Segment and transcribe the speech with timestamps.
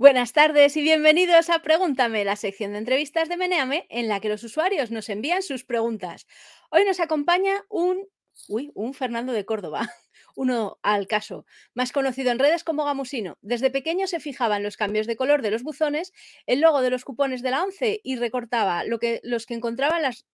[0.00, 4.30] Buenas tardes y bienvenidos a Pregúntame, la sección de entrevistas de Meneame en la que
[4.30, 6.26] los usuarios nos envían sus preguntas.
[6.70, 8.08] Hoy nos acompaña un,
[8.48, 9.80] uy, un Fernando de Córdoba,
[10.36, 11.44] uno al caso,
[11.74, 13.36] más conocido en redes como Gamusino.
[13.42, 16.14] Desde pequeño se fijaba en los cambios de color de los buzones,
[16.46, 19.96] el logo de los cupones de la ONCE y recortaba lo que, los que encontraba
[19.96, 20.24] en las...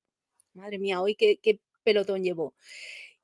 [0.55, 2.55] Madre mía, hoy qué, qué pelotón llevó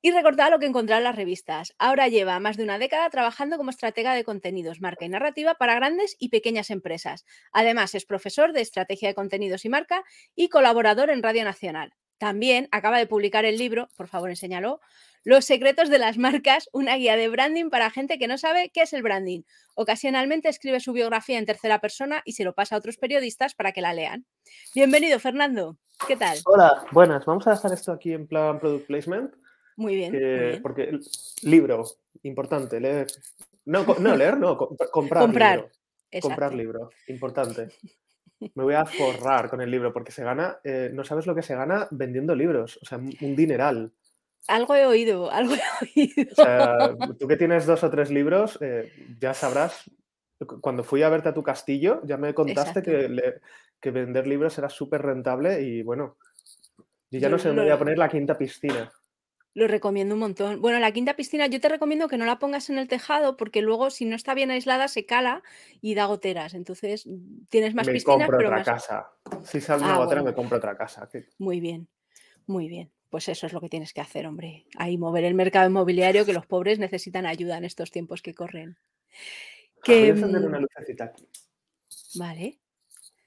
[0.03, 1.73] y recortaba lo que encontraba en las revistas.
[1.79, 5.75] Ahora lleva más de una década trabajando como estratega de contenidos, marca y narrativa para
[5.75, 7.25] grandes y pequeñas empresas.
[7.53, 10.03] Además, es profesor de estrategia de contenidos y marca
[10.35, 11.93] y colaborador en Radio Nacional.
[12.17, 14.81] También acaba de publicar el libro, por favor, enséñalo,
[15.23, 18.81] Los secretos de las marcas, una guía de branding para gente que no sabe qué
[18.81, 19.43] es el branding.
[19.73, 23.71] Ocasionalmente escribe su biografía en tercera persona y se lo pasa a otros periodistas para
[23.71, 24.25] que la lean.
[24.75, 25.77] Bienvenido, Fernando.
[26.09, 26.39] ¿Qué tal?
[26.43, 27.25] Hola, buenas.
[27.25, 29.33] Vamos a dejar esto aquí en plan product placement.
[29.77, 30.61] Muy bien.
[30.61, 30.99] Porque
[31.43, 31.83] libro,
[32.23, 33.07] importante, leer.
[33.65, 34.57] No, no leer, no,
[34.91, 35.23] comprar.
[35.23, 35.57] Comprar.
[35.59, 35.71] Libro.
[36.21, 37.69] Comprar libro, importante.
[38.55, 41.41] Me voy a forrar con el libro porque se gana, eh, no sabes lo que
[41.41, 43.93] se gana vendiendo libros, o sea, un dineral.
[44.47, 46.31] Algo he oído, algo he oído.
[46.31, 49.89] O sea, tú que tienes dos o tres libros, eh, ya sabrás,
[50.61, 53.39] cuando fui a verte a tu castillo, ya me contaste que,
[53.79, 56.17] que, vender libros era súper rentable y bueno,
[57.09, 58.91] yo ya no sé, me voy a poner la quinta piscina.
[59.55, 60.61] Lo recomiendo un montón.
[60.61, 63.61] Bueno, la quinta piscina yo te recomiendo que no la pongas en el tejado porque
[63.61, 65.43] luego si no está bien aislada se cala
[65.79, 66.55] y da goteras.
[66.55, 67.07] Entonces
[67.49, 68.65] tienes más me piscinas, compro pero otra más...
[68.65, 69.11] casa.
[69.45, 70.31] Si sale una Ah, gotera, bueno.
[70.31, 71.07] me compro otra casa.
[71.11, 71.27] ¿Qué?
[71.37, 71.87] Muy bien,
[72.47, 72.91] muy bien.
[73.09, 74.65] Pues eso es lo que tienes que hacer, hombre.
[74.75, 78.75] Ahí mover el mercado inmobiliario que los pobres necesitan ayuda en estos tiempos que corren.
[78.75, 79.17] Voy
[79.77, 81.27] a Que, encender mm, una lucecita aquí.
[82.15, 82.59] vale,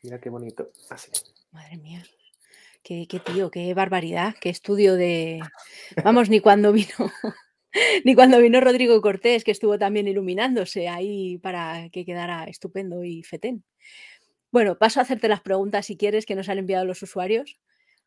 [0.03, 0.71] Mira qué bonito.
[0.91, 1.13] Así.
[1.53, 2.05] madre mía.
[2.87, 5.41] Qué, qué tío, qué barbaridad, qué estudio de...
[6.05, 6.87] Vamos, ni cuando vino,
[8.05, 13.25] ni cuando vino Rodrigo Cortés, que estuvo también iluminándose ahí para que quedara estupendo y
[13.25, 13.65] fetén.
[14.53, 17.59] Bueno, paso a hacerte las preguntas si quieres que nos han enviado los usuarios.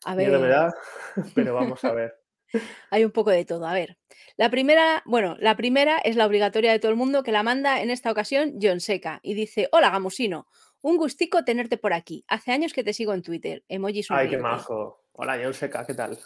[0.06, 0.74] A me ver, da,
[1.36, 2.16] pero vamos a ver.
[2.90, 3.68] hay un poco de todo.
[3.68, 3.98] A ver,
[4.38, 7.82] la primera, bueno, la primera es la obligatoria de todo el mundo que la manda
[7.82, 10.48] en esta ocasión John Seca y dice: Hola Gamusino,
[10.82, 12.24] un gustico tenerte por aquí.
[12.28, 13.64] Hace años que te sigo en Twitter.
[13.68, 15.04] Emoji Ay, qué majo.
[15.14, 16.18] Hola, Seca, ¿qué tal?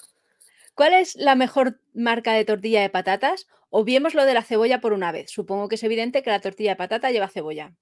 [0.75, 3.47] ¿Cuál es la mejor marca de tortilla de patatas?
[3.69, 5.31] Obviemos lo de la cebolla por una vez.
[5.31, 7.73] Supongo que es evidente que la tortilla de patata lleva cebolla.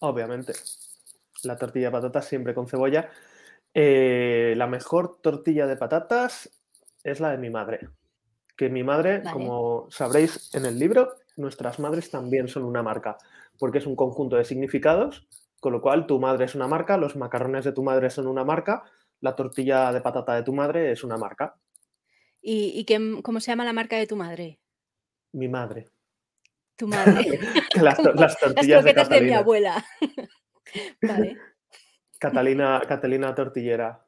[0.00, 0.52] Obviamente.
[1.42, 3.10] La tortilla de patatas siempre con cebolla.
[3.74, 6.50] Eh, la mejor tortilla de patatas
[7.04, 7.88] es la de mi madre.
[8.56, 9.32] Que mi madre, Vale.
[9.32, 13.16] como sabréis en el libro, nuestras madres también son una marca,
[13.58, 15.26] porque es un conjunto de significados,
[15.60, 18.44] con lo cual tu madre es una marca, los macarrones de tu madre son una
[18.44, 18.82] marca,
[19.20, 21.54] la tortilla de patata de tu madre es una marca.
[22.42, 24.58] ¿Y, y qué- cómo se llama la marca de tu madre?
[25.32, 25.88] Mi madre.
[26.76, 27.38] Tu madre.
[27.82, 29.84] las, las las tortillas de de, mi abuela.
[31.02, 31.36] vale.
[32.18, 34.06] Catalina, Catalina Tortillera.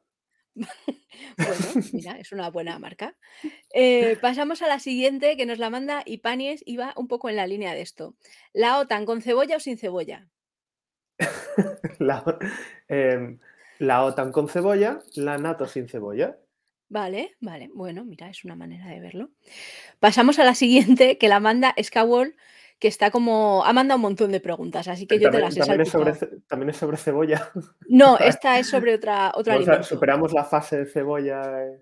[1.37, 3.15] Bueno, mira, es una buena marca.
[3.73, 7.35] Eh, pasamos a la siguiente que nos la manda Ipanies y va un poco en
[7.35, 8.15] la línea de esto.
[8.51, 10.27] ¿La OTAN con cebolla o sin cebolla?
[11.99, 12.23] La,
[12.87, 13.39] em,
[13.79, 16.37] la OTAN con cebolla, la NATO sin cebolla.
[16.89, 17.69] Vale, vale.
[17.73, 19.29] Bueno, mira, es una manera de verlo.
[19.99, 22.35] Pasamos a la siguiente que la manda Skawall,
[22.79, 23.63] que está como.
[23.65, 26.13] Ha mandado un montón de preguntas, así que yo te las he también es sobre,
[26.47, 27.51] también es sobre cebolla.
[27.87, 29.87] No, esta es sobre otra, otro Vamos a- alimento.
[29.95, 31.41] superamos la fase de cebolla.
[31.65, 31.81] eh.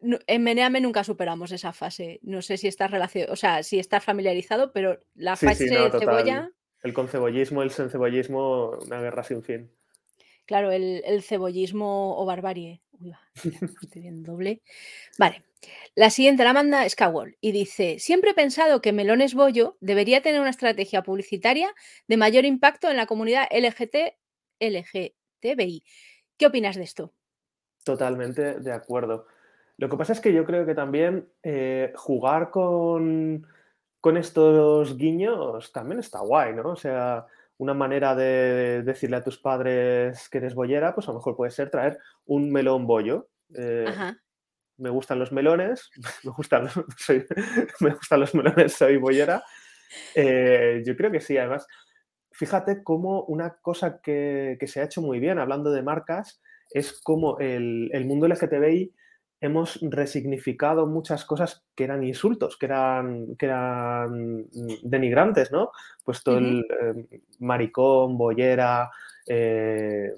[0.00, 2.18] No, En Meneame nunca superamos esa fase.
[2.22, 5.74] No sé si estás relacionado, o sea, si estás familiarizado, pero la Sí, fase sí,
[5.74, 6.00] no, de total.
[6.00, 6.50] cebolla,
[6.82, 9.70] El concebollismo, el sencebollismo, una guerra sin fin.
[10.46, 12.82] claro, el, el cebollismo o barbarie.
[12.92, 13.12] Uy,
[13.82, 14.62] estoy viendo doble.
[15.18, 15.44] Vale.
[15.94, 20.40] La siguiente la manda Skawall y dice: Siempre he pensado que Melones Bollo debería tener
[20.40, 21.72] una estrategia publicitaria
[22.08, 24.16] de mayor impacto en la comunidad LGT,
[24.58, 25.84] LGTBI.
[26.36, 27.12] ¿Qué opinas de esto?
[27.84, 29.26] Totalmente de acuerdo.
[29.76, 33.46] Lo que pasa es que yo creo que también eh, jugar con,
[34.02, 36.70] con estos guiños también está guay, ¿no?
[36.72, 37.24] O sea,
[37.56, 41.52] una manera de decirle a tus padres que eres bollera, pues a lo mejor puede
[41.52, 43.28] ser traer un melón bollo.
[43.54, 44.18] Eh, Ajá.
[44.78, 45.88] me gustan los melones,
[46.24, 47.24] me gustan los, soy-
[47.80, 49.42] me gustan los melones, soy bollera.
[50.16, 51.66] Eh, yo creo que sí, además,
[52.32, 57.00] fíjate cómo una cosa que, que se ha hecho muy bien, hablando de marcas, es
[57.02, 58.92] como el, el mundo LGTBI
[59.42, 64.46] hemos resignificado muchas cosas que eran insultos, que eran, que eran
[64.84, 65.72] denigrantes, ¿no?
[66.04, 66.44] Pues todo Ujú.
[66.44, 68.90] el eh, maricón, bollera,
[69.26, 70.14] eh,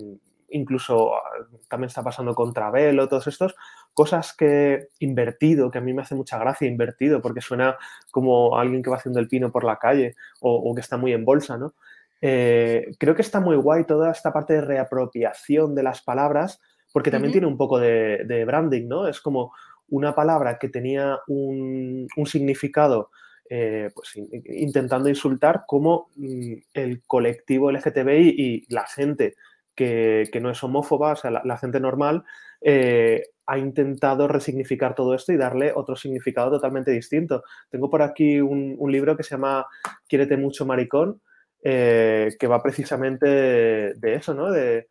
[0.50, 1.20] incluso ah,
[1.68, 3.54] también está pasando con Travelo, todos estos,
[3.94, 7.78] cosas que invertido, que a mí me hace mucha gracia invertido, porque suena
[8.10, 11.14] como alguien que va haciendo el pino por la calle o, o que está muy
[11.14, 11.74] en bolsa, ¿no?
[12.20, 16.60] Eh, creo que está muy guay toda esta parte de reapropiación de las palabras,
[16.94, 19.08] porque también tiene un poco de, branding, ¿no?
[19.08, 19.52] Es como
[19.88, 23.10] una palabra que tenía un, significado
[23.50, 29.34] eh, pues, intentando insultar como mm, el colectivo LGTBI y la gente
[29.74, 32.22] que, no es homófoba, o sea, la, gente normal,
[32.60, 37.42] eh, ha intentado resignificar todo esto y darle otro significado totalmente distinto.
[37.70, 39.66] Tengo por aquí un, libro que se llama
[40.06, 41.20] Quiérete mucho, maricón,
[41.60, 44.52] eh, que va precisamente de, eso, ¿no?
[44.52, 44.86] De,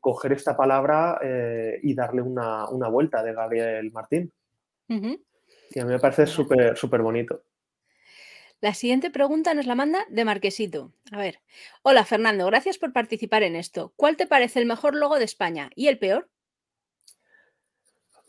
[0.00, 1.20] coger esta palabra
[1.82, 4.32] y darle una, vuelta de Gabriel Martín.
[4.88, 7.42] Y a mí me parece súper, súper bonito.
[8.60, 10.92] La siguiente pregunta nos la manda de Marquesito.
[11.12, 11.40] A ver.
[11.82, 13.94] Hola Fernando, gracias por participar en esto.
[13.96, 16.28] ¿Cuál te parece el mejor logo de España y el peor?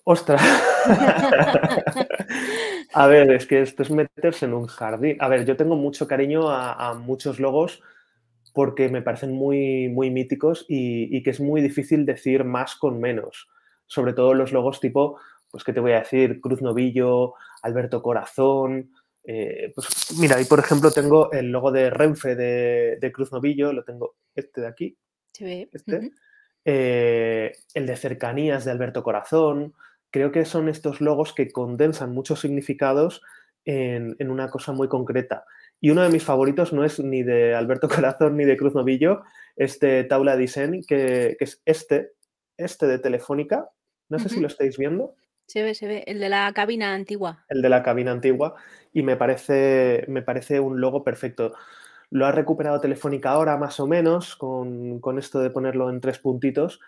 [0.05, 0.41] Ostras.
[2.93, 5.17] a ver, es que esto es meterse en un jardín.
[5.19, 7.83] A ver, yo tengo mucho cariño a, muchos logos
[8.53, 12.99] porque me parecen muy, muy míticos y, y, que es muy difícil decir más con
[12.99, 13.49] menos.
[13.87, 15.17] Sobre todo los logos tipo
[15.51, 16.39] pues, ¿qué te voy a decir?
[16.39, 18.91] Cruz Novillo, Alberto Corazón.
[19.23, 23.83] Eh, pues mira, ahí por ejemplo tengo el logo de Renfe de, Cruz Novillo, lo
[23.83, 24.97] tengo este de aquí.
[25.37, 26.11] Este.
[26.63, 29.73] Eh, el de cercanías de Alberto Corazón.
[30.09, 33.21] Creo que son estos logos que condensan muchos significados
[33.63, 35.45] en, una cosa muy concreta.
[35.81, 39.23] Y uno de mis favoritos no es ni de Alberto Corazón ni de Cruz Novillo,
[39.57, 42.11] este Taula Design, que, que es este,
[42.55, 43.69] este de Telefónica.
[44.07, 45.15] No sé si lo estáis viendo.
[45.51, 46.03] Se ve, se ve.
[46.07, 47.43] El de la cabina antigua.
[47.49, 48.55] El de la cabina antigua.
[48.93, 51.53] Y me parece, me parece un logo perfecto.
[52.09, 56.79] Lo ha recuperado Telefónica ahora, más o menos, con, esto de ponerlo en tres puntitos.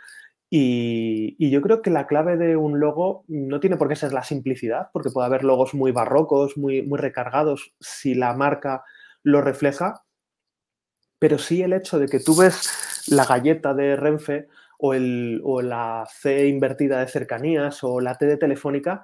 [0.50, 4.24] Y, yo creo que la clave de un logo no tiene por qué ser la
[4.24, 8.84] simplicidad, porque puede haber logos muy barrocos, muy, muy recargados, si la marca
[9.24, 10.04] lo refleja.
[11.19, 14.48] Pero sí el hecho de que tú ves la galleta de Renfe
[14.78, 19.04] o, el, o la C invertida de cercanías o la T de telefónica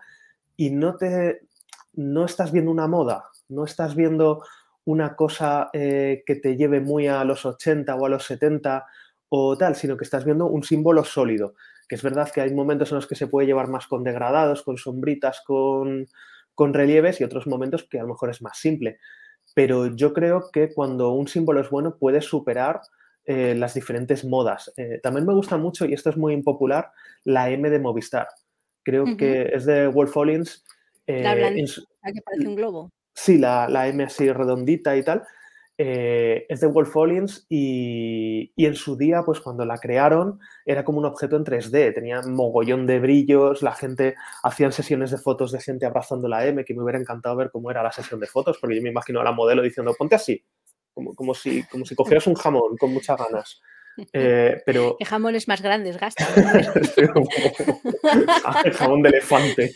[0.56, 1.48] y no, te,
[1.94, 4.44] no estás viendo una moda, no estás viendo
[4.84, 8.86] una cosa eh, que te lleve muy a los 80 o a los 70
[9.30, 11.56] o tal, sino que estás viendo un símbolo sólido.
[11.88, 14.64] Que es verdad que hay momentos en los que se puede llevar más con degradados,
[14.64, 16.08] con sombritas, con,
[16.54, 19.00] con relieves y otros momentos que a lo mejor es más simple.
[19.56, 22.82] Pero yo creo que cuando un símbolo es bueno puede superar
[23.26, 24.72] eh, las diferentes modas.
[24.76, 26.92] Eh, también me gusta mucho, y esto es muy impopular,
[27.24, 28.28] la M de Movistar.
[28.84, 30.66] Creo que es de Wolf Collins.
[31.06, 31.66] la eh,
[32.14, 32.90] que parece un globo.
[33.14, 35.24] Sí, la, la, M así redondita y tal.
[35.82, 41.00] Es de Wolf Collins y, y, en su día, pues cuando la crearon, era como
[41.00, 45.62] un objeto en 3D, tenía mogollón de brillos, la gente hacían sesiones de fotos de
[45.62, 48.58] gente abrazando la M, que me hubiera encantado ver cómo era la sesión de fotos,
[48.60, 50.44] porque yo me imagino a la modelo diciendo, ponte así,
[50.94, 53.62] como, si, como si cogieras un jamón con muchas ganas.
[54.14, 54.96] Eh, pero...
[55.00, 56.26] ¿Qué jamones más grandes gasta?
[58.66, 59.76] El jamón de elefante.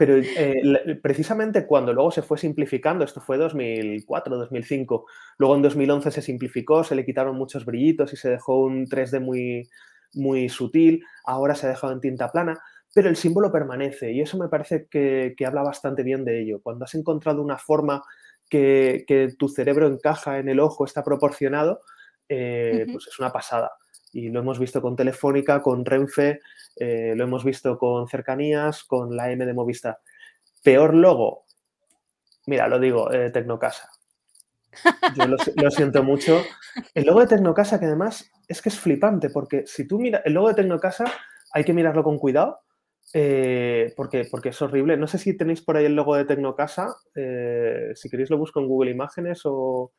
[0.00, 5.04] Pero eh, precisamente cuando luego se fue simplificando, esto fue 2004, 2005,
[5.36, 9.20] luego en 2011 se simplificó, se le quitaron muchos brillitos y se dejó un 3D
[9.20, 9.68] muy,
[10.14, 12.58] muy sutil, ahora se ha dejado en tinta plana,
[12.94, 16.62] pero el símbolo permanece y eso me parece que, que habla bastante bien de ello.
[16.62, 18.02] Cuando has encontrado una forma
[18.48, 21.82] que, tu cerebro encaja en el ojo, está proporcionado,
[22.26, 23.72] eh, pues es una pasada.
[24.14, 26.40] Y lo hemos visto con Telefónica, con Renfe,
[26.76, 29.98] eh, lo hemos visto con Cercanías, con la M de Movistar.
[30.62, 31.44] Peor logo,
[32.46, 33.90] mira, lo digo, eh, Tecnocasa.
[35.16, 36.40] Yo lo, siento mucho.
[36.94, 40.34] El logo de Tecnocasa, que además es que es flipante, porque si tú miras el
[40.34, 41.12] logo de Tecnocasa,
[41.52, 42.60] hay que mirarlo con cuidado,
[43.12, 44.96] eh, porque, porque es horrible.
[44.96, 46.94] No sé si tenéis por ahí el logo de Tecnocasa.
[47.94, 49.92] Si queréis lo busco en Google Imágenes o...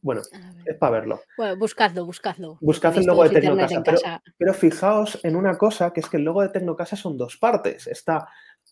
[0.00, 0.22] Bueno,
[0.64, 1.20] es para verlo.
[1.36, 2.58] Bueno, buscadlo, buscadlo.
[2.60, 4.22] Buscad el logo de Tecnocasa.
[4.38, 7.86] Pero, fijaos en una cosa, que es que el logo de Tecnocasa son dos partes.
[7.86, 8.28] Está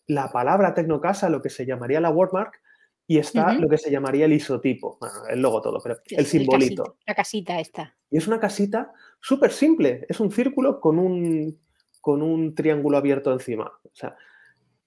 [0.07, 2.61] la palabra Tecnocasa, lo que se llamaría la wordmark,
[3.07, 4.97] y está lo que se llamaría el isotipo.
[5.01, 6.97] Bueno, el logo todo, pero el simbolito.
[7.07, 7.95] la casita esta.
[8.11, 10.07] Y es una casita súper simple.
[10.09, 11.61] Es un círculo con un,
[12.01, 13.73] con un triángulo abierto encima.
[13.83, 14.17] O sea,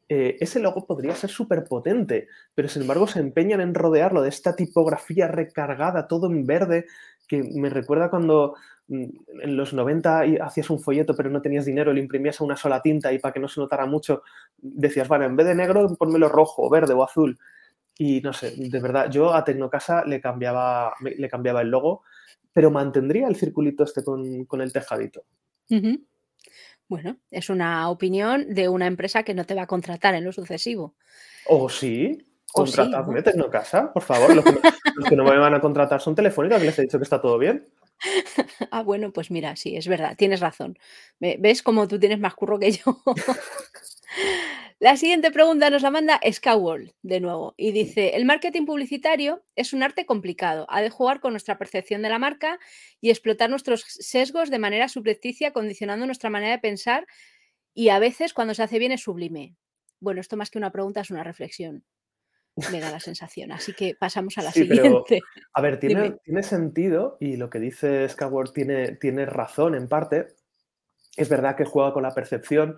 [0.10, 4.30] eh, ese logo podría ser súper potente, pero sin embargo se empeñan en rodearlo de
[4.30, 6.86] esta tipografía recargada, todo en verde,
[7.28, 8.56] que me recuerda cuando
[8.88, 9.06] mm,
[9.44, 12.82] en los 90 hacías un folleto pero no tenías dinero, le imprimías a una sola
[12.82, 14.24] tinta y para que no se notara mucho
[14.58, 17.38] decías, vale, en vez de negro, ponmelo rojo, verde o azul.
[17.98, 22.04] Y no sé, de verdad, yo a Tecnocasa le cambiaba, le cambiaba el logo,
[22.54, 25.24] pero mantendría el circulito este con, el tejadito.
[26.88, 30.32] Bueno, es una opinión de una empresa que no te va a contratar en lo
[30.32, 30.96] sucesivo.
[31.46, 32.17] ¿O sí?
[32.51, 33.50] Contratadme, ¿no?
[33.50, 34.34] casa, por favor.
[34.96, 37.22] Los que, no, me van a contratar son telefónicas, que les he dicho que está
[37.22, 37.67] todo bien.
[38.72, 40.77] ah, bueno, pues mira, sí, es verdad, tienes razón.
[41.20, 43.01] ¿Ves cómo tú tienes más curro que yo?
[44.79, 49.74] La siguiente pregunta nos la manda Skywall de nuevo y dice, el marketing publicitario es
[49.74, 52.60] un arte complicado, ha de jugar con nuestra percepción de la marca
[53.01, 57.07] y explotar nuestros sesgos de manera subrepticia, condicionando nuestra manera de pensar
[57.74, 59.55] y a veces cuando se hace bien es sublime.
[60.00, 61.84] Bueno, esto más que una pregunta es una reflexión
[62.72, 63.51] me da la sensación.
[63.51, 65.22] Así que pasamos a la siguiente.
[65.53, 70.27] a ver, tiene, tiene, sentido y lo que dice Skyward tiene, tiene razón en parte.
[71.15, 72.77] Es verdad que juega con la percepción,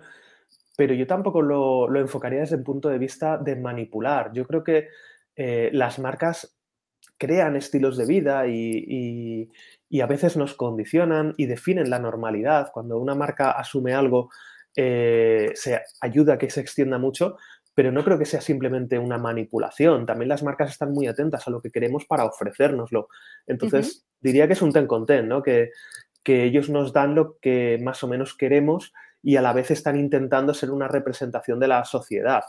[0.80, 4.32] pero yo tampoco lo, enfocaría desde el punto de vista de manipular.
[4.32, 4.88] Yo creo que
[5.36, 6.56] eh, las marcas
[7.18, 9.50] crean estilos de vida y,
[10.00, 12.70] a veces nos condicionan y definen la normalidad.
[12.72, 14.30] Cuando una marca asume algo,
[14.74, 17.36] eh, se ayuda a que se extienda mucho,
[17.74, 20.06] pero no creo que sea simplemente una manipulación.
[20.06, 23.08] También las marcas están muy atentas a lo que queremos para ofrecérnoslo.
[23.46, 25.42] Entonces, diría que es un ten con ten, ¿no?
[25.42, 25.72] Que,
[26.22, 29.98] que ellos nos dan lo que más o menos queremos y a la vez están
[29.98, 32.42] intentando ser una representación de la sociedad.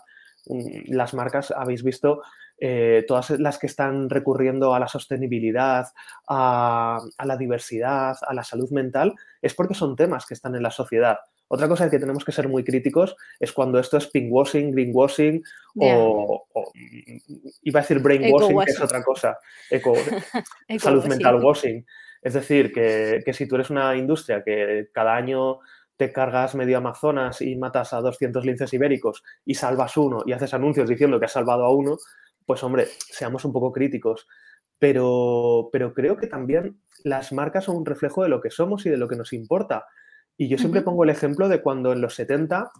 [0.47, 2.21] Mm, las marcas, habéis visto,
[2.59, 5.87] eh, todas las que están recurriendo a la sostenibilidad,
[6.27, 10.63] a, a, la diversidad, a la salud mental, es porque son temas que están en
[10.63, 11.17] la sociedad.
[11.53, 15.43] Otra cosa que tenemos que ser muy críticos es cuando esto es pinkwashing, greenwashing
[15.75, 16.45] o,
[17.63, 19.37] iba a decir brainwashing, que es otra cosa,
[19.69, 19.93] eco,
[20.79, 21.85] salud mental washing.
[22.21, 25.59] Es decir, que, si tú eres una industria que cada año
[26.01, 30.51] te cargas medio Amazonas y matas a 200 linces ibéricos y salvas uno y haces
[30.55, 31.95] anuncios diciendo que has salvado a uno,
[32.43, 34.27] pues hombre, seamos un poco críticos.
[34.79, 38.89] Pero, pero creo que también las marcas son un reflejo de lo que somos y
[38.89, 39.85] de lo que nos importa.
[40.35, 42.71] Y yo siempre pongo el ejemplo de cuando en los 70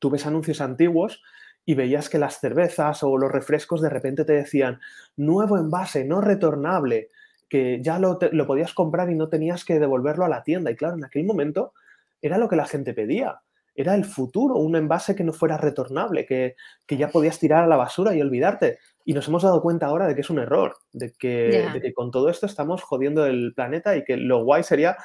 [0.00, 1.22] tú ves anuncios antiguos
[1.64, 4.80] y veías que las cervezas o los refrescos de repente te decían
[5.14, 7.10] nuevo envase, no retornable,
[7.48, 10.72] que ya lo, podías comprar y no tenías que devolverlo a la tienda.
[10.72, 11.72] Y claro, en aquel momento
[12.20, 13.40] era lo que la gente pedía.
[13.74, 16.56] Era el futuro, un envase que no fuera retornable, que,
[16.88, 18.78] ya podías tirar a la basura y olvidarte.
[19.04, 21.92] Y nos hemos dado cuenta ahora de que es un error, de que, de que
[21.92, 24.96] con todo esto estamos jodiendo el planeta y que lo guay sería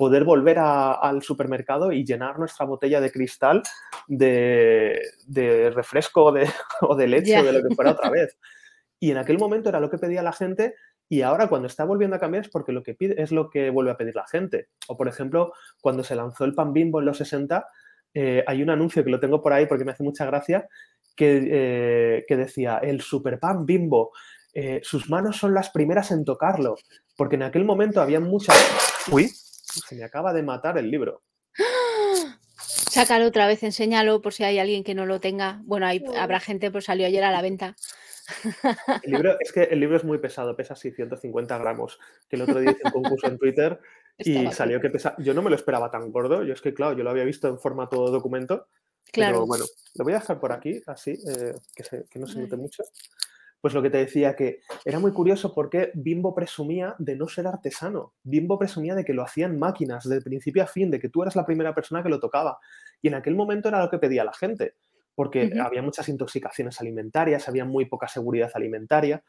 [0.00, 3.62] poder volver al supermercado y llenar nuestra botella de cristal
[4.08, 4.98] de,
[5.74, 6.48] refresco o de,
[6.80, 8.38] o de leche o de lo que fuera otra vez.
[8.98, 10.74] Y en aquel momento era lo que pedía la gente
[11.12, 13.68] y ahora cuando está volviendo a cambiar es porque lo que pide es lo que
[13.70, 14.68] vuelve a pedir la gente.
[14.86, 17.66] O por ejemplo, cuando se lanzó el pan bimbo en los 60,
[18.14, 20.68] eh, hay un anuncio que lo tengo por ahí porque me hace mucha gracia,
[21.16, 24.12] que, eh, que decía, el super pan bimbo,
[24.54, 26.76] eh, sus manos son las primeras en tocarlo,
[27.16, 28.56] porque en aquel momento había muchas...
[29.10, 31.22] Uy, se me acaba de matar el libro.
[32.56, 35.60] Sácalo otra vez, enséñalo por si hay alguien que no lo tenga.
[35.64, 37.74] Bueno, hay, habrá gente, pues salió ayer a la venta.
[39.02, 41.98] El libro, es que el libro es muy pesado, pesa 650 gramos.
[42.28, 43.80] Que el otro día hice un concurso en Twitter
[44.18, 45.14] y salió que pesa.
[45.18, 46.42] Yo no me lo esperaba tan gordo.
[46.44, 48.68] Yo es que, claro, yo lo había visto en formato documento.
[49.12, 49.38] Claro.
[49.38, 49.64] Pero bueno,
[49.96, 52.84] lo voy a dejar por aquí, así, eh, que, que, no se note mucho
[53.60, 57.46] pues lo que te decía, que era muy curioso porque Bimbo presumía de no ser
[57.46, 58.14] artesano.
[58.22, 61.36] Bimbo presumía de que lo hacían máquinas, de principio a fin, de que tú eras
[61.36, 62.58] la primera persona que lo tocaba.
[63.02, 64.76] Y en aquel momento era lo que pedía la gente,
[65.14, 69.22] porque había muchas intoxicaciones alimentarias, había muy poca seguridad alimentaria.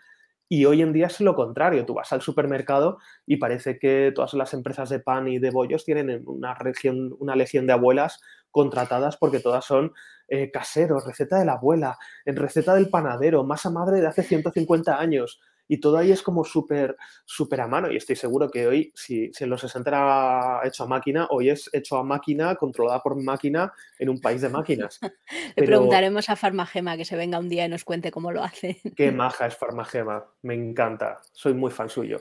[0.47, 4.33] Y hoy en día es lo contrario, tú vas al supermercado y parece que todas
[4.33, 8.19] las empresas de pan y de bollos tienen una, región, una legión de abuelas
[8.51, 9.93] contratadas porque todas son
[10.27, 14.99] eh, caseros, receta de la abuela, en receta del panadero, masa madre de hace 150
[14.99, 15.39] años.
[15.71, 17.89] Y todo ahí es como súper, súper a mano.
[17.89, 21.49] Y estoy seguro que hoy, si, si en los 60 era hecho a máquina, hoy
[21.49, 24.99] es hecho a máquina, controlada por máquina en un país de máquinas.
[25.55, 28.81] Le preguntaremos a Farmagema que se venga un día y nos cuente cómo lo hace.
[28.97, 31.21] Qué maja es Farmagema, me encanta.
[31.31, 32.19] Soy muy fan suyo.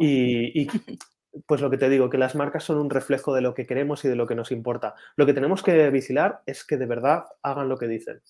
[0.00, 0.66] y,
[1.46, 4.06] pues lo que te digo, que las marcas son un reflejo de lo que queremos
[4.06, 4.94] y de lo que nos importa.
[5.16, 8.22] Lo que tenemos que vigilar es que de verdad hagan lo que dicen.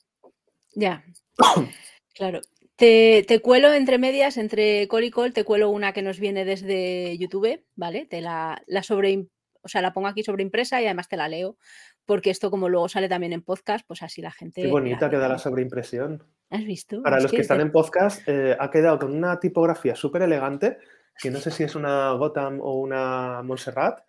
[0.75, 1.05] Ya.
[2.15, 2.41] claro.
[2.77, 7.17] Te, cuelo entre medias, entre col y col, te cuelo una que nos viene desde
[7.19, 8.07] YouTube, ¿vale?
[8.07, 9.29] Te la, la sobre,
[9.63, 11.57] o sea, la pongo aquí sobre impresa y además te la leo,
[12.05, 14.63] porque esto como luego sale también en podcast, pues así la gente...
[14.63, 16.25] Qué bonita queda la sobreimpresión.
[16.51, 17.03] ¿Has visto?
[17.03, 20.79] Para los que, están en podcast, eh, ha quedado con una tipografía súper elegante,
[21.21, 24.01] que no sé si es una Gotham o una Montserrat,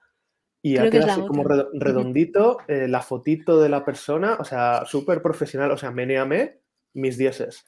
[0.64, 5.22] y ha quedado así como redondito, eh, la fotito de la persona, o sea, súper
[5.22, 6.62] profesional, o sea, meneame
[6.94, 7.66] mis dieces.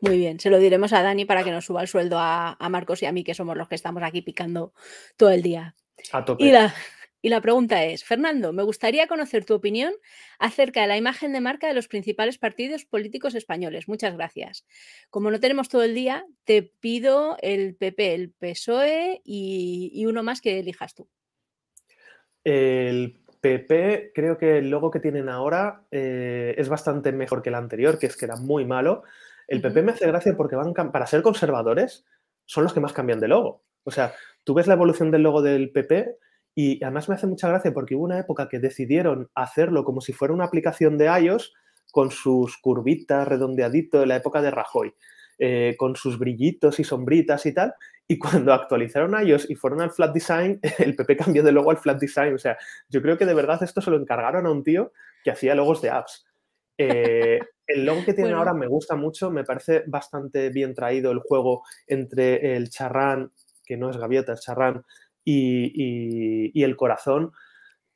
[0.00, 3.02] Muy bien, se lo diremos a Dani para que nos suba el sueldo a, Marcos
[3.02, 4.72] y a mí, que somos los que estamos aquí picando
[5.16, 5.74] todo el día.
[6.12, 6.44] A tope.
[6.44, 6.74] Y la,
[7.24, 9.94] Y la pregunta es, Fernando, me gustaría conocer tu opinión
[10.38, 13.88] acerca de la imagen de marca de los principales partidos políticos españoles.
[13.88, 14.66] Muchas gracias.
[15.08, 20.42] Como no tenemos todo el día, te pido el PP, el PSOE y, uno más
[20.42, 21.08] que elijas tú.
[22.44, 27.54] El PP, creo que el logo que tienen ahora eh, es bastante mejor que el
[27.54, 29.02] anterior, que es que era muy malo.
[29.48, 32.04] El PP me hace gracia porque van para ser conservadores
[32.46, 33.62] son los que más cambian de logo.
[33.84, 36.16] O sea, tú ves la evolución del logo del PP
[36.54, 40.12] y además me hace mucha gracia porque hubo una época que decidieron hacerlo como si
[40.12, 41.52] fuera una aplicación de iOS
[41.90, 44.94] con sus curvitas, redondeadito, en la época de Rajoy,
[45.38, 47.74] eh, con sus brillitos y sombritas y tal.
[48.06, 51.78] Y cuando actualizaron iOS y fueron al flat design, el PP cambió de logo al
[51.78, 52.34] flat design.
[52.34, 52.56] O sea,
[52.88, 55.82] yo creo que de verdad esto se lo encargaron a un tío que hacía logos
[55.82, 56.26] de apps.
[56.78, 61.20] Eh, el logo que tienen ahora me gusta mucho, me parece bastante bien traído el
[61.20, 63.32] juego entre el charrán,
[63.64, 64.84] que no es gaviota, es charrán,
[65.24, 67.32] y, el corazón.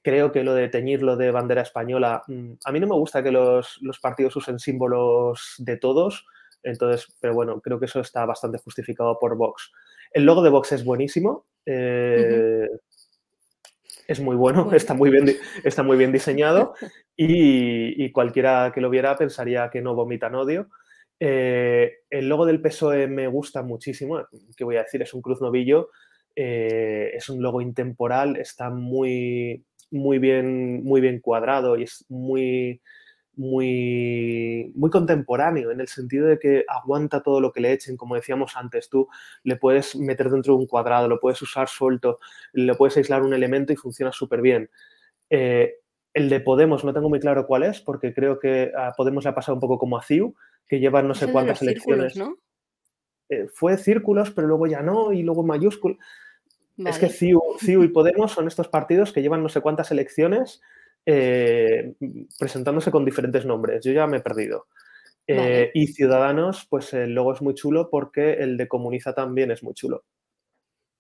[0.03, 3.33] Creo que lo de teñirlo de bandera española, mm, a mí no me gusta que
[3.33, 6.25] los, partidos usen símbolos de todos,
[6.63, 9.71] entonces, pero bueno, creo que eso está bastante justificado por Vox.
[10.13, 12.69] El logo de Vox es buenísimo, eh,
[14.09, 16.75] es muy bueno, Está, muy bien, está muy bien diseñado
[17.17, 20.69] y, cualquiera que lo viera pensaría que no vomitan odio.
[21.21, 25.41] Eh, el logo del PSOE me gusta muchísimo, que voy a decir, es un cruz
[25.41, 25.91] novillo
[26.41, 32.81] eh, es un logo intemporal, está muy, muy, bien, muy bien cuadrado y es muy,
[33.39, 38.17] muy, muy contemporáneo en el sentido de que aguanta todo lo que le echen, como
[38.17, 39.09] decíamos antes, tú
[39.45, 42.19] le puedes meter dentro de un cuadrado, lo puedes usar suelto,
[42.53, 44.71] le puedes aislar un elemento y funciona súper bien.
[45.31, 45.77] Eh,
[46.15, 49.31] el de Podemos no tengo muy claro cuál es, porque creo que a Podemos le
[49.31, 50.35] ha pasado un poco como a CIU,
[50.67, 52.17] que llevan no sé cuántas elecciones.
[52.17, 52.39] ¿no?
[53.29, 55.99] Eh, fue círculos, pero luego ya no, y luego mayúsculas.
[56.77, 60.61] Es que CIU, y Podemos son estos partidos que llevan no sé cuántas elecciones
[61.11, 61.95] eh,
[62.39, 63.83] presentándose con diferentes nombres.
[63.83, 64.67] Yo ya me he perdido.
[65.27, 69.63] Eh, y Ciudadanos, pues el logo es muy chulo porque el de Comuniza también es
[69.63, 70.05] muy chulo.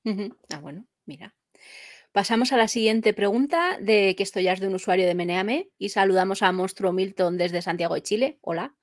[0.06, 1.34] Ah, bueno, mira.
[2.12, 5.68] Pasamos a la siguiente pregunta de que esto ya es de un usuario de Meneame
[5.76, 8.38] y saludamos a Monstruo Milton desde Santiago de Chile.
[8.40, 8.74] Hola.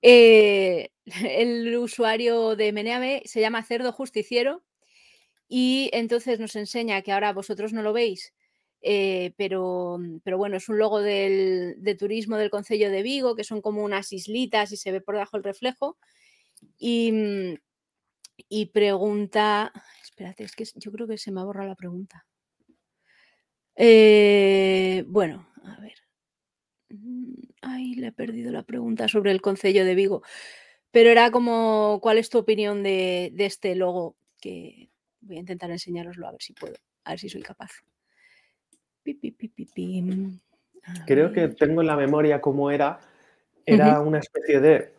[0.00, 0.92] Eh,
[1.28, 4.64] el usuario de Meneame se llama Cerdo Justiciero
[5.46, 8.32] y entonces nos enseña que ahora vosotros no lo veis,
[8.82, 13.36] eh, pero, mm, pero, bueno, es un logo del, de turismo del Concello de Vigo,
[13.36, 15.98] que son como unas islitas y se ve por debajo el reflejo.
[16.78, 17.54] Y, mm,
[18.48, 22.26] y pregunta, espérate, es que yo creo que se me ha borrado la pregunta.
[23.76, 25.94] Eh, bueno, a ver.
[26.90, 30.22] Mm, ay, le he perdido la pregunta sobre el Concello de Vigo.
[30.90, 34.92] Pero era como, ¿cuál es tu opinión de, de este logo que,
[35.22, 37.70] Voy a intentar enseñaroslo a ver si puedo, a ver si soy capaz.
[41.06, 43.00] Creo que tengo en la memoria cómo era.
[43.64, 44.92] Era una especie de...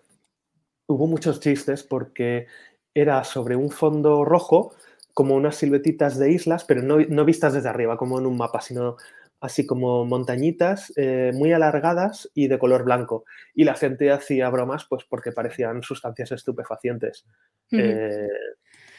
[0.87, 2.47] Hubo muchos chistes porque
[2.93, 4.73] era sobre un fondo rojo,
[5.13, 8.97] como unas silvetitas de islas, pero no, vistas desde arriba, como en un mapa, sino
[9.39, 13.25] así como montañitas eh, muy alargadas y de color blanco.
[13.53, 17.25] Y la gente hacía bromas pues porque parecían sustancias estupefacientes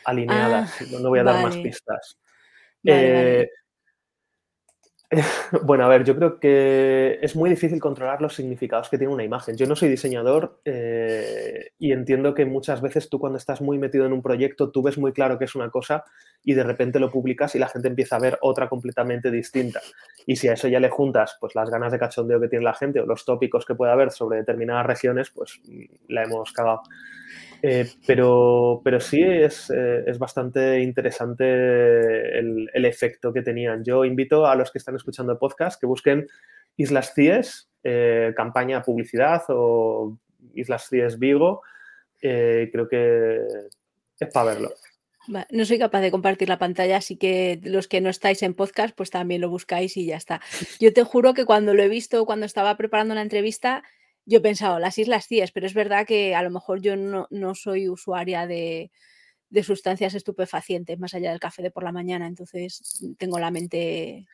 [0.05, 0.75] alineadas.
[0.81, 2.19] Ah, no voy a dar más pistas.
[2.85, 3.49] Eh,
[5.63, 9.25] bueno, a ver, yo creo que es muy difícil controlar los significados que tiene una
[9.25, 9.57] imagen.
[9.57, 14.07] Yo no soy diseñador eh, y entiendo que muchas veces tú cuando estás muy metido
[14.07, 16.05] en un proyecto, tú ves muy claro que es una cosa
[16.43, 19.81] y de repente lo publicas y la gente empieza a ver otra completamente distinta.
[20.27, 22.75] Y si a eso ya le juntas pues las ganas de cachondeo que tiene la
[22.75, 25.61] gente o los tópicos que puede haber sobre determinadas regiones, pues
[26.09, 26.83] la hemos cagado.
[27.67, 33.83] Eh, pero, pero sí es, eh, es bastante interesante el, el, efecto que tenían.
[33.83, 36.27] Yo invito a los que están escuchando el podcast que busquen
[36.77, 40.19] Islas CIES, eh, campaña publicidad o
[40.53, 41.63] Islas CIES Vigo.
[42.21, 43.41] creo que
[44.21, 44.75] es para verlo.
[45.51, 48.95] No soy capaz de compartir la pantalla, así que los que no estáis en podcast,
[48.95, 50.43] pues también lo buscáis y ya está.
[50.81, 53.85] Yo te juro que cuando lo he visto, cuando estaba preparando la entrevista,
[54.27, 57.55] yo he pensado, las Islas Cíes, pero es verdad que a lo mejor yo no,
[57.55, 58.91] soy usuaria de,
[59.63, 64.27] sustancias estupefacientes más allá del café de por la mañana, entonces mm, tengo la mente...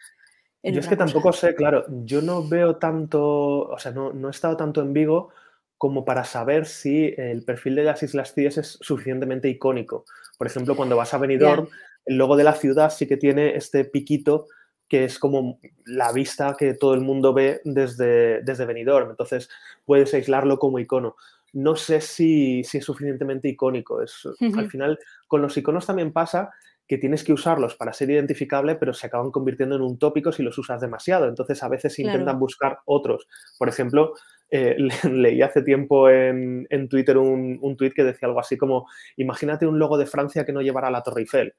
[0.62, 4.28] En yo es que tampoco sé, claro, yo no veo tanto, o sea, no, no,
[4.28, 5.30] he estado tanto en Vigo
[5.78, 10.04] como para saber si el perfil de las Islas Cíes es suficientemente icónico.
[10.36, 11.68] Por ejemplo, cuando vas a Benidorm,
[12.04, 14.46] el logo de la ciudad sí que tiene este piquito
[14.90, 19.08] que es como la vista que todo el mundo ve desde, desde Benidorm.
[19.10, 19.48] Entonces
[19.86, 21.16] puedes aislarlo como icono.
[21.54, 24.02] No sé si, es suficientemente icónico.
[24.02, 24.26] Es,
[24.58, 24.98] Al final,
[25.28, 26.50] con los iconos también pasa
[26.86, 30.42] que tienes que usarlos para ser identificable, pero se acaban convirtiendo en un tópico si
[30.42, 31.28] los usas demasiado.
[31.28, 33.28] Entonces, a veces intentan buscar otros.
[33.58, 34.14] Por ejemplo,
[34.50, 38.56] eh, le- leí hace tiempo en, en Twitter un, un tuit que decía algo así
[38.56, 41.54] como, imagínate un logo de Francia que no llevara la Torre Eiffel,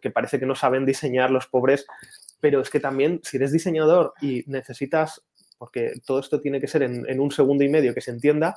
[0.00, 1.86] que parece que no saben diseñar los pobres,
[2.40, 5.22] pero es que también si eres diseñador y necesitas,
[5.58, 8.54] porque todo esto tiene que ser en, en un segundo y medio que se entienda,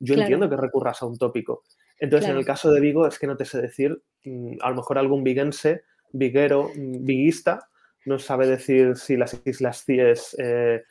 [0.00, 0.22] yo Claro.
[0.22, 1.62] entiendo que recurras a un tópico.
[1.98, 4.76] Entonces, en el caso de Vigo, es que no te sé decir, mm, a lo
[4.76, 7.68] mejor algún viguense, viguero, mm, viguista,
[8.06, 10.82] no sabe decir si las Islas Cíes eh,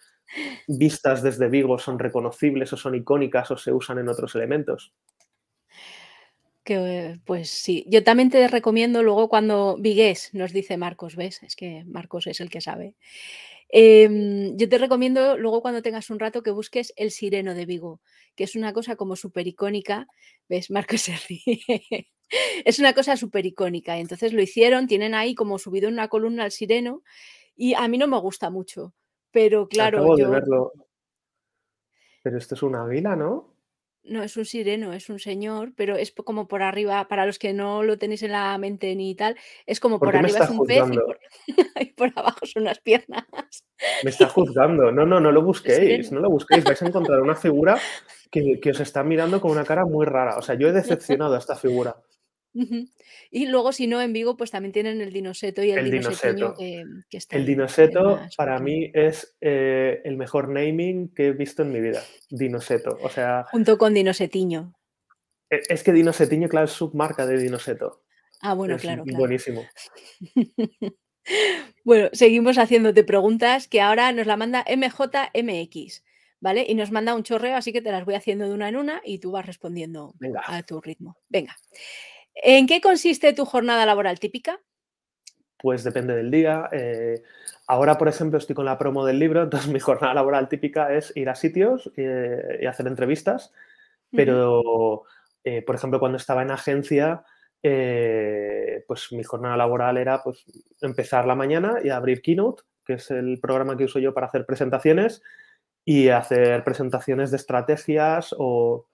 [0.67, 4.93] vistas desde Vigo son reconocibles o son icónicas o se usan en otros elementos.
[6.69, 11.41] Que, pues sí, yo también te recomiendo luego cuando vigués, nos dice Marcos, ¿ves?
[11.41, 12.93] Es que Marcos es el que sabe.
[13.69, 18.01] Em, yo te recomiendo luego cuando tengas un rato que busques El Sireno de Vigo,
[18.35, 20.05] que es una cosa como súper icónica.
[20.47, 20.69] ¿Ves?
[20.97, 22.11] Marcos se ríe.
[22.63, 23.97] Es una cosa súper icónica.
[23.97, 27.01] Y entonces lo hicieron, tienen ahí como subido en una columna al sireno
[27.55, 28.93] y a mí no me gusta mucho.
[29.31, 30.73] Pero claro, Acabo de yo verlo.
[32.21, 33.55] Pero esto es un águila, ¿no?
[34.03, 37.53] No, es un sireno, es un señor, pero es como por arriba, para los que
[37.53, 39.35] no lo tenéis en la mente ni tal,
[39.65, 41.19] es como ¿Por arriba es un pez y por
[41.81, 43.25] y por abajo son unas piernas.
[44.03, 44.91] Me está juzgando.
[44.91, 46.63] No, no, no lo busquéis, no lo busquéis.
[46.63, 47.77] Vais a encontrar una figura
[48.31, 50.37] que, que os está mirando con una cara muy rara.
[50.37, 51.95] O sea, yo he decepcionado a esta figura.
[52.53, 52.87] Ujú.
[53.31, 56.55] Y luego, si no, en Vigo, pues también tienen el dinoseto y el El dinoseto.
[56.57, 61.31] que que está El ahí, dinoseto para mí es eh, el mejor naming que he
[61.31, 62.01] visto en mi vida.
[62.29, 62.97] Dinoseto.
[63.03, 64.73] O sea, Junto con dinosetiño.
[65.51, 68.03] e es que Dinosetiño, claro, es submarca de Dinoseto.
[68.41, 69.17] Ah, bueno, Es claro, claro.
[69.19, 69.63] buenísimo.
[71.83, 76.03] Bueno, seguimos haciéndote preguntas que ahora nos la manda MJMX,
[76.39, 76.65] ¿vale?
[76.67, 79.01] Y nos manda un chorreo, así que te las voy haciendo de una en una
[79.05, 80.41] y tú vas respondiendo Venga.
[80.47, 81.17] a tu ritmo.
[81.29, 81.55] Venga.
[82.41, 84.59] ¿En qué consiste tu jornada laboral típica?
[85.57, 86.69] Pues depende del día.
[86.71, 87.21] eh,
[87.67, 91.15] ahora, por ejemplo, estoy con la promo del libro, entonces mi jornada laboral típica es
[91.15, 93.53] ir a sitios eh, y hacer entrevistas,
[94.11, 95.03] pero,
[95.43, 97.23] eh, por ejemplo, cuando estaba en agencia,
[97.61, 100.45] pues mi jornada laboral era pues,
[100.81, 104.45] empezar la mañana y abrir Keynote, que es el programa que uso yo para hacer
[104.47, 105.21] presentaciones,
[105.85, 108.87] y hacer presentaciones de estrategias o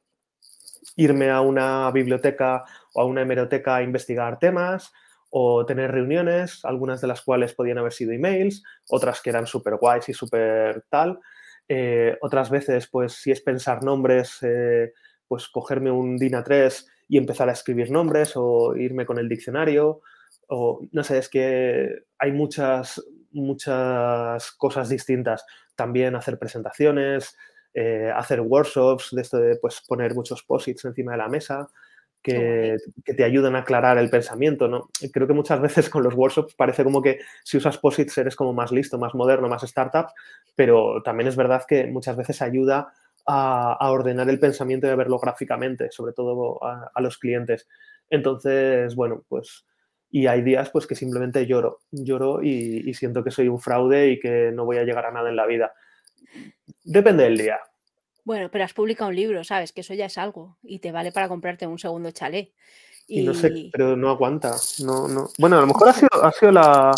[0.95, 2.63] irme a una biblioteca
[2.95, 4.91] o a una hemeroteca a investigar temas
[5.29, 9.75] o tener reuniones, algunas de las cuales podían haber sido emails, otras que eran súper
[9.75, 11.19] guays y súper tal.
[11.67, 14.93] Eh, otras veces, pues si es pensar nombres, eh,
[15.27, 20.01] pues cogerme un DIN A3 y empezar a escribir nombres o irme con el diccionario.
[20.47, 25.45] O no sé, es que hay muchas, muchas cosas distintas.
[25.75, 27.35] También hacer presentaciones,
[27.73, 31.67] eh, hacer workshops, de esto de pues, poner muchos posits encima de la mesa.
[32.25, 34.89] Que, te ayudan a aclarar el pensamiento, ¿no?
[35.13, 38.53] Creo que muchas veces con los workshops parece como que si usas posits eres como
[38.53, 40.07] más listo, más moderno, más startup,
[40.55, 42.91] pero también es verdad que muchas veces ayuda
[43.27, 47.67] a, a ordenar el pensamiento y a verlo gráficamente, sobre todo a, a los clientes.
[48.09, 49.65] Entonces, bueno, pues
[50.11, 54.11] y hay días pues que simplemente lloro, lloro y, y siento que soy un fraude
[54.11, 55.73] y que no voy a llegar a nada en la vida.
[56.83, 57.59] Depende del día.
[58.25, 59.71] Bueno, pero has publicado un libro, ¿sabes?
[59.71, 62.51] Que eso ya es algo y te vale para comprarte un segundo chalet.
[63.07, 64.55] Y no sé, pero no aguanta.
[64.83, 65.29] No, no.
[65.37, 66.91] Bueno, a lo mejor ha sido, ha sido la,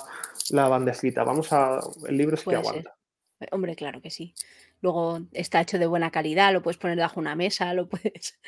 [0.52, 1.26] la bandejita.
[1.26, 1.82] Vamos a.
[2.08, 2.96] El libro sí que puede aguanta.
[3.42, 4.34] Eh, Hombre, claro que sí.
[4.82, 8.40] Luego está hecho de buena calidad, lo puedes poner bajo una mesa, lo puedes.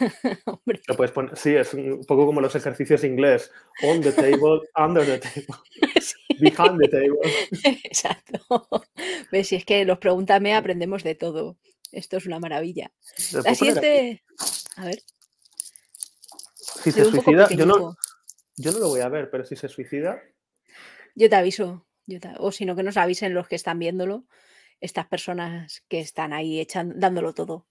[0.46, 1.36] Hombre, Lo puedes poner.
[1.36, 3.50] Sí, es un poco como los ejercicios inglés.
[3.82, 5.58] On the table, under the table,
[6.00, 6.14] sí.
[6.40, 7.18] behind the table.
[7.84, 8.88] Exacto.
[9.30, 11.58] Ves, si es que los pregúntame, aprendemos de todo.
[11.92, 12.90] Esto es una maravilla.
[13.44, 14.22] La siguiente.
[14.76, 15.02] A ver,
[16.56, 17.96] Si se suicida, yo no,
[18.56, 20.20] yo no lo voy a ver, pero si se suicida,
[21.14, 21.86] Yo te aviso.
[22.06, 24.24] yo te- O si no, que nos avisen los que están viéndolo,
[24.84, 27.66] estas personas que están ahí echan, dándolo todo.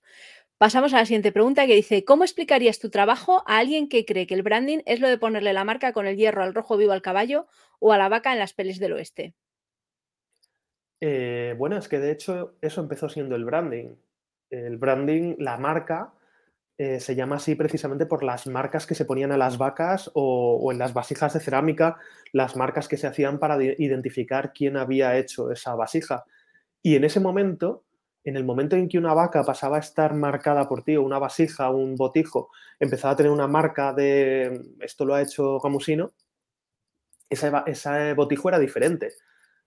[0.57, 4.27] Pasamos a la siguiente pregunta que dice, ¿cómo explicarías tu trabajo a alguien que cree
[4.27, 6.93] que el branding es lo de ponerle la marca con el hierro al rojo vivo
[6.93, 7.47] al caballo
[7.79, 9.33] o a la vaca en las pelis del oeste?
[11.01, 13.95] Eh, bueno, es que de hecho eso empezó siendo el branding.
[14.49, 16.13] El branding, la marca,
[16.77, 20.71] eh, se llama así precisamente por las marcas que se ponían a las vacas o,
[20.71, 21.97] en las vasijas de cerámica,
[22.31, 26.23] las marcas que se hacían para de- identificar quién había hecho esa vasija.
[26.83, 27.85] Y en ese momento,
[28.23, 31.17] en el momento en que una vaca pasaba a estar marcada por ti, o una
[31.17, 36.13] vasija, un botijo, empezaba a tener una marca de esto lo ha hecho Gamusino,
[37.29, 39.13] ese, ese botijo era diferente.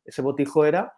[0.05, 0.95] Ese botijo era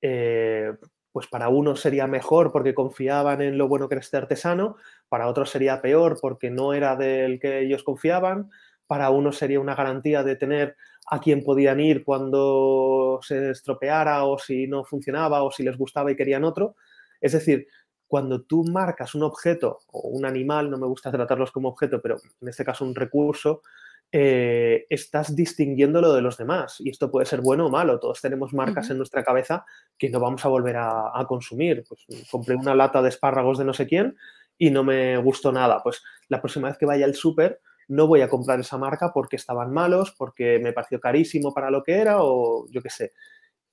[0.00, 0.72] eh,
[1.12, 4.76] pues para unos sería mejor porque confiaban en lo bueno que era este artesano,
[5.08, 8.50] para otros sería peor porque no era del que ellos confiaban,
[8.88, 10.76] para uno sería una garantía de tener
[11.10, 16.10] a quién podían ir cuando se estropeara o si no funcionaba o si les gustaba
[16.10, 16.74] y querían otro.
[17.20, 17.68] Es decir,
[18.08, 22.16] cuando tú marcas un objeto o un animal, no me gusta tratarlos como objeto, pero
[22.40, 23.62] en este caso un recurso,
[24.10, 26.76] eh, estás distinguiéndolo de los demás.
[26.80, 28.00] Y esto puede ser bueno o malo.
[28.00, 29.66] Todos tenemos marcas en nuestra cabeza
[29.98, 31.84] que no vamos a volver a, consumir.
[31.86, 34.16] Pues compré una lata de espárragos de no sé quién
[34.56, 35.82] y no me gustó nada.
[35.82, 39.36] Pues la próxima vez que vaya al súper no voy a comprar esa marca porque
[39.36, 43.12] estaban malos, porque me pareció carísimo para lo que era o yo qué sé.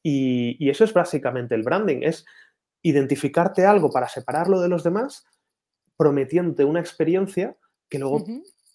[0.01, 2.25] Y, y eso es básicamente el branding, es
[2.82, 5.25] identificarte algo para separarlo de los demás,
[5.97, 7.58] prometiéndote una experiencia
[7.89, 8.23] que luego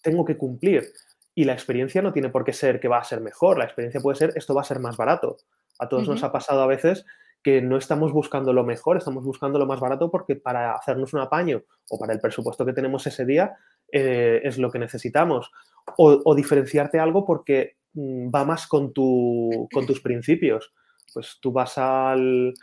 [0.01, 0.91] tengo que cumplir.
[1.33, 4.01] Y la experiencia no tiene por qué ser que va a ser mejor, la experiencia
[4.01, 5.37] puede ser esto va a ser más barato.
[5.79, 7.05] A todos nos ha pasado a veces
[7.41, 11.21] que no estamos buscando lo mejor, estamos buscando lo más barato porque para hacernos un
[11.21, 13.57] apaño o para el presupuesto que tenemos ese día
[13.91, 15.51] eh, es lo que necesitamos.
[15.97, 20.73] O, diferenciarte algo porque mm, va más con, tu, con tus principios.
[21.13, 22.53] Pues tú vas al,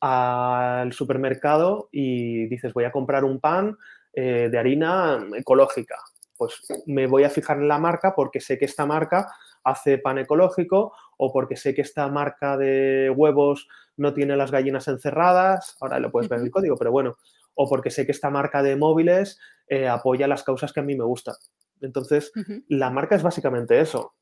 [0.00, 3.76] al supermercado y dices, voy a comprar un pan
[4.12, 5.96] eh, de harina ecológica.
[6.36, 6.54] Pues
[6.86, 9.32] me voy a fijar en la marca porque sé que esta marca
[9.64, 14.88] hace pan ecológico o porque sé que esta marca de huevos no tiene las gallinas
[14.88, 17.16] encerradas, ahora lo puedes ver en el código, pero bueno,
[17.58, 20.96] o porque sé que esta marca de móviles eh, apoya las causas que a mí
[20.96, 21.34] me gustan.
[21.80, 22.32] Entonces,
[22.68, 24.14] la marca es básicamente eso.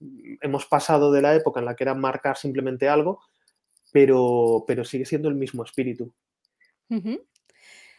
[0.43, 3.21] Hemos pasado de la época en la que era marcar simplemente algo
[3.93, 6.13] pero, pero sigue siendo el mismo espíritu.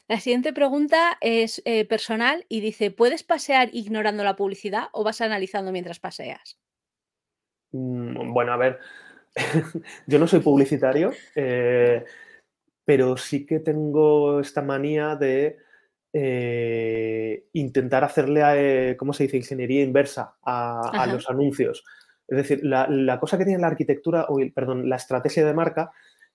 [0.07, 5.21] La siguiente pregunta es eh, personal y dice, ¿puedes pasear ignorando la publicidad o vas
[5.21, 6.59] analizando mientras paseas?
[7.71, 8.79] Mm, bueno, a ver,
[10.07, 12.05] yo no soy publicitario, eh,
[12.87, 15.57] pero sí que tengo esta manía de
[16.13, 21.83] eh, intentar hacerle, ¿cómo se dice?, ingeniería inversa a los anuncios.
[22.29, 25.91] Es decir, la, cosa que tiene la arquitectura, o perdón, la estrategia de marca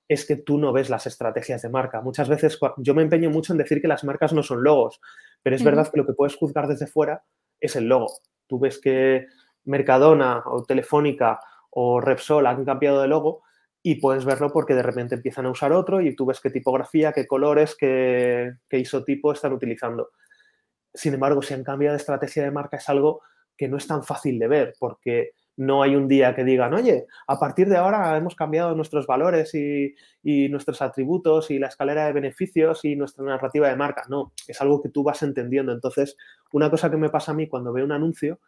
[0.06, 2.02] es que tú no ves las estrategias de marca.
[2.02, 5.00] Muchas veces yo me empeño mucho en decir que las marcas no son logos,
[5.42, 7.24] pero es verdad que lo que puedes juzgar desde fuera
[7.60, 8.12] es el logo.
[8.46, 9.24] Tú ves que
[9.64, 13.42] Mercadona o Telefónica o Repsol han cambiado de logo
[13.82, 17.12] y puedes verlo porque de repente empiezan a usar otro y tú ves qué tipografía,
[17.12, 20.10] qué colores, qué, qué isotipo están utilizando.
[20.94, 23.22] Sin embargo, si han cambiado de estrategia de marca es algo
[23.56, 27.06] que no es tan fácil de ver porque no hay un día que digan, oye,
[27.26, 29.94] a partir de ahora hemos cambiado nuestros valores y,
[30.48, 34.04] nuestros atributos y la escalera de beneficios y nuestra narrativa de marca.
[34.08, 35.72] No, es algo que tú vas entendiendo.
[35.72, 36.16] Entonces,
[36.52, 38.40] una cosa que me pasa a mí cuando veo un anuncio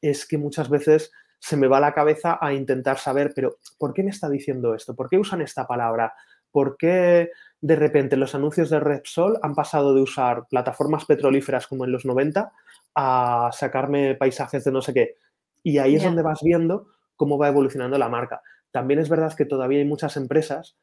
[0.00, 4.04] es que muchas veces se me va la cabeza a intentar saber, pero ¿por qué
[4.04, 4.94] me está diciendo esto?
[4.94, 6.14] ¿Por qué usan esta palabra?
[6.52, 11.84] ¿Por qué de repente los anuncios de Repsol han pasado de usar plataformas petrolíferas como
[11.84, 12.52] en los 90
[12.94, 15.16] a sacarme paisajes de no sé qué?
[15.64, 18.40] Y ahí es donde vas viendo cómo va evolucionando la marca.
[18.70, 20.76] También es verdad que todavía hay muchas empresas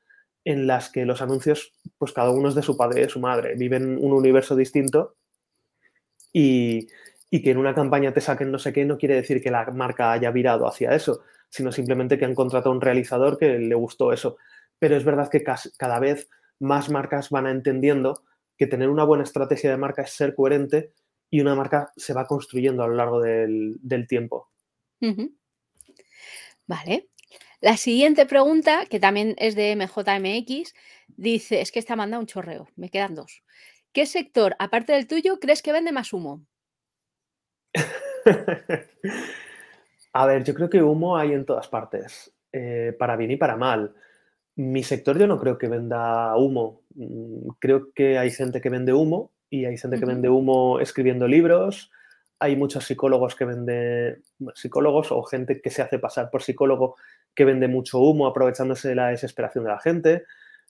[0.43, 3.21] en las que los anuncios, pues cada uno es de su padre y de su
[3.21, 5.15] madre, viven un universo distinto
[6.33, 6.89] y,
[7.29, 10.11] que en una campaña te saquen no sé qué no quiere decir que la marca
[10.11, 14.11] haya virado hacia eso, sino simplemente que han contratado a un realizador que le gustó
[14.13, 14.37] eso.
[14.79, 18.23] Pero es verdad que cada vez más marcas van entendiendo
[18.57, 20.91] que tener una buena estrategia de marca es ser coherente
[21.29, 24.49] y una marca se va construyendo a lo largo del tiempo.
[26.65, 27.09] Vale.
[27.61, 30.73] La siguiente pregunta, que también es de MJMX,
[31.07, 33.43] dice, es que esta manda un chorreo, me quedan dos.
[33.91, 36.45] ¿Qué sector, aparte del tuyo, crees que vende más humo?
[40.13, 43.55] A ver, yo creo que humo hay en todas partes, eh, para bien y para
[43.57, 43.93] mal.
[44.55, 46.81] Mi sector yo no creo que venda humo.
[46.95, 51.27] Mm, creo que hay gente que vende humo y hay gente que vende humo escribiendo
[51.27, 51.91] libros,
[52.39, 56.95] hay muchos psicólogos que venden, psicólogos o gente que se hace pasar por psicólogo
[57.35, 60.23] que vende mucho humo aprovechándose de la desesperación de la gente.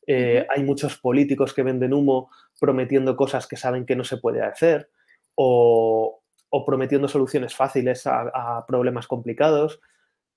[0.08, 4.42] Eh, hay muchos políticos que venden humo prometiendo cosas que saben que no se puede
[4.42, 4.90] hacer
[5.36, 6.19] o,
[6.66, 9.80] prometiendo soluciones fáciles a, problemas complicados.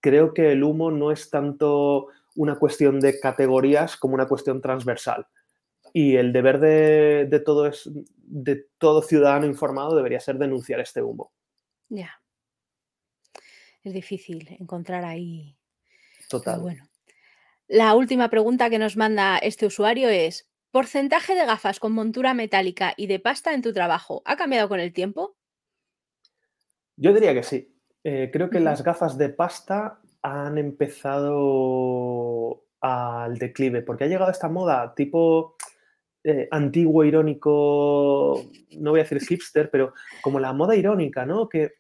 [0.01, 5.27] Creo que el humo no es tanto una cuestión de categorías como una cuestión transversal.
[5.92, 11.33] Y el deber de, todo, es, de todo ciudadano informado debería ser denunciar este humo.
[11.88, 12.22] Ya.
[13.83, 15.57] Es difícil encontrar ahí.
[16.29, 16.61] Total.
[16.61, 16.88] bueno.
[17.68, 22.94] La última pregunta que nos manda este usuario es: ¿porcentaje de gafas con montura metálica
[22.96, 25.37] y de pasta en tu trabajo ha cambiado con el tiempo?
[26.97, 27.75] Yo diría que sí.
[28.05, 31.33] Eh, creo que las gafas de pasta han empezado
[32.81, 35.57] al declive, porque ha llegado esta moda tipo
[36.25, 38.45] eh, antiguo, irónico,
[38.79, 41.49] no voy a decir hipster, pero como la moda irónica, ¿no?
[41.49, 41.75] Que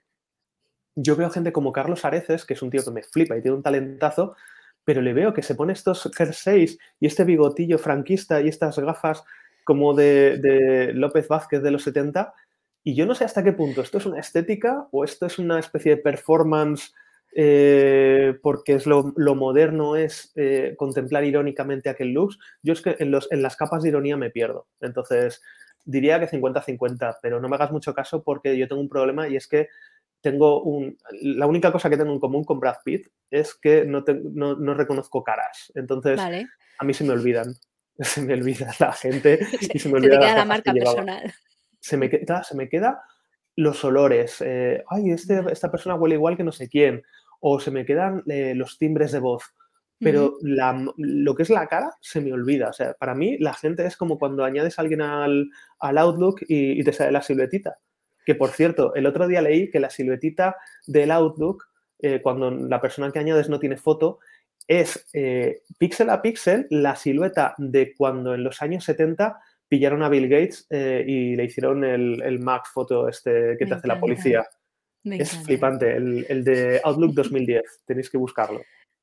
[0.96, 3.56] yo veo gente como Carlos Areces, que es un tío que me flipa y tiene
[3.56, 4.36] un talentazo,
[4.84, 9.24] pero le veo que se pone estos jerseys y este bigotillo franquista y estas gafas
[9.64, 12.34] como de, López Vázquez de los 70,
[12.84, 15.58] y yo no sé hasta qué punto esto es una estética o esto es una
[15.58, 16.92] especie de performance
[17.34, 22.38] eh, porque es lo, moderno es eh, contemplar irónicamente aquel looks.
[22.62, 24.66] Yo es que en, los, en las capas de ironía me pierdo.
[24.80, 25.40] Entonces,
[25.84, 29.36] diría que 50-50, pero no me hagas mucho caso porque yo tengo un problema y
[29.36, 29.68] es que
[30.20, 30.98] tengo un...
[31.22, 35.24] La única cosa que tengo en común con Brad Pitt es que no, no, reconozco
[35.24, 35.72] caras.
[35.74, 37.54] Entonces, a mí se me olvidan.
[37.98, 39.38] Se me olvida la gente
[39.74, 41.30] y se me olvida la marca personal.
[41.82, 43.02] Se me, queda, se me queda
[43.56, 44.40] los olores.
[44.40, 47.02] Eh, ay, este, esta persona huele igual que no sé quién.
[47.40, 49.42] O se me quedan eh, los timbres de voz
[50.04, 52.70] pero lo que es la cara se me olvida.
[52.70, 56.82] O sea, para mí la gente es como cuando añades a alguien al, Outlook y,
[56.82, 57.78] te sale la siluetita.
[58.26, 60.56] Que por cierto, el otro día leí que la siluetita
[60.88, 61.68] del Outlook,
[62.00, 64.18] eh, cuando la persona que añades no tiene foto,
[64.66, 65.06] es
[65.78, 69.38] píxel a píxel la silueta de cuando en los años 70
[69.72, 73.72] pillaron a Bill Gates eh, y le hicieron el, el Mac foto este que te
[73.72, 74.46] hace la policía.
[75.02, 78.60] es flipante, el, el de Outlook 2010, tenéis que buscarlo.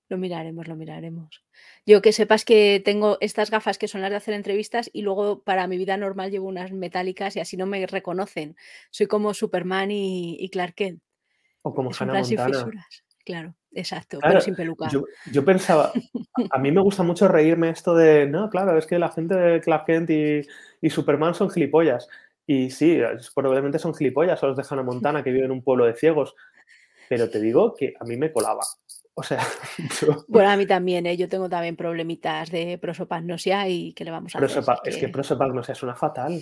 [0.09, 1.43] Lo miraremos, lo miraremos.
[1.87, 5.41] Yo que sepas que tengo estas gafas que son las de hacer entrevistas y luego
[5.41, 8.55] para mi vida normal llevo unas metálicas y así no me reconocen.
[8.91, 11.01] Soy como Superman y, Clark Kent.
[11.63, 12.85] O como Hannah Montana.
[13.29, 14.89] Claro, exacto, pero sin peluca.
[15.31, 15.91] Yo, pensaba,
[16.49, 19.61] a mí me gusta mucho reírme esto de, no, claro, es que la gente de
[19.61, 22.07] Clark Kent y, Superman son gilipollas.
[22.47, 22.99] Y sí,
[23.35, 26.33] probablemente son gilipollas, o los de Hannah Montana que viven en un pueblo de ciegos.
[27.07, 28.63] Pero te digo que a mí me colaba.
[29.13, 29.45] O sea,
[30.27, 31.15] bueno, a mí también, ¿eh?
[31.15, 34.63] yo tengo también problemitas de prosopagnosia y ¿qué le vamos a hacer?
[34.85, 36.41] Es que prosopagnosia es una fatal.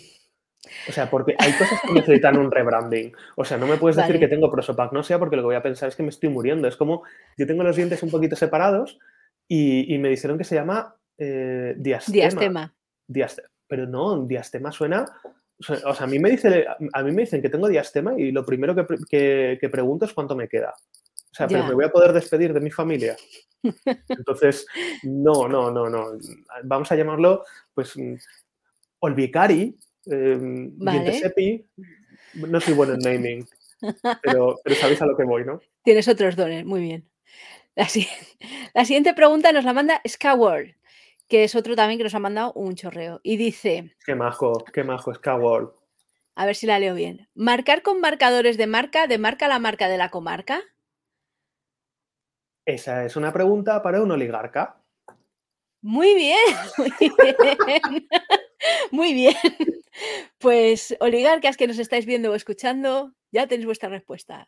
[0.87, 3.13] O sea, porque hay cosas que necesitan un rebranding.
[3.35, 5.89] O sea, no me puedes decir que tengo prosopagnosia porque lo que voy a pensar
[5.89, 6.67] es que me estoy muriendo.
[6.67, 7.03] Es como,
[7.37, 8.99] yo tengo los dientes un poquito separados
[9.47, 12.73] y, me dijeron que se llama eh, diastema.
[13.07, 13.49] Diastema.
[13.67, 15.05] Pero no, diastema suena...
[15.59, 18.45] O sea, a mí, me dice, a mí me dicen que tengo diastema y lo
[18.45, 20.75] primero que, que pregunto es cuánto me queda.
[21.31, 23.15] O sea, pero me voy a poder despedir de mi familia.
[24.07, 24.65] Entonces,
[25.03, 26.17] no, no, no, no.
[26.63, 27.43] Vamos a llamarlo,
[27.73, 27.93] pues,
[28.99, 29.77] Olvicari,
[30.09, 31.65] eh, Sepi.
[32.33, 33.47] No soy bueno en naming,
[34.21, 35.59] pero, sabéis a lo que voy, ¿no?
[35.83, 37.09] Tienes otros dones, muy bien.
[37.75, 37.87] La,
[38.73, 40.75] la siguiente pregunta nos la manda Skyward,
[41.27, 43.19] que es otro también que nos ha mandado un chorreo.
[43.23, 43.95] Y dice...
[44.05, 45.73] Qué majo, qué majo, Skyward.
[46.35, 47.27] A ver si la leo bien.
[47.33, 50.61] ¿Marcar con marcadores de marca, de marca la marca de la comarca?
[52.65, 54.77] Esa es una pregunta para un oligarca.
[55.81, 56.37] Muy bien,
[56.77, 58.07] muy bien.
[58.91, 59.35] Muy bien.
[60.39, 64.47] Pues oligarcas que nos estáis viendo o escuchando, ya tenéis vuestra respuesta.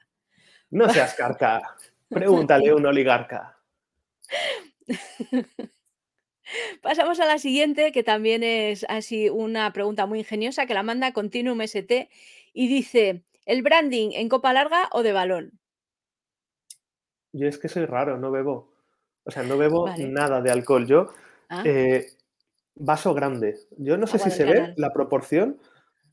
[0.70, 1.76] No seas carca.
[2.10, 3.58] Pregúntale a un oligarca.
[6.82, 11.14] Pasamos a la siguiente, que también es así una pregunta muy ingeniosa, que la manda
[11.14, 12.10] Continuum ST
[12.54, 15.60] y dice, ¿el branding en copa larga o de balón?
[17.32, 18.74] Yo es que soy raro, no bebo.
[19.24, 20.88] O sea, no bebo nada de alcohol.
[20.88, 21.14] Yo,
[21.50, 21.62] ah.
[21.64, 22.08] eh,
[22.80, 23.60] vaso grande.
[23.78, 25.60] Yo no sé si se ve la proporción,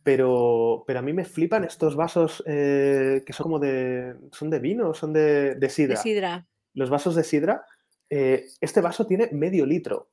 [0.02, 4.14] pero, pero a mí me flipan estos vasos eh, que son como de.
[4.32, 5.96] ¿Son de vino o son de, de sidra?
[5.96, 6.46] De sidra.
[6.74, 7.64] Los vasos de sidra.
[8.10, 10.10] Eh, este vaso tiene medio litro.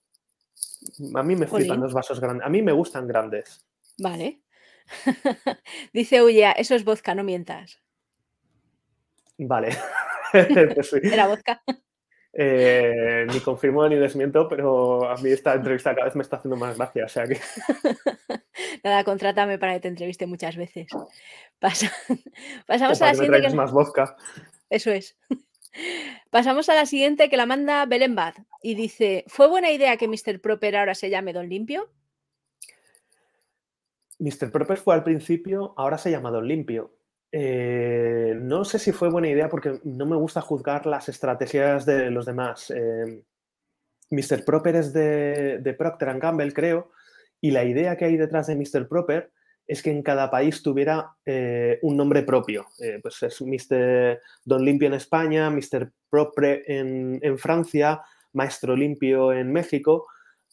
[1.15, 2.45] A mí me flipan los vasos grandes.
[2.45, 3.65] A mí me gustan grandes.
[3.97, 4.41] Vale.
[5.93, 7.79] Dice Uya, eso es vodka, no mientas.
[9.37, 9.69] Vale.
[10.73, 11.61] pues ¿Era vodka?
[12.35, 16.57] Eh, ni confirmo ni desmiento, pero a mí esta entrevista cada vez me está haciendo
[16.57, 17.05] más gracia.
[17.05, 17.39] O sea que...
[18.83, 20.87] Nada, contrátame para que te entreviste muchas veces.
[22.67, 23.49] Pasamos a la siguiente.
[23.49, 23.55] Que...
[23.55, 24.15] más vodka.
[24.69, 25.15] Eso es.
[26.31, 30.07] Pasamos a la siguiente que la manda Belén Bad y dice: ¿Fue buena idea que
[30.07, 30.41] Mr.
[30.41, 31.89] Proper ahora se llame Don Limpio?
[34.19, 34.51] Mr.
[34.51, 36.91] Proper fue al principio, ahora se llama Don Limpio.
[37.35, 42.11] Eh, no sé si fue buena idea porque no me gusta juzgar las estrategias de
[42.11, 42.69] los demás.
[42.69, 43.23] Eh,
[44.11, 44.45] Mr.
[44.45, 46.91] Proper es de, Procter Gamble, creo,
[47.41, 48.87] y la idea que hay detrás de Mr.
[48.87, 49.31] Proper
[49.65, 52.67] es que en cada país tuviera eh, un nombre propio.
[53.01, 54.21] pues es Mr.
[54.45, 55.91] Don Limpio en España, Mr.
[56.11, 58.03] Proper en, Francia,
[58.33, 60.05] Maestro Limpio en México.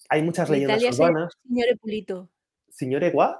[0.09, 1.34] Hay muchas leyendas urbanas.
[1.42, 2.30] Signore Pulito.
[2.70, 3.36] ¿Signore what?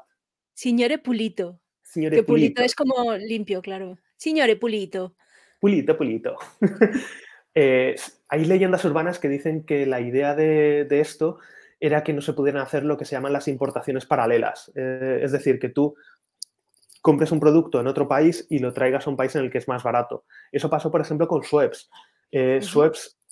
[0.52, 1.58] Signore Pulito
[1.93, 2.62] que pulito.
[2.62, 3.99] es como limpio, claro.
[4.16, 5.14] Signore Pulito.
[5.59, 6.36] Pulito, Pulito.
[7.53, 7.97] Eh,
[8.28, 11.38] hay leyendas urbanas que dicen que la idea de, esto
[11.80, 14.70] era que no se pudieran hacer lo que se llaman las importaciones paralelas.
[14.76, 15.97] Eh, es decir, que tú
[17.03, 19.59] compres un producto en otro país y lo traigas a un país en el que
[19.59, 20.24] es más barato.
[20.53, 21.91] Eso pasó, por ejemplo, con Schweppes.
[22.30, 22.61] Eh,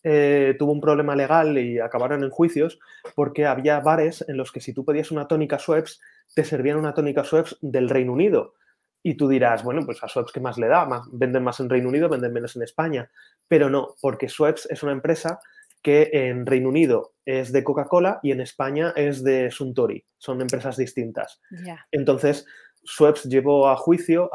[0.05, 2.79] eh, tuvo un problema legal y acabaron en juicios
[3.15, 6.01] porque había bares en los que si tú pedías una tónica Schweppes,
[6.35, 8.55] te servían una tónica Schweppes del Reino Unido.
[9.03, 10.89] Y tú dirás, bueno, pues a Schweppes, ¿qué más le da?
[11.13, 13.11] venden más en Reino Unido, venden menos en España.
[13.47, 15.41] Pero no, porque Schweppes es una empresa
[15.83, 20.05] que en Reino Unido es de Coca-Cola y en España es de Suntory.
[20.19, 21.41] Son empresas distintas.
[21.93, 22.47] Entonces,
[22.85, 24.31] Schweppes llevó a juicio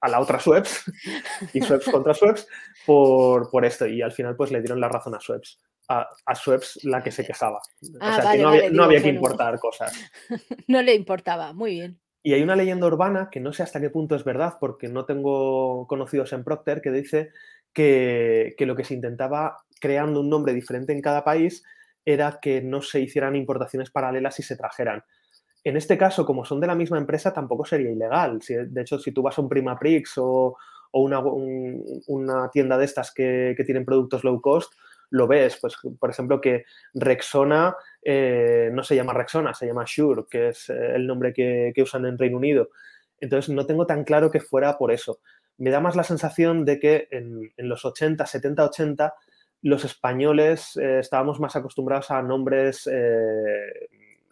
[0.00, 0.84] a, la otra Schweppes
[1.54, 2.46] y Schweppes contra Schweppes
[2.84, 5.58] por, por, esto y al final pues le dieron la razón a Schweppes.
[5.88, 6.34] A, a
[6.82, 7.58] la que se quejaba.
[7.58, 9.92] o ah, sea, que no había, que importar cosas.
[10.68, 12.00] No le importaba, muy bien.
[12.22, 15.04] Y hay una leyenda urbana que no sé hasta qué punto es verdad, porque no
[15.04, 17.30] tengo conocidos en Procter, que dice
[17.72, 21.62] que, que, lo que se intentaba creando un nombre diferente en cada país
[22.04, 25.04] era que no se hicieran importaciones paralelas y se trajeran.
[25.66, 28.38] En este caso, como son de la misma empresa, tampoco sería ilegal.
[28.38, 30.56] de hecho, si tú vas a un Prima Prix o,
[30.92, 34.72] una, tienda de estas que, tienen productos low cost,
[35.10, 35.58] lo ves.
[35.60, 40.68] Pues, por ejemplo, que Rexona eh, no se llama Rexona, se llama Shure, que es
[40.70, 42.70] eh, el nombre que, usan en Reino Unido.
[43.20, 45.20] Entonces, no tengo tan claro que fuera por eso.
[45.58, 49.14] Me da más la sensación de que en, los 80, 70, 80,
[49.62, 52.88] los españoles eh, estábamos más acostumbrados a nombres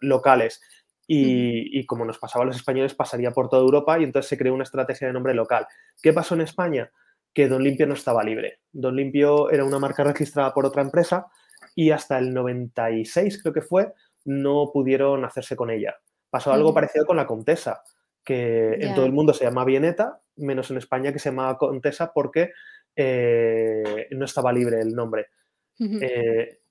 [0.01, 0.61] locales
[1.07, 4.53] y, como nos pasaba a los españoles, pasaría por toda Europa y entonces se creó
[4.53, 5.67] una estrategia de nombre local.
[6.01, 6.91] ¿Qué pasó en España?
[7.35, 8.61] Que Don Limpio no estaba libre.
[8.71, 11.27] Don Limpio era una marca registrada por otra empresa
[11.75, 15.95] y hasta el 96, creo que fue, no pudieron hacerse con ella.
[16.29, 17.83] Pasó algo parecido con la Contesa,
[18.23, 22.11] que en todo el mundo se llama Bieneta, menos en España que se llama Contesa
[22.13, 22.51] porque
[22.95, 25.27] eh, no estaba libre el nombre.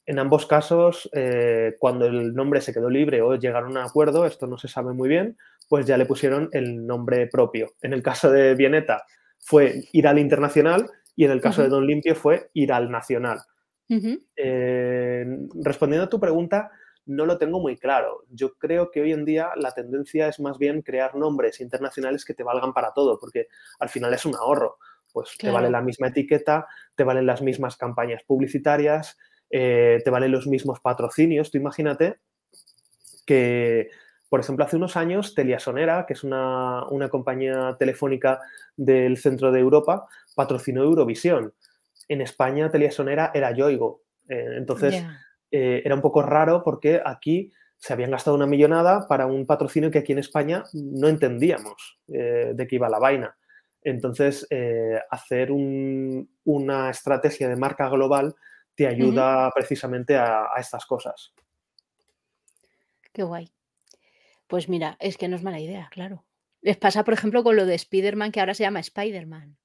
[0.07, 4.27] En ambos casos, eh, cuando el nombre se quedó libre o llegaron a un acuerdo,
[4.27, 5.39] esto no se sabe muy bien,
[5.69, 7.73] pues ya le pusieron el nombre propio.
[7.81, 9.05] En el caso de Bieneta
[9.45, 13.41] fue ir al internacional y en el caso de Don Limpio fue ir al nacional.
[14.37, 15.25] Eh,
[15.63, 16.71] respondiendo a tu pregunta,
[17.07, 18.25] no lo tengo muy claro.
[18.31, 22.35] Yo creo que hoy en día la tendencia es más bien crear nombres internacionales que
[22.35, 23.47] te valgan para todo, porque
[23.79, 24.79] al final es un ahorro.
[25.13, 26.67] Pues te vale la misma etiqueta,
[26.97, 29.17] te valen las mismas campañas publicitarias,
[29.51, 31.53] eh, te valen los mismos patrocinios.
[31.53, 32.17] Tú imagínate
[33.25, 33.91] que,
[34.35, 38.41] por ejemplo, hace unos años Teliasonera, que es una, compañía telefónica
[38.77, 41.55] del centro de Europa, patrocinó Eurovisión.
[42.09, 44.03] En España Teliasonera era Yoigo.
[44.29, 45.05] Eh, entonces,
[45.53, 49.93] eh, era un poco raro porque aquí se habían gastado una millonada para un patrocinio
[49.93, 53.37] que aquí en España no entendíamos de qué iba la vaina.
[53.83, 54.49] Entonces,
[55.13, 58.35] hacer una estrategia de marca global
[58.75, 61.33] te ayuda precisamente a, estas cosas.
[63.13, 63.54] Qué guay.
[64.47, 66.25] Pues mira, es que no es mala idea, claro.
[66.61, 69.57] Les pasa, por ejemplo, con lo de Spider-Man, que ahora se llama Spider-Man.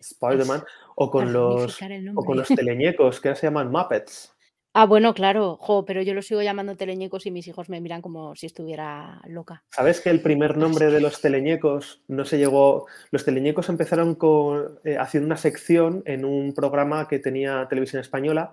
[0.00, 0.64] Spider-Man,
[0.96, 1.78] o, con los,
[2.14, 4.34] o con los teleñecos, que ahora se llaman Muppets.
[4.72, 8.02] Ah, bueno, claro, jo, pero yo lo sigo llamando teleñecos y mis hijos me miran
[8.02, 9.64] como si estuviera loca.
[9.70, 12.86] ¿Sabes que el primer nombre de los teleñecos no se llegó?
[13.10, 18.52] Los teleñecos empezaron con, eh, haciendo una sección en un programa que tenía televisión española.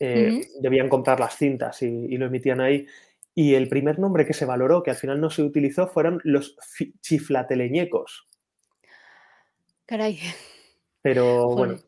[0.00, 2.86] Eh, debían comprar las cintas y, lo emitían ahí.
[3.34, 6.56] Y el primer nombre que se valoró, que al final no se utilizó, fueron los
[7.00, 8.28] chiflateleñecos.
[9.86, 10.18] Caray.
[11.00, 11.78] Pero bueno,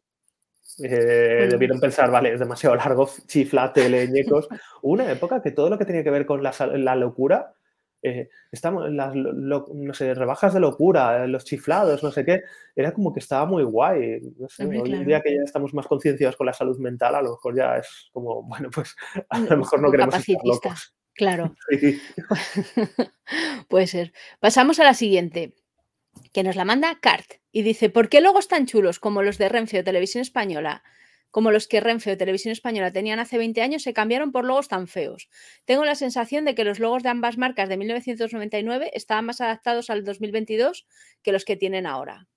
[0.83, 4.49] eh, debieron pensar, vale, es demasiado largo, chiflate, leñecos.
[4.83, 7.55] Hubo una época que todo lo que tenía que ver con la, la locura,
[8.03, 12.43] eh, estamos, las no sé, rebajas de locura, los chiflados, no sé qué,
[12.77, 14.21] era como que estaba muy guay.
[14.39, 17.23] No sé, hoy en día que ya estamos más concienciados con la salud mental, a
[17.23, 18.95] lo mejor ya es como, bueno, pues
[19.31, 20.95] a lo mejor no queremos estar locos.
[21.15, 21.55] Claro.
[23.69, 24.13] Puede ser.
[24.41, 25.55] Pasamos a la siguiente
[26.33, 29.49] que nos la manda Cart y dice, ¿por qué logos tan chulos como los de
[29.49, 30.83] Renfe o Televisión Española,
[31.31, 34.69] como los que Renfe o Televisión Española tenían hace 20 años, se cambiaron por logos
[34.69, 35.29] tan feos?
[35.65, 39.91] Tengo la sensación de que los logos de ambas marcas de 1999 estaban más adaptados
[39.91, 40.87] al 2022
[41.23, 42.29] que los que tienen ahora.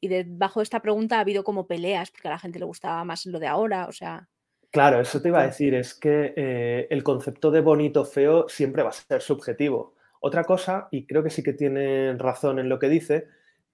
[0.00, 3.04] Y debajo de esta pregunta ha habido como peleas, porque a la gente le gustaba
[3.04, 4.28] más lo de ahora, o sea...
[4.70, 8.84] Claro, eso te iba a decir, es que eh, el concepto de bonito feo siempre
[8.84, 9.94] va a ser subjetivo.
[10.20, 13.26] Otra cosa, y creo que sí que tiene razón en lo que dice,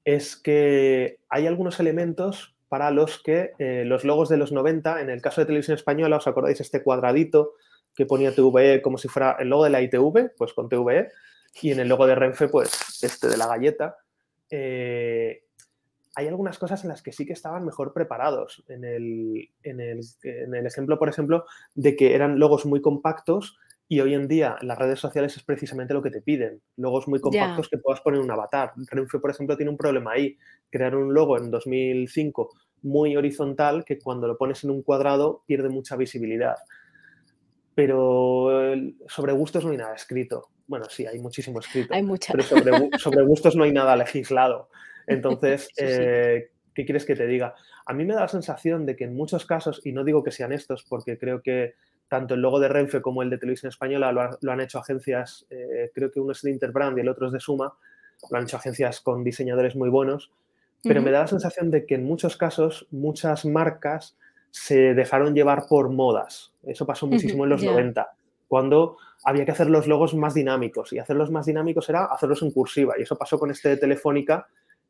[0.04, 5.10] es que hay algunos elementos para los que eh, los logos de los 90, en
[5.10, 7.52] el caso de Televisión Española, ¿os acordáis este cuadradito
[7.94, 10.34] que ponía TVE como si fuera el logo de la ITV?
[10.36, 11.08] Pues con TVE.
[11.62, 13.96] Y en el logo de Renfe, pues este de la galleta.
[14.50, 15.42] Eh,
[16.16, 18.64] hay algunas cosas en las que sí que estaban mejor preparados.
[18.68, 21.44] En el, en el, ejemplo, por ejemplo,
[21.74, 25.92] de que eran logos muy compactos y hoy en día las redes sociales es precisamente
[25.92, 26.62] lo que te piden.
[26.76, 28.72] Logos muy compactos que puedas poner un avatar.
[28.90, 30.38] Renfe, por ejemplo, tiene un problema ahí.
[30.70, 32.50] Crear un logo en 2005
[32.82, 36.56] muy horizontal que cuando lo pones en un cuadrado pierde mucha visibilidad.
[37.74, 38.72] Pero
[39.06, 40.48] sobre gustos no hay nada escrito.
[40.66, 41.92] Bueno, sí, hay muchísimo escrito.
[41.92, 42.32] Hay mucha.
[42.32, 44.70] Pero sobre, gustos no hay nada legislado.
[45.06, 47.54] Entonces, eh, ¿qué quieres que te diga?
[47.86, 50.30] A mí me da la sensación de que en muchos casos, y no digo que
[50.30, 51.74] sean estos, porque creo que
[52.08, 55.90] tanto el logo de Renfe como el de Televisión Española lo, han hecho agencias, eh,
[55.94, 57.74] creo que uno es de Interbrand y el otro es de Suma,
[58.30, 60.32] lo han hecho agencias con diseñadores muy buenos,
[60.82, 64.16] pero me da la sensación de que en muchos casos muchas marcas
[64.50, 66.52] se dejaron llevar por modas.
[66.62, 68.08] Eso pasó muchísimo en los 90,
[68.48, 72.52] cuando había que hacer los logos más dinámicos y hacerlos más dinámicos era hacerlos en
[72.52, 74.46] cursiva y eso pasó con este de Telefónica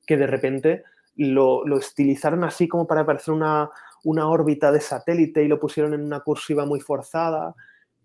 [0.07, 0.85] que de repente
[1.17, 3.71] lo, lo estilizaron así como para parecer una,
[4.05, 7.55] una órbita de satélite y lo pusieron en una cursiva muy forzada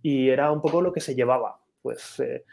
[0.01, 1.59] y era un poco lo que se llevaba.
[1.81, 2.45] Pues eh,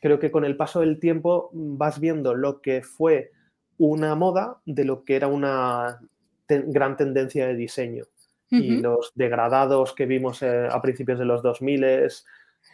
[0.00, 3.32] creo que con el paso del tiempo vas viendo lo que fue
[3.78, 6.00] una moda de lo que era una
[6.48, 8.04] gran tendencia de diseño.
[8.50, 12.06] Y los degradados que vimos eh, a principios de los 2000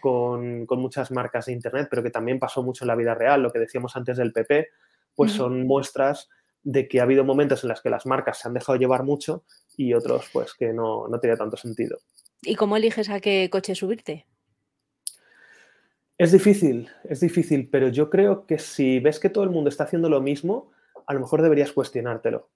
[0.01, 3.45] con, con, muchas marcas de Internet, pero que también pasó mucho en la vida real,
[3.45, 4.71] lo que decíamos antes del PP,
[5.19, 6.29] pues son muestras
[6.63, 9.43] de que ha habido momentos en los que las marcas se han dejado llevar mucho
[9.77, 11.99] y otros pues que no, no tenía tanto sentido.
[12.41, 14.27] ¿Y cómo eliges a qué coche subirte?
[16.19, 19.83] Es difícil, es difícil, pero yo creo que si ves que todo el mundo está
[19.83, 20.71] haciendo lo mismo,
[21.05, 22.49] a lo mejor deberías cuestionártelo.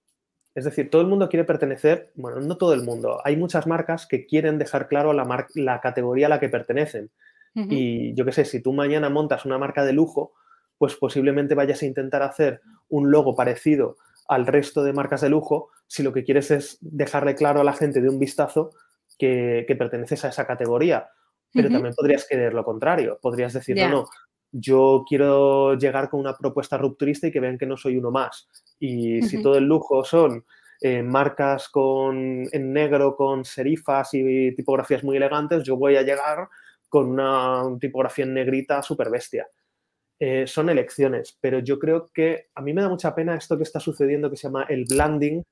[0.55, 4.07] Es decir, todo el mundo quiere pertenecer, bueno, no todo el mundo, hay muchas marcas
[4.07, 7.11] que quieren dejar claro la, la categoría a la que pertenecen.
[7.55, 10.33] Y yo qué sé, si tú mañana montas una marca de lujo,
[10.83, 15.71] pues posiblemente vayas a intentar hacer un logo parecido al resto de marcas de lujo
[15.87, 18.73] si lo que quieres es dejarle claro a la gente de un vistazo
[19.17, 21.09] que, perteneces a esa categoría.
[21.53, 23.17] Pero también podrías querer lo contrario.
[23.23, 24.09] Podrías decir, no, no,
[24.51, 28.49] yo quiero llegar con una propuesta rupturista y que vean que no soy uno más.
[28.81, 30.45] Y si todo el lujo son
[30.81, 36.49] eh, marcas con, en negro con serifas y tipografías muy elegantes, yo voy a llegar
[36.89, 39.47] con una tipografía en negrita súper bestia.
[40.25, 43.65] Eh, son elecciones, pero yo creo que a mí me da mucha pena esto que
[43.65, 45.43] está sucediendo que se llama el blending,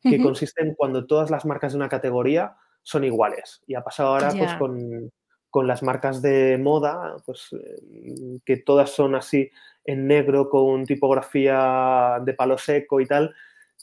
[0.00, 3.62] que consiste en cuando todas las marcas de una categoría son iguales.
[3.66, 9.16] Y ha pasado ahora pues, con, las marcas de moda, pues eh, que todas son
[9.16, 9.50] así
[9.84, 13.34] en negro con tipografía de palo seco y tal.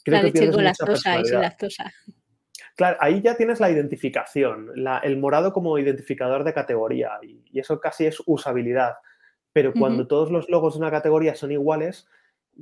[0.02, 1.92] Creo la que leche con lactosa y sin lactosa.
[2.74, 4.72] Claro, ahí ya tienes la identificación,
[5.04, 8.94] el morado como identificador de categoría y eso casi es usabilidad
[9.54, 12.08] pero cuando todos los logos de una categoría son iguales,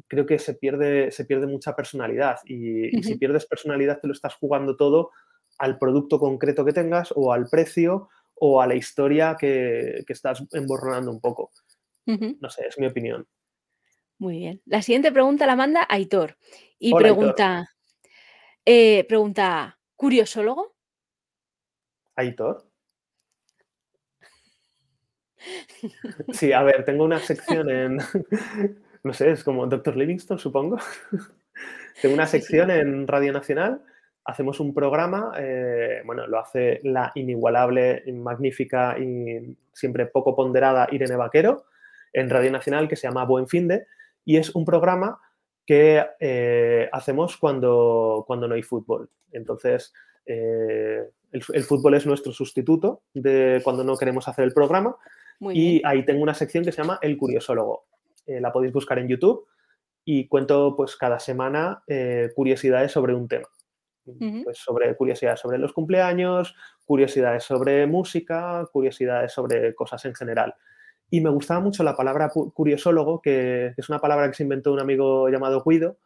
[0.08, 4.34] creo que se pierde, se pierde mucha personalidad y, si pierdes personalidad te lo estás
[4.34, 5.10] jugando todo
[5.58, 11.10] al producto concreto que tengas o al precio o a la historia que, estás emborronando
[11.10, 11.50] un poco.
[12.04, 13.26] No sé, es mi opinión.
[14.18, 14.60] Muy bien.
[14.66, 16.36] La siguiente pregunta la manda Aitor
[16.78, 17.70] y pregunta,
[18.66, 20.74] eh, pregunta, ¿curiosólogo?
[22.16, 22.71] Aitor.
[26.32, 27.98] Sí, a ver, tengo una sección en,
[29.04, 29.96] no sé, es como Dr.
[29.96, 30.78] Livingston, supongo.
[32.02, 33.82] tengo una sección en Radio Nacional,
[34.24, 41.16] hacemos un programa, eh, bueno, lo hace la inigualable, magnífica y siempre poco ponderada Irene
[41.16, 41.64] Vaquero
[42.12, 43.86] en Radio Nacional que se llama Buen Finde
[44.24, 45.20] y es un programa
[45.66, 49.08] que eh, hacemos cuando, cuando no hay fútbol.
[49.32, 49.92] Entonces,
[50.26, 54.96] eh, el, el, fútbol es nuestro sustituto de cuando no queremos hacer el programa
[55.50, 57.86] y ahí tengo una sección que se llama El Curiosólogo.
[58.26, 59.46] Eh, la podéis buscar en YouTube
[60.04, 63.48] y cuento pues cada semana eh, curiosidades sobre un tema.
[64.04, 70.56] Pues sobre curiosidades sobre los cumpleaños, curiosidades sobre música, curiosidades sobre cosas en general.
[71.08, 74.80] Y me gustaba mucho la palabra curiosólogo, que, es una palabra que se inventó un
[74.80, 75.98] amigo llamado Guido,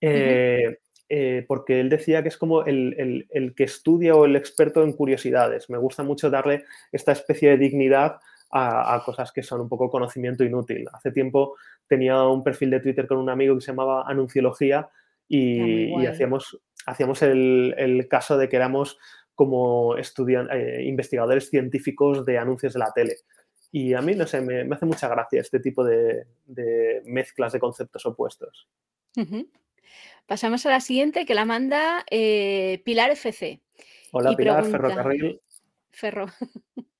[0.00, 4.92] eh, porque él decía que es como el, el, que estudia o el experto en
[4.92, 5.68] curiosidades.
[5.68, 8.20] Me gusta mucho darle esta especie de dignidad
[8.52, 10.86] a, cosas que son un poco conocimiento inútil.
[10.92, 14.90] Hace tiempo tenía un perfil de Twitter con un amigo que se llamaba Anunciología
[15.26, 18.98] y, hacíamos, hacíamos el, caso de que éramos
[19.34, 23.16] como eh, investigadores científicos de anuncios de la tele.
[23.70, 26.26] Y a mí, no sé, me, hace mucha gracia este tipo de,
[27.06, 28.68] mezclas de conceptos opuestos.
[30.26, 33.62] Pasamos a la siguiente que la manda eh, Pilar FC.
[34.10, 35.40] Hola Pilar, Ferrocarril.
[35.90, 36.26] Ferro.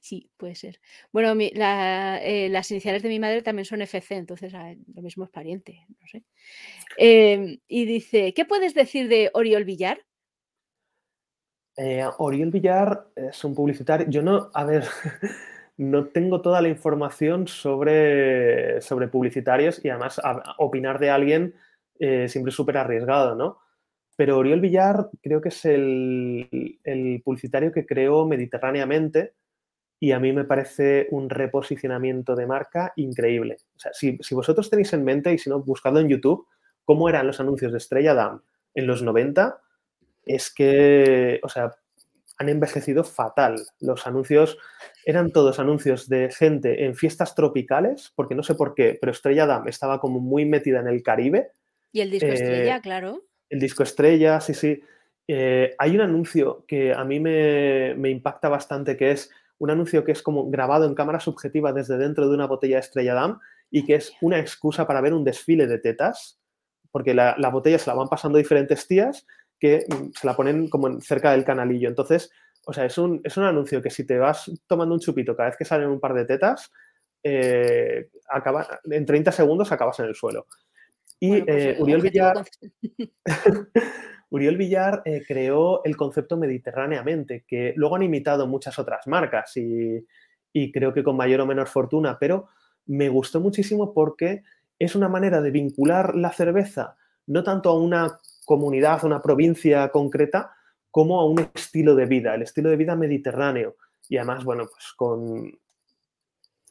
[0.00, 0.80] Sí, puede ser.
[1.12, 5.30] Bueno, eh, las iniciales de mi madre también son FC, entonces ah, lo mismo es
[5.30, 6.22] pariente, no sé.
[6.96, 10.04] Em, y dice, ¿qué puedes decir de Oriol Villar?
[11.76, 14.08] Eh, Oriol Villar es un publicitario.
[14.08, 14.84] Yo no, a ver,
[15.76, 20.20] no tengo toda la información sobre, sobre publicitarios y además
[20.58, 21.54] opinar de alguien
[21.98, 23.58] eh, siempre es súper arriesgado, ¿no?
[24.16, 29.34] Pero Oriol Villar creo que es el, el, publicitario que creó mediterráneamente
[30.04, 33.56] y a mí me parece un reposicionamiento de marca increíble.
[33.74, 36.46] O sea, si, si vosotros tenéis en mente, y si no, buscadlo en YouTube,
[36.84, 38.42] cómo eran los anuncios de Estrella Damm
[38.74, 39.58] en los 90,
[40.26, 41.70] es que, o sea,
[42.36, 43.56] han envejecido fatal.
[43.80, 44.58] Los anuncios
[45.06, 49.46] eran todos anuncios de gente en fiestas tropicales, porque no sé por qué, pero Estrella
[49.46, 51.52] Damm estaba como muy metida en el Caribe.
[51.92, 53.22] Y el disco estrella, eh, claro.
[53.48, 54.82] El disco estrella, sí, sí.
[55.26, 59.30] Eh, hay un anuncio que a mí me, me, impacta bastante, que es
[59.64, 62.80] un anuncio que es como grabado en cámara subjetiva desde dentro de una botella de
[62.80, 63.40] Estrella Damm
[63.70, 66.38] y que es una excusa para ver un desfile de tetas,
[66.90, 69.26] porque la, la botella se la van pasando diferentes tías
[69.58, 71.88] que mm, se la ponen como cerca del canalillo.
[71.88, 72.30] Entonces,
[72.66, 75.48] o sea, es un, es un anuncio que si te vas tomando un chupito cada
[75.48, 76.70] vez que salen un par de tetas,
[77.22, 80.46] eh, acaba, en 30 segundos acabas en el suelo.
[81.18, 82.44] Y pues, eh, Uriel Villar,
[84.34, 90.04] Uriel Villar eh, creó el concepto mediterráneamente, que luego han imitado muchas otras marcas y,
[90.52, 92.48] y creo que con mayor o menor fortuna, pero
[92.86, 94.42] me gustó muchísimo porque
[94.78, 99.88] es una manera de vincular la cerveza no tanto a una comunidad, a una provincia
[99.88, 100.52] concreta,
[100.90, 103.76] como a un estilo de vida, el estilo de vida mediterráneo.
[104.08, 105.58] Y además, bueno, pues con...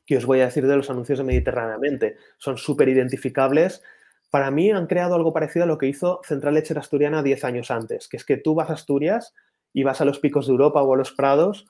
[0.06, 2.18] ¿Qué os voy a decir de los anuncios de Mediterráneamente?
[2.38, 3.82] Son súper identificables.
[4.34, 7.70] Para mí han creado algo parecido a lo que hizo Central Lechera Asturiana 10 años
[7.70, 9.36] antes, que es que tú vas a Asturias
[9.72, 11.68] y vas a los picos de Europa o a los prados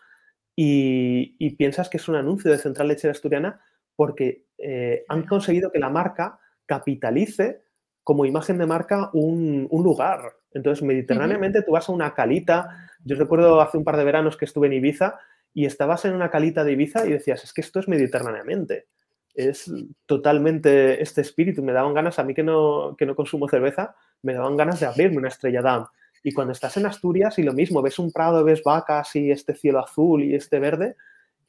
[0.55, 3.59] y, piensas que es un anuncio de Central Lechera Asturiana
[3.97, 7.63] porque eh, han conseguido que la marca capitalice
[8.01, 10.21] como imagen de marca un, lugar.
[10.53, 12.69] Entonces, mediterráneamente tú vas a una calita.
[13.03, 15.19] Yo recuerdo hace un par de veranos que estuve en Ibiza
[15.53, 18.87] y estabas en una calita de Ibiza y decías, es que esto es mediterráneamente.
[19.33, 19.71] Es
[20.05, 21.63] totalmente este espíritu.
[21.63, 24.85] Me daban ganas, a mí que no, que no consumo cerveza, me daban ganas de
[24.85, 25.85] abrirme una estrella Damm.
[26.23, 29.55] Y cuando estás en Asturias y lo mismo, ves un prado, ves vacas y este
[29.55, 30.95] cielo azul y este verde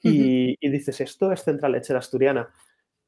[0.03, 2.49] y, y dices, esto es Central Lechera Asturiana.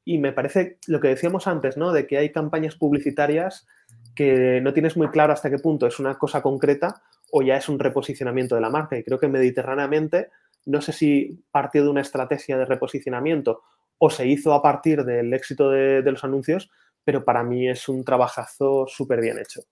[0.04, 1.92] Y me parece lo que decíamos antes, ¿no?
[1.92, 3.66] De que hay campañas publicitarias
[4.14, 7.02] que no tienes muy claro hasta qué punto es una cosa concreta
[7.32, 8.96] o ya es un reposicionamiento de la marca.
[8.96, 10.30] Y creo que mediterráneamente,
[10.64, 13.62] no sé si partió de una estrategia de reposicionamiento
[13.98, 16.70] o se hizo a partir del éxito de, los anuncios,
[17.04, 19.62] pero para mí es un trabajazo súper bien hecho.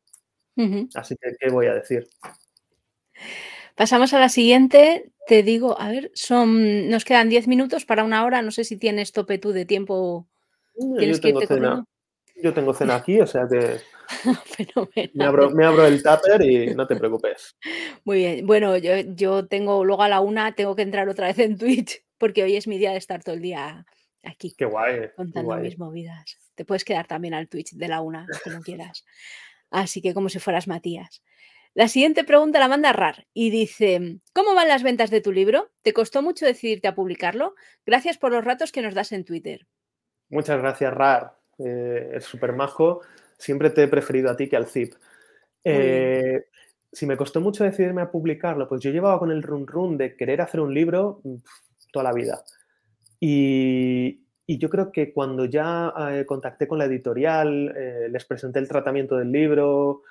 [0.94, 2.06] Así que, ¿qué voy a decir?
[3.74, 5.10] Pasamos a la siguiente.
[5.26, 8.40] Te digo, a ver, son, nos quedan 10 minutos para una hora.
[8.40, 10.28] No sé si tienes tope tú de tiempo.
[10.76, 11.84] Yo tengo, cena,
[12.40, 13.80] yo tengo cena aquí, o sea que
[15.14, 17.56] me abro, me abro, el tupper y no te preocupes.
[18.04, 18.46] Muy bien.
[18.46, 22.04] Bueno, yo, yo, tengo luego a la una, tengo que entrar otra vez en Twitch,
[22.18, 23.86] porque hoy es mi día de estar todo el día
[24.26, 24.54] aquí.
[24.56, 25.10] Qué guay.
[25.16, 26.38] Contando mis movidas.
[26.54, 29.04] Te puedes quedar también al Twitch de la una, como quieras.
[29.70, 31.22] Así que como si fueras Matías.
[31.74, 35.72] La siguiente pregunta la manda Rar y dice, ¿cómo van las ventas de tu libro?
[35.82, 37.56] ¿Te costó mucho decidirte a publicarlo?
[37.84, 39.66] Gracias por los ratos que nos das en Twitter.
[40.28, 41.36] Muchas gracias, Rar.
[41.58, 43.00] Eh, es súper majo.
[43.38, 44.94] Siempre te he preferido a ti que al Zip.
[45.64, 46.44] Eh,
[46.92, 50.14] si me costó mucho decidirme a publicarlo, pues yo llevaba con el run run de
[50.16, 51.22] querer hacer un libro
[51.92, 52.44] toda la vida.
[53.26, 57.74] Y, yo creo que cuando ya eh, contacté con la editorial,
[58.10, 60.02] les presenté el tratamiento del libro,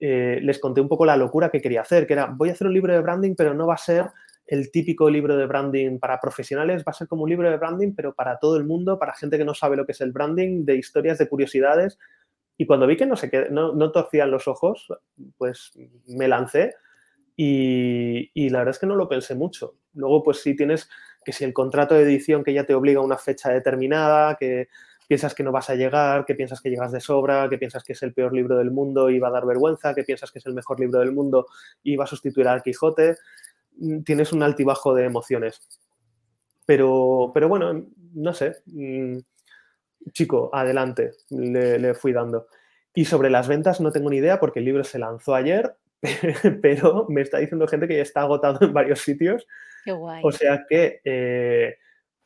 [0.00, 2.68] eh, les conté un poco la locura que quería hacer, que era, voy a hacer
[2.68, 4.06] un libro de branding, pero no va a ser
[4.46, 7.94] el típico libro de branding para profesionales, va a ser como un libro de branding,
[7.94, 10.64] pero para todo el mundo, para gente que no sabe lo que es el branding,
[10.64, 11.98] de historias, de curiosidades.
[12.56, 14.88] Y cuando vi que no, se no, no torcían los ojos,
[15.36, 15.72] pues
[16.06, 16.74] me lancé
[17.36, 19.76] y, y, la verdad es que no lo pensé mucho.
[19.94, 20.88] Luego, pues si tienes
[21.28, 24.68] que si el contrato de edición que ya te obliga a una fecha determinada, que
[25.06, 27.92] piensas que no vas a llegar, que piensas que llegas de sobra, que piensas que
[27.92, 30.46] es el peor libro del mundo y va a dar vergüenza, que piensas que es
[30.46, 31.46] el mejor libro del mundo
[31.82, 33.18] y va a sustituir al Quijote.
[33.76, 35.60] Mm, tienes un altibajo de emociones.
[36.64, 38.62] Pero, pero bueno, no sé.
[38.64, 39.18] Mm,
[40.12, 42.46] chico, adelante, le, fui dando.
[42.94, 45.76] Y sobre las ventas no tengo ni idea porque el libro se lanzó ayer,
[46.62, 49.46] pero me está diciendo gente que ya está agotado en varios sitios.
[49.84, 50.22] Qué guay.
[50.24, 51.76] O sea que eh,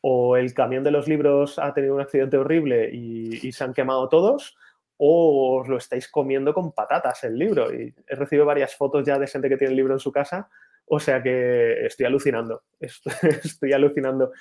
[0.03, 4.09] o el camión de los libros ha tenido un accidente horrible y, se han quemado
[4.09, 4.57] todos,
[4.96, 7.72] o os lo estáis comiendo con patatas el libro.
[7.72, 10.50] Y he recibido varias fotos ya de gente que tiene el libro en su casa,
[10.86, 14.32] o sea que estoy alucinando, estoy, alucinando.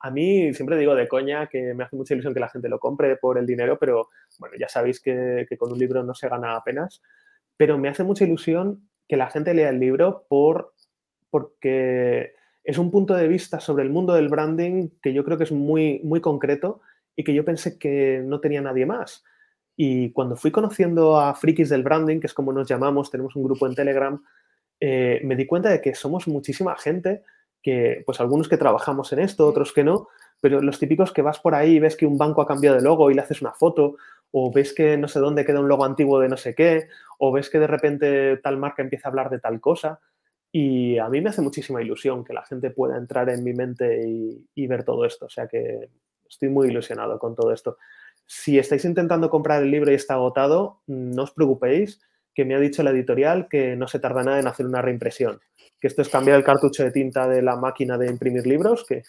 [0.00, 2.80] A mí siempre digo de coña que me hace mucha ilusión que la gente lo
[2.80, 4.08] compre por el dinero, pero
[4.38, 7.02] bueno, ya sabéis que, que con un libro no se gana apenas,
[7.58, 10.72] pero me hace mucha ilusión que la gente lea el libro por,
[11.28, 12.34] porque
[12.64, 15.52] es un punto de vista sobre el mundo del branding que yo creo que es
[15.52, 16.80] muy, muy concreto
[17.16, 19.24] y que yo pensé que no tenía nadie más.
[19.76, 23.44] Y cuando fui conociendo a frikis del branding, que es como nos llamamos, tenemos un
[23.44, 24.22] grupo en Telegram,
[24.80, 27.22] eh, me di cuenta de que somos muchísima gente,
[27.62, 30.08] que pues algunos que trabajamos en esto, otros que no,
[30.40, 32.82] pero los típicos que vas por ahí y ves que un banco ha cambiado de
[32.82, 33.96] logo y le haces una foto,
[34.32, 36.88] o ves que no sé dónde queda un logo antiguo de no sé qué,
[37.18, 40.00] o ves que de repente tal marca empieza a hablar de tal cosa.
[40.52, 44.06] Y a mí me hace muchísima ilusión que la gente pueda entrar en mi mente
[44.06, 45.26] y, ver todo esto.
[45.26, 45.88] O sea que
[46.28, 47.78] estoy muy ilusionado con todo esto.
[48.26, 52.00] Si estáis intentando comprar el libro y está agotado, no os preocupéis,
[52.34, 55.40] que me ha dicho la editorial que no se tarda nada en hacer una reimpresión
[55.82, 59.02] que esto es cambiar el cartucho de tinta de la máquina de imprimir libros, que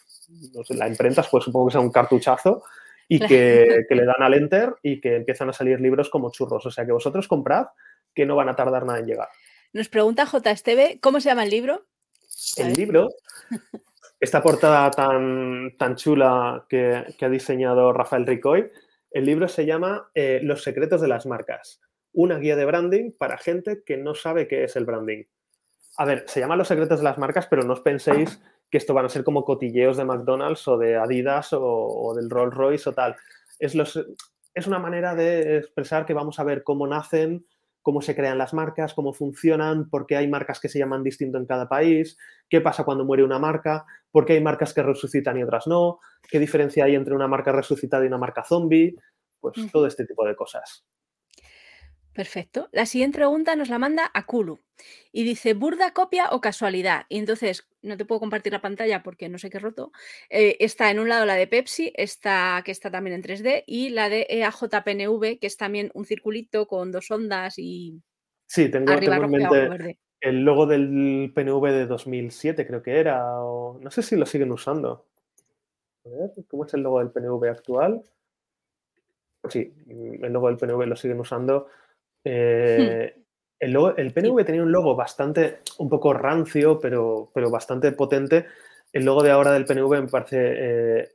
[0.55, 2.63] no sé, la imprentas, pues supongo que sea un cartuchazo,
[3.07, 6.65] y que, le dan al enter y que empiezan a salir libros como churros.
[6.65, 7.67] O sea que vosotros comprad,
[8.15, 9.29] que no van a tardar nada en llegar.
[9.73, 11.87] Nos pregunta JSTV, ¿cómo se llama el libro?
[12.57, 13.09] El libro,
[14.19, 18.69] esta portada tan, tan chula que, ha diseñado Rafael Ricoy,
[19.09, 23.39] el libro se llama eh, Los secretos de las marcas, una guía de branding para
[23.39, 25.23] gente que no sabe qué es el branding.
[25.97, 28.93] A ver, se llaman los secretos de las marcas, pero no os penséis que esto
[28.93, 32.93] van a ser como cotilleos de McDonald's o de Adidas o, del Rolls Royce o
[32.93, 33.15] tal.
[33.57, 33.75] Es,
[34.53, 37.45] es una manera de expresar que vamos a ver cómo nacen,
[37.83, 41.37] cómo se crean las marcas, cómo funcionan, por qué hay marcas que se llaman distinto
[41.37, 42.17] en cada país,
[42.49, 45.99] qué pasa cuando muere una marca, por qué hay marcas que resucitan y otras no,
[46.27, 48.95] qué diferencia hay entre una marca resucitada y una marca zombie,
[49.39, 50.85] pues todo este tipo de cosas.
[52.13, 52.69] Perfecto.
[52.71, 54.59] La siguiente pregunta nos la manda a Kulu
[55.11, 57.05] y dice, ¿burda copia o casualidad?
[57.09, 59.91] Y entonces, no te puedo compartir la pantalla porque no sé qué roto.
[60.29, 63.89] Eh, está en un lado la de Pepsi, está, que está también en 3D, y
[63.89, 68.01] la de EAJPNV, que es también un circulito con dos ondas y...
[68.45, 73.91] Sí, tengo, en mente el logo del PNV de 2007, creo que era, o no
[73.91, 75.05] sé si lo siguen usando.
[76.05, 78.01] A ver, ¿cómo es el logo del PNV actual?
[79.49, 81.67] Sí, el logo del PNV lo siguen usando.
[82.23, 83.15] Eh,
[83.59, 88.45] el, PNV tenía un logo bastante, un poco rancio, pero, pero bastante potente.
[88.91, 91.09] El logo de ahora del PNV me parece, eh,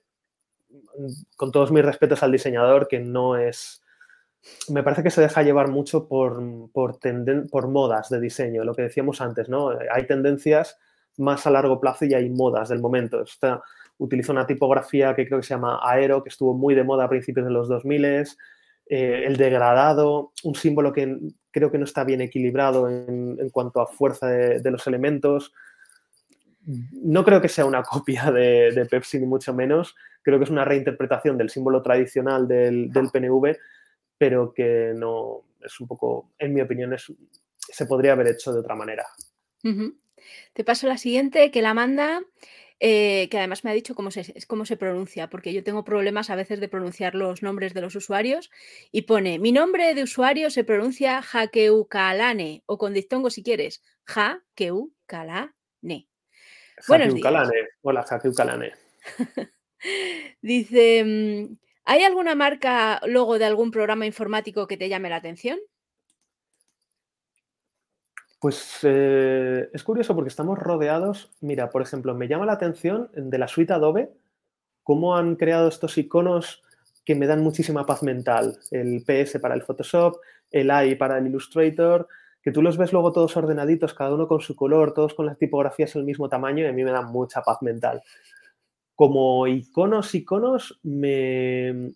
[1.37, 3.83] con todos mis respetos al diseñador, que no es...
[4.69, 6.99] Me parece que se deja llevar mucho por, por,
[7.51, 9.71] por modas de diseño, lo que decíamos antes, ¿no?
[9.93, 10.79] Hay tendencias
[11.19, 13.23] más a largo plazo y hay modas del momento.
[13.23, 13.63] Esta,
[13.99, 17.09] utiliza una tipografía que creo que se llama Aero, que estuvo muy de moda a
[17.09, 18.05] principios de los 2000
[18.91, 21.19] eh, el degradado, un símbolo que
[21.51, 25.53] creo que no está bien equilibrado en, cuanto a fuerza de, los elementos.
[26.65, 29.95] No creo que sea una copia de, Pepsi, ni mucho menos.
[30.23, 33.57] Creo que es una reinterpretación del símbolo tradicional del, PNV,
[34.17, 36.95] pero que no es un poco, en mi opinión,
[37.59, 39.05] se podría haber hecho de otra manera.
[40.53, 42.23] Te paso la siguiente, que la manda
[42.81, 46.31] eh, que además me ha dicho cómo se, cómo se pronuncia, porque yo tengo problemas
[46.31, 48.51] a veces de pronunciar los nombres de los usuarios
[48.93, 53.83] y pone, mi nombre de usuario se pronuncia Jakeukalane o con dictongo si quieres.
[56.87, 57.27] Buenos días.
[57.83, 58.73] Hola, Jakeukalane.
[60.41, 65.59] Dice, mm, ¿hay alguna marca logo de algún programa informático que te llame la atención?
[68.41, 71.31] Pues eh, es curioso porque estamos rodeados.
[71.41, 74.13] Mira, por ejemplo, me llama la atención de la suite Adobe
[74.85, 76.63] cómo han creado estos iconos
[77.05, 78.59] que me dan muchísima paz mental.
[78.71, 80.17] El PS para el Photoshop,
[80.51, 82.09] el AI para el Illustrator,
[82.41, 85.37] que tú los ves luego todos ordenaditos, cada uno con su color, todos con las
[85.37, 88.03] tipografías del mismo tamaño y a mí me dan mucha paz mental.
[88.95, 91.93] Como iconos, iconos, me,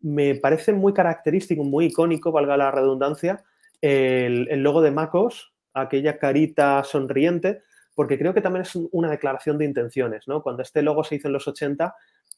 [0.00, 3.42] me parece muy característico, muy icónico, valga la redundancia,
[3.80, 7.62] el, el logo de MacOS, aquella carita sonriente,
[7.94, 10.42] porque creo que también es una declaración de intenciones, ¿no?
[10.42, 11.94] Cuando este logo se hizo en los 80,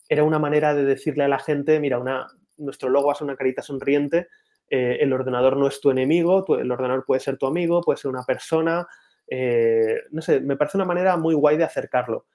[0.09, 2.27] era una manera de decirle a la gente, mira, una,
[2.57, 4.29] nuestro logo es una carita sonriente,
[4.69, 8.11] eh, el ordenador no es tu enemigo, el ordenador puede ser tu amigo, puede ser
[8.11, 8.87] una persona,
[9.27, 12.27] eh, no sé, me parece una manera muy guay de acercarlo.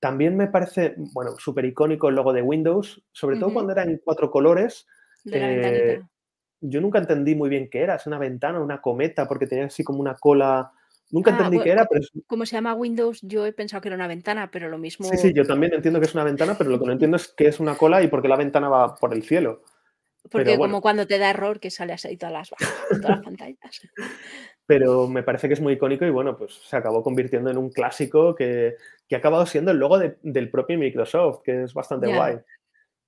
[0.00, 4.00] También me parece, bueno, súper icónico el logo de Windows, sobre todo cuando era en
[4.04, 4.86] cuatro colores.
[5.24, 6.02] De
[6.60, 9.84] yo nunca entendí muy bien qué era, es una ventana, una cometa, porque tenía así
[9.84, 10.72] como una cola.
[11.10, 12.04] Nunca ah, entendí qué era, pero...
[12.26, 15.08] Como se llama Windows, yo he pensado que era una ventana, pero lo mismo...
[15.08, 17.28] Sí, sí, yo también entiendo que es una ventana, pero lo que no entiendo es
[17.28, 19.62] qué es una cola y por qué la ventana va por el cielo.
[20.30, 22.50] Porque como cuando te da error que sale así todas las,
[23.00, 23.80] todas las pantallas.
[24.66, 27.70] Pero me parece que es muy icónico y bueno, pues se acabó convirtiendo en un
[27.70, 28.74] clásico que,
[29.08, 32.38] que ha acabado siendo el logo del propio Microsoft, que es bastante guay.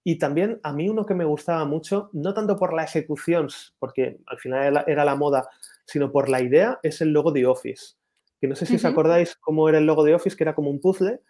[0.05, 4.19] Y también a mí uno que me gustaba mucho, no tanto por la ejecución, porque
[4.27, 5.49] al final era la moda,
[5.85, 7.95] sino por la idea, es el logo de Office.
[8.41, 8.93] que no sé si os Ujú.
[8.93, 11.21] acordáis cómo era el logo de Office, que era como un puzzle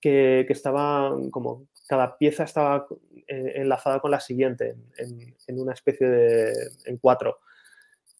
[0.00, 2.86] que, que estaba como cada pieza estaba
[3.26, 6.52] eh, enlazada con la siguiente en, en una especie de
[6.84, 7.38] en cuatro.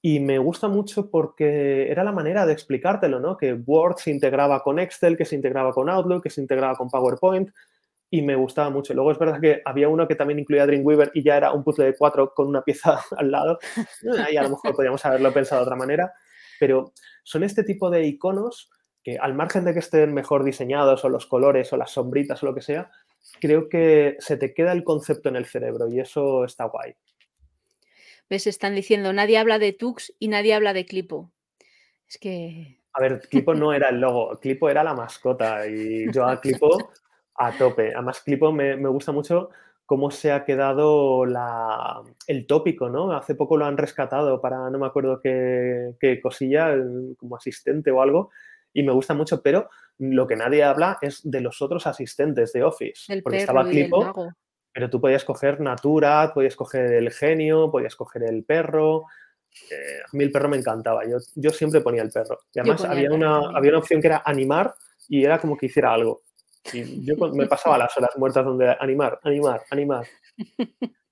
[0.01, 3.37] Y me gusta mucho porque era la manera de explicártelo, ¿no?
[3.37, 6.89] Que Word se integraba con Excel, que se integraba con Outlook, que se integraba con
[6.89, 7.51] PowerPoint
[8.11, 8.95] y me gustaba mucho.
[8.95, 11.87] Luego es verdad que había uno que también incluía Dreamweaver y ya era un puzzle
[11.87, 13.59] de cuatro con una pieza al lado.
[14.25, 16.13] Ahí a lo mejor podríamos haberlo pensado de otra manera,
[16.59, 16.93] pero
[17.23, 18.71] son este tipo de iconos
[19.03, 22.47] que al margen de que estén mejor diseñados o los colores o las sombritas o
[22.47, 22.91] lo que sea,
[23.41, 26.95] creo que se te queda el concepto en el cerebro y eso está guay.
[28.29, 28.47] ¿Ves?
[28.47, 31.31] Están diciendo, nadie habla de Tux y nadie habla de Clipo.
[32.07, 32.79] Es que...
[32.93, 36.91] A ver, Clipo no era el logo, Clipo era la mascota y yo a Clipo
[37.39, 37.95] a tope.
[37.95, 39.51] Además, Clipo me, me gusta mucho
[39.89, 43.13] cómo se ha quedado la, el tópico, ¿no?
[43.13, 46.77] Hace poco lo han rescatado para, no me acuerdo qué, qué cosilla,
[47.17, 48.31] como asistente o algo,
[48.75, 52.65] y me gusta mucho, pero lo que nadie habla es de los otros asistentes de
[52.65, 53.11] Office.
[53.11, 54.13] El porque perro estaba Clipo,
[54.75, 59.07] pero tú podías coger Natura, podías coger el genio, podías coger el perro.
[59.71, 62.41] Eh, a mí el perro me encantaba, yo, yo siempre ponía el perro.
[62.53, 64.75] Y además había perro una, había una opción que era animar
[65.09, 66.25] y era como que hiciera algo.
[66.73, 70.07] Y yo me pasaba las horas muertas donde animar, animar, animar.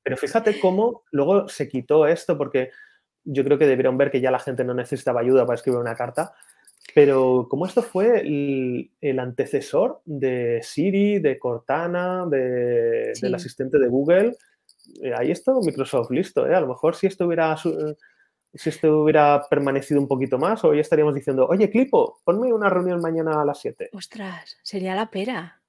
[0.02, 2.70] Pero fíjate cómo luego se quitó esto porque
[3.24, 5.96] yo creo que debieron ver que ya la gente no necesitaba ayuda para escribir una
[5.96, 6.32] carta.
[6.94, 13.22] Pero como esto fue el, el antecesor de Siri, de Cortana, de- Sí.
[13.22, 14.36] del asistente de Google,
[15.02, 16.46] eh, ahí está Microsoft listo.
[16.46, 16.54] ¿eh?
[16.54, 17.96] A lo mejor si esto hubiera su-
[18.56, 23.00] si esto hubiera permanecido un poquito más, hoy estaríamos diciendo, oye, Clipo, ponme una reunión
[23.00, 23.90] mañana a las 7.
[23.92, 25.60] Ostras, sería la pera.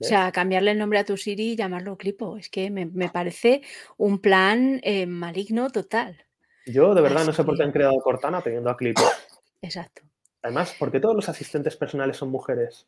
[0.00, 2.36] O sea, cambiarle el nombre a tu Siri y llamarlo Clipo.
[2.36, 3.62] Es que me, me parece
[3.96, 6.24] un plan eh, maligno total.
[6.66, 9.02] Yo de verdad no sé por qué han creado Cortana teniendo a Clipo.
[9.62, 10.02] Exacto.
[10.42, 12.86] Además, porque todos los asistentes personales son mujeres.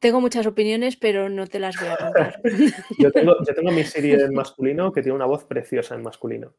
[0.00, 2.40] Tengo muchas opiniones, pero no te las voy a contar.
[2.98, 6.54] Yo tengo, yo tengo mi Siri en masculino que tiene una voz preciosa en masculino.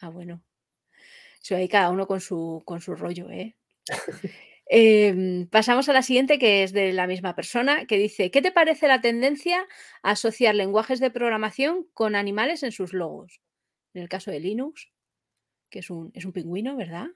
[0.00, 0.42] Ah, bueno.
[1.42, 3.56] Eso ahí cada uno con su, con su rollo, ¿eh?
[4.68, 8.50] Em, pasamos a la siguiente, que es de la misma persona, que dice, ¿qué te
[8.50, 9.64] parece la tendencia
[10.02, 13.40] a asociar lenguajes de programación con animales en sus logos?
[13.94, 14.90] En el caso de Linux,
[15.70, 17.06] que es un, es un pingüino, ¿verdad?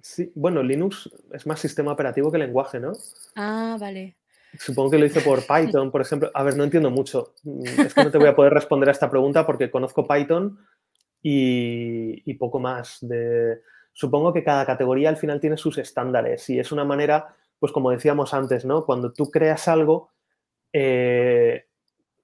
[0.00, 2.92] Sí, bueno, Linux es más sistema operativo que lenguaje, ¿no?
[3.36, 4.16] Ah, vale.
[4.58, 6.30] Supongo que lo hice por Python, por ejemplo.
[6.32, 7.34] A ver, no entiendo mucho.
[7.42, 10.58] Mm, Es que no te voy a poder responder a esta pregunta porque conozco Python
[11.22, 12.98] y, poco más.
[13.00, 13.60] De...
[13.92, 17.90] Supongo que cada categoría al final tiene sus estándares y es una manera, pues como
[17.90, 18.86] decíamos antes, ¿no?
[18.86, 20.10] Cuando tú creas algo,
[20.72, 21.66] eh,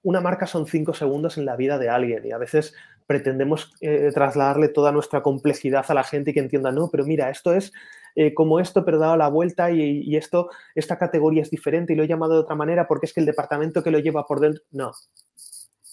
[0.03, 2.73] una marca son cinco segundos en la vida de alguien y a veces
[3.05, 7.29] pretendemos eh, trasladarle toda nuestra complejidad a la gente y que entienda, no, pero mira,
[7.29, 7.71] esto es
[8.15, 11.95] eh, como esto, pero dado la vuelta y, y esto, esta categoría es diferente y
[11.95, 14.39] lo he llamado de otra manera porque es que el departamento que lo lleva por
[14.39, 14.91] dentro, no.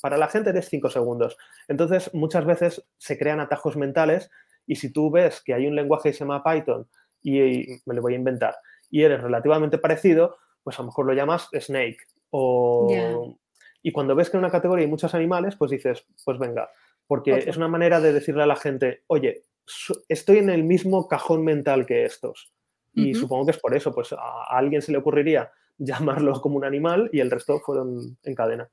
[0.05, 1.38] Para la gente eres cinco segundos.
[1.66, 4.30] Entonces, muchas veces se crean atajos mentales
[4.66, 6.86] y si tú ves que hay un lenguaje que se llama Python
[7.22, 8.55] y, y me lo voy a inventar
[8.90, 11.96] y eres relativamente parecido, pues a lo mejor lo llamas Snake
[12.28, 13.34] o...
[13.82, 16.70] Y cuando ves que en una categoría hay muchos animales, pues dices, pues venga,
[17.07, 19.46] porque es una manera de decirle a la gente, oye,
[20.11, 22.52] estoy en el mismo cajón mental que estos.
[22.92, 26.59] Y supongo que es por eso, pues a, a alguien se le ocurriría llamarlo como
[26.59, 28.68] un animal y el resto fueron en cadena.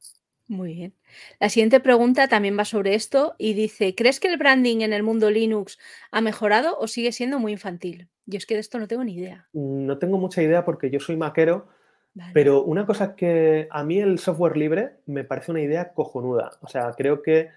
[0.52, 0.94] Muy bien.
[1.40, 5.02] La siguiente pregunta también va sobre esto y dice, ¿crees que el branding en el
[5.02, 5.80] mundo Linux
[6.12, 8.10] ha mejorado o sigue siendo muy infantil?
[8.26, 9.48] Yo es que de esto no tengo ni idea.
[9.54, 11.70] No tengo mucha idea porque yo soy maquero,
[12.14, 12.32] Vale.
[12.34, 16.52] pero una cosa que a mí el software libre me parece una idea cojonuda.
[16.60, 17.48] O sea, creo que,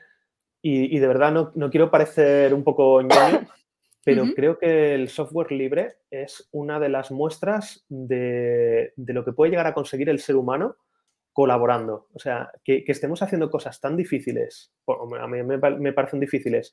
[0.62, 3.08] y, y de verdad no, no quiero parecer un poco ñoño,
[4.04, 9.32] pero creo que el software libre es una de las muestras de, de lo que
[9.32, 10.76] puede llegar a conseguir el ser humano
[11.34, 12.08] colaborando.
[12.14, 14.72] O sea, que, que estemos haciendo cosas tan difíciles,
[15.20, 16.72] a mí me, pa- me parecen difíciles,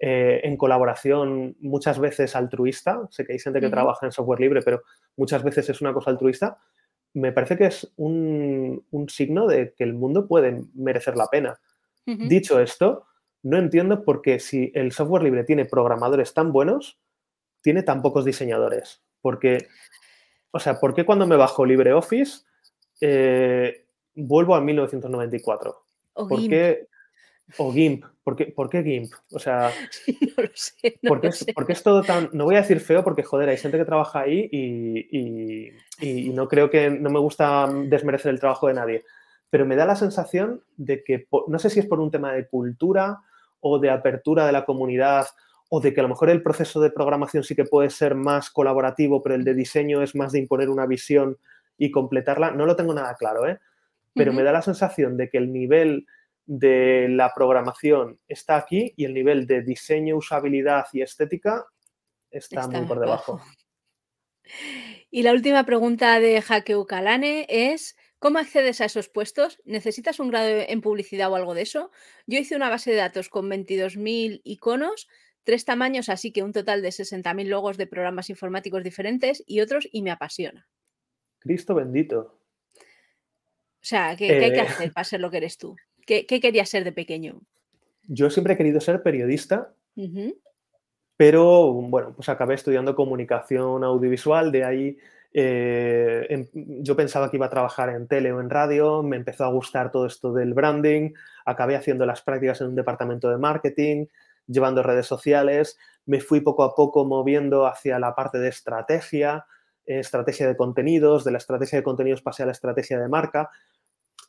[0.00, 4.62] eh, en colaboración muchas veces altruista, sé que hay gente que trabaja en software libre,
[4.62, 4.82] pero
[5.16, 6.58] muchas veces es una cosa altruista,
[7.14, 11.58] me parece que es un, un signo de que el mundo puede merecer la pena.
[12.28, 13.06] Dicho esto,
[13.42, 16.98] no entiendo por qué si el software libre tiene programadores tan buenos,
[17.60, 19.02] tiene tan pocos diseñadores.
[19.20, 19.66] Porque,
[20.52, 22.44] o sea, ¿por qué cuando me bajo LibreOffice
[23.00, 23.86] eh,
[24.18, 25.76] vuelvo a 1994?
[26.14, 26.50] O ¿Por GIMP.
[26.50, 26.86] qué?
[27.56, 28.04] O GIMP.
[28.24, 29.12] ¿Por qué, por qué GIMP?
[29.32, 29.72] O sea,
[30.36, 31.52] No lo sé, no ¿por qué, lo es, sé.
[31.54, 32.28] por qué es todo tan.?
[32.32, 36.28] No voy a decir feo porque, joder, hay gente que trabaja ahí y, y- y
[36.30, 36.90] no creo que.
[36.90, 39.04] No me gusta desmerecer el trabajo de nadie.
[39.50, 42.46] Pero me da la sensación de que, no sé si es por un tema de
[42.46, 43.20] cultura
[43.60, 45.26] o de apertura de la comunidad
[45.70, 48.50] o de que a lo mejor el proceso de programación sí que puede ser más
[48.50, 51.38] colaborativo, pero el de diseño es más de imponer una visión
[51.78, 53.58] y completarla, no lo tengo nada claro, ¿eh?
[54.18, 56.06] Pero me da la sensación de que el nivel
[56.44, 61.64] de la programación está aquí y el nivel de diseño, usabilidad y estética
[62.30, 63.40] está, muy por debajo.
[65.10, 69.60] Y la última pregunta de Jaque Ucalane es, ¿cómo accedes a esos puestos?
[69.64, 71.90] ¿Necesitas un grado en publicidad o algo de eso?
[72.26, 75.08] Yo hice una base de datos con 22.000 iconos,
[75.44, 79.88] tres tamaños, así que un total de 60.000 logos de programas informáticos diferentes y otros,
[79.90, 80.68] y me apasiona.
[81.38, 82.37] Cristo bendito.
[83.80, 85.76] O sea, ¿qué, hay que eh, hacer para ser lo que eres tú?
[86.04, 87.40] ¿Qué, querías ser de pequeño?
[88.04, 89.74] Yo siempre he querido ser periodista,
[91.16, 94.98] pero bueno, pues acabé estudiando comunicación audiovisual, de ahí
[95.34, 96.46] eh, em,
[96.82, 99.90] yo pensaba que iba a trabajar en tele o en radio, me empezó a gustar
[99.90, 101.12] todo esto del branding,
[101.44, 104.06] acabé haciendo las prácticas en un departamento de marketing,
[104.46, 109.44] llevando redes sociales, me fui poco a poco moviendo hacia la parte de estrategia,
[109.88, 113.50] estrategia de contenidos, de la estrategia de contenidos pasé a la estrategia de marca.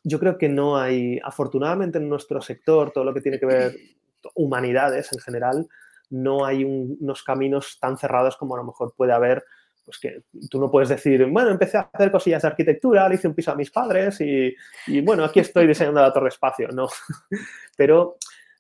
[0.03, 3.75] Yo creo que no hay, afortunadamente en nuestro sector, todo lo que tiene que ver
[4.35, 5.67] humanidades en general,
[6.09, 9.43] no hay unos caminos tan cerrados como a lo mejor puede haber,
[9.85, 13.27] pues que tú no puedes decir, bueno, empecé a hacer cosillas de arquitectura, le hice
[13.27, 14.55] un piso a mis padres y,
[15.01, 16.87] bueno, aquí estoy diseñando la torre espacio, no.
[17.77, 18.17] Pero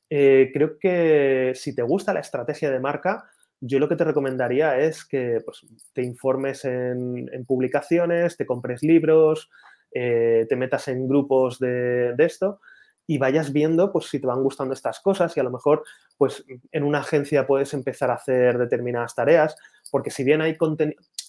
[0.09, 3.29] eh, creo que si te gusta la estrategia de marca,
[3.61, 9.49] yo lo que te recomendaría es que pues, te informes en, publicaciones, te compres libros,
[9.93, 12.59] eh, te metas en grupos de, esto
[13.07, 15.83] y vayas viendo pues, si te van gustando estas cosas y a lo mejor
[16.17, 19.55] pues, en una agencia puedes empezar a hacer determinadas tareas,
[19.91, 20.57] porque si bien hay,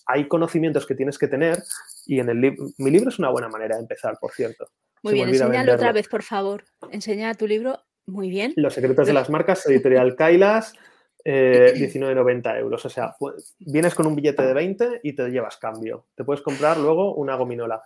[0.06, 1.58] hay conocimientos que tienes que tener
[2.06, 4.68] y en el mi libro es una buena manera de empezar, por cierto.
[5.02, 6.64] Muy bien, enséñalo otra vez, por favor.
[6.90, 7.80] Enseña tu libro.
[8.06, 8.52] Muy bien.
[8.56, 10.74] Los secretos de las marcas, editorial Kailas.
[11.24, 12.84] Eh, 19,90 euros.
[12.84, 16.06] O sea, pues, vienes con un billete de 20 y te llevas cambio.
[16.14, 17.82] Te puedes comprar luego una gominola.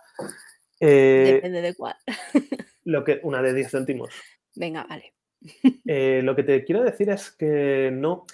[0.79, 1.95] Eh, Depende de cuál.
[2.85, 4.09] lo que, una de 10 céntimos.
[4.55, 5.13] Venga, vale.
[5.87, 8.25] Eh, lo que te quiero decir es que no.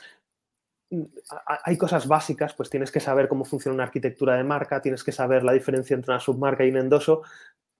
[1.45, 5.11] Hay cosas básicas, pues tienes que saber cómo funciona una arquitectura de marca, tienes que
[5.11, 7.21] saber la diferencia entre una submarca y un endoso,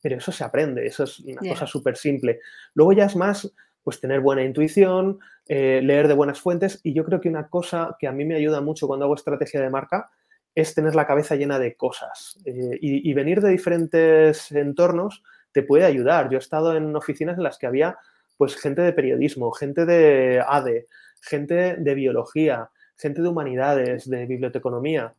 [0.01, 2.39] pero eso se aprende, eso es una cosa súper simple.
[2.74, 3.51] Luego ya es más
[3.84, 7.95] pues tener buena intuición, eh, leer de buenas fuentes y yo creo que una cosa
[7.99, 10.09] que a mí me ayuda mucho cuando hago estrategia de marca
[10.53, 15.23] es tener la cabeza llena de cosas eh, y, venir de diferentes entornos
[15.53, 16.29] te puede ayudar.
[16.29, 17.97] Yo he estado en oficinas en las que había
[18.38, 20.88] pues gente de periodismo, gente de ADE,
[21.21, 25.13] gente de biología, gente de humanidades, de biblioteconomía.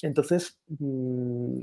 [0.00, 1.60] Entonces, mm,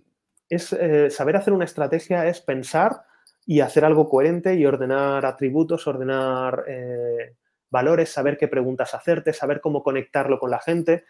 [0.50, 3.04] es, eh, saber hacer una estrategia es pensar
[3.50, 7.34] y hacer algo coherente y ordenar atributos, ordenar eh,
[7.72, 11.06] valores, saber qué preguntas hacerte, saber cómo conectarlo con la gente.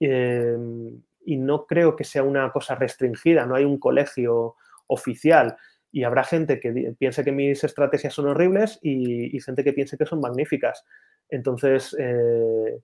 [0.00, 4.56] Em, y no creo que sea una cosa restringida, no hay un colegio
[4.88, 5.56] oficial
[5.92, 10.04] y habrá gente que piense que mis estrategias son horribles y, gente que piense que
[10.04, 10.84] son magníficas.
[11.28, 12.80] Entonces, eh,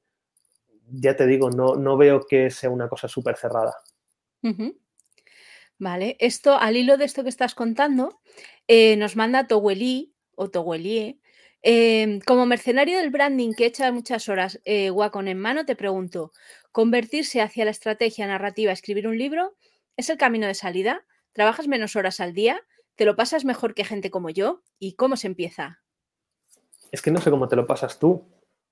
[0.92, 3.74] ya te digo, no, no, veo que sea una cosa súper cerrada.
[5.78, 8.20] Vale, esto al hilo de esto que estás contando,
[8.68, 11.18] eh, nos manda Toweli o Towelie.
[11.62, 16.30] Em, como mercenario del branding que echa muchas horas eh, en mano, te pregunto,
[16.72, 19.56] ¿convertirse hacia la estrategia narrativa, escribir un libro,
[19.96, 21.04] es el camino de salida?
[21.32, 22.60] ¿Trabajas menos horas al día?
[22.96, 24.62] ¿Te lo pasas mejor que gente como yo?
[24.78, 25.82] ¿Y cómo se empieza?
[26.92, 28.24] Es que no sé cómo te lo pasas tú.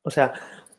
[0.03, 0.35] O sea,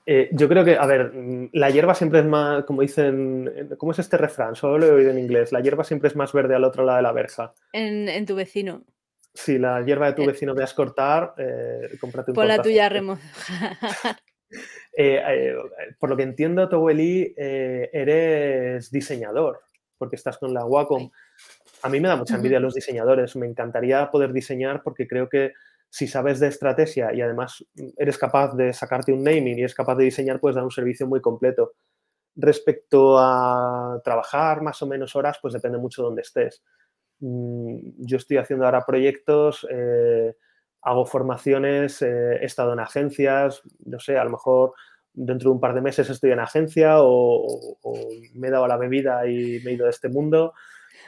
[0.06, 3.93] eh, yo creo que, a ver, mm, la hierba siempre es más, como dicen, ¿cómo
[3.93, 4.56] es este refrán?
[4.56, 5.51] Solo lo he oído en inglés.
[5.51, 7.54] La hierba siempre es más verde al otro lado de la verja.
[7.72, 8.84] En, tu vecino.
[9.34, 10.28] Si la hierba de tu eh.
[10.28, 13.24] vecino veas cortar, eh, cómprate un Por la tuya remojar.
[15.99, 19.62] por lo que entiendo, Toweli, eres diseñador,
[19.97, 21.10] porque estás con la Wacom.
[21.82, 23.36] A mí me da mucha envidia los diseñadores.
[23.36, 25.54] Me encantaría poder diseñar porque creo que
[25.94, 27.64] si sabes de estrategia y además
[27.98, 31.06] eres capaz de sacarte un naming y eres capaz de diseñar, puedes dar un servicio
[31.06, 31.74] muy completo.
[32.36, 36.64] Respecto a trabajar más o menos horas, pues depende mucho de dónde estés.
[37.20, 40.34] Mm, yo estoy haciendo ahora proyectos, eh,
[40.82, 44.74] hago formaciones, eh, he estado en agencias, no sé, a lo mejor
[45.14, 47.78] dentro de un par de meses estoy en agencia o,
[48.34, 50.56] me he dado la bebida y me he ido de este mundo.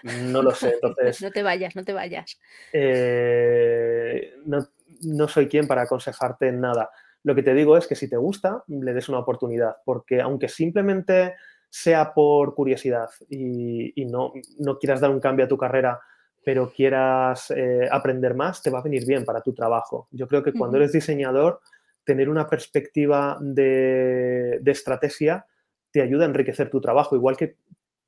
[0.03, 1.23] No lo sé, entonces...
[1.23, 2.39] no te vayas, no te vayas.
[2.71, 4.59] Eh, no,
[5.05, 6.89] no soy quien para aconsejarte en nada.
[7.23, 10.47] Lo que te digo es que si te gusta, le des una oportunidad, porque aunque
[10.47, 11.35] simplemente
[11.69, 15.99] sea por curiosidad y, no, no, quieras dar un cambio a tu carrera,
[16.43, 20.07] pero quieras eh, aprender más, te va a venir bien para tu trabajo.
[20.11, 21.59] Yo creo que cuando eres diseñador,
[22.03, 25.45] tener una perspectiva de, de estrategia
[25.91, 27.57] te ayuda a enriquecer tu trabajo, igual que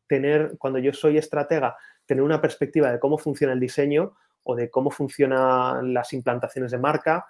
[0.07, 1.75] tener, cuando yo soy estratega,
[2.05, 4.13] tener una perspectiva de cómo funciona el diseño
[4.47, 7.27] o de cómo funcionan las implantaciones de marca,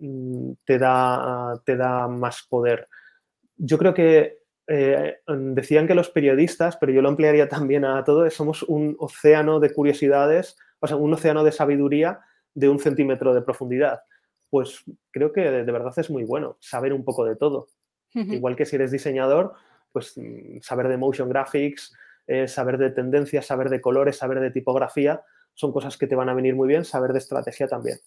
[0.00, 2.88] mm, te da, te da más poder.
[3.56, 8.28] Yo creo que eh, decían que los periodistas, pero yo lo emplearía también a todo,
[8.30, 12.20] somos un océano de curiosidades, o sea, un océano de sabiduría
[12.54, 14.00] de un centímetro de profundidad.
[14.48, 17.68] Pues creo que de, verdad es muy bueno saber un poco de todo.
[18.14, 19.54] Igual que si eres diseñador,
[19.92, 21.94] pues mm, saber de motion graphics,
[22.26, 25.22] eh, saber de tendencias, saber de colores, saber de tipografía,
[25.54, 27.98] son cosas que te van a venir muy bien, saber de estrategia también.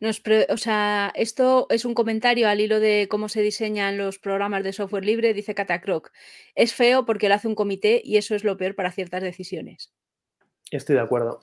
[0.00, 4.72] o sea, esto es un comentario al hilo de cómo se diseñan los programas de
[4.72, 6.10] software libre, dice Catacroc.
[6.54, 9.92] Es feo porque lo hace un comité y eso es lo peor para ciertas decisiones.
[10.70, 11.40] Estoy de acuerdo.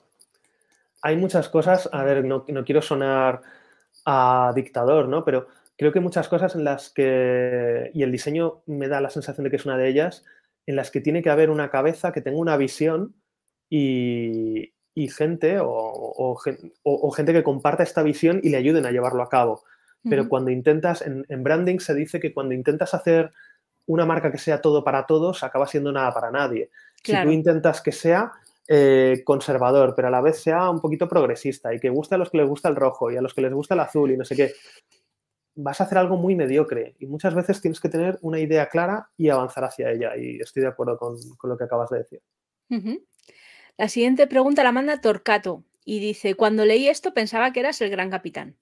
[1.02, 3.42] Hay muchas cosas, a ver, no, no quiero sonar
[4.04, 5.24] a dictador, ¿no?
[5.24, 9.44] Pero creo que muchas cosas en las que, y el diseño me da la sensación
[9.44, 10.24] de que es una de ellas,
[10.66, 13.14] en las que tiene que haber una cabeza que tenga una visión
[13.70, 14.72] y,
[15.10, 16.36] gente o,
[17.14, 19.62] gente que comparta esta visión y le ayuden a llevarlo a cabo.
[20.08, 23.30] Pero cuando intentas, en, branding se dice que cuando intentas hacer
[23.86, 26.70] una marca que sea todo para todos, acaba siendo nada para nadie.
[27.02, 28.32] Si tú intentas que sea
[28.70, 32.30] eh, conservador, pero a la vez sea un poquito progresista y que guste a los
[32.30, 34.26] que les gusta el rojo y a los que les gusta el azul y no
[34.26, 34.52] sé qué,
[35.54, 39.08] vas a hacer algo muy mediocre y muchas veces tienes que tener una idea clara
[39.16, 40.16] y avanzar hacia ella.
[40.16, 42.22] Y estoy de acuerdo con, lo que acabas de decir.
[43.78, 47.90] La siguiente pregunta la manda Torcato y dice, cuando leí esto pensaba que eras el
[47.90, 48.56] gran capitán.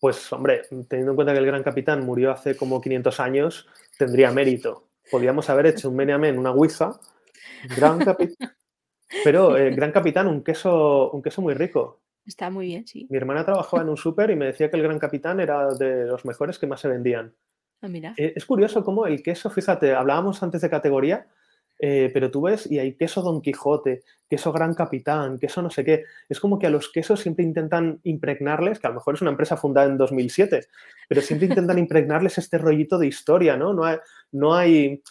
[0.00, 4.32] Pues hombre, teniendo en cuenta que el gran capitán murió hace como 500 años, tendría
[4.32, 4.88] mérito.
[5.12, 6.98] Podríamos haber hecho un Meneamen, una Ouija,
[7.76, 8.56] gran capitán.
[9.24, 12.02] Pero eh, gran capitán, un queso, un queso muy rico.
[12.26, 13.06] Está muy bien, sí.
[13.08, 16.04] Mi hermana trabajaba en un súper y me decía que el gran capitán era de
[16.04, 17.32] los mejores que más se vendían.
[17.80, 18.14] Ah, mira.
[18.16, 21.26] Eh, es curioso cómo el queso, fíjate, hablábamos antes de categoría,
[21.80, 25.84] eh, pero tú ves y hay queso Don Quijote, queso Gran Capitán, queso no sé
[25.84, 26.04] qué.
[26.28, 29.30] Es como que a los quesos siempre intentan impregnarles, que a lo mejor es una
[29.30, 30.66] empresa fundada en 2007,
[31.08, 33.72] pero siempre intentan impregnarles este rollito de historia, ¿no?
[33.72, 33.98] No hay,
[34.32, 35.02] no hay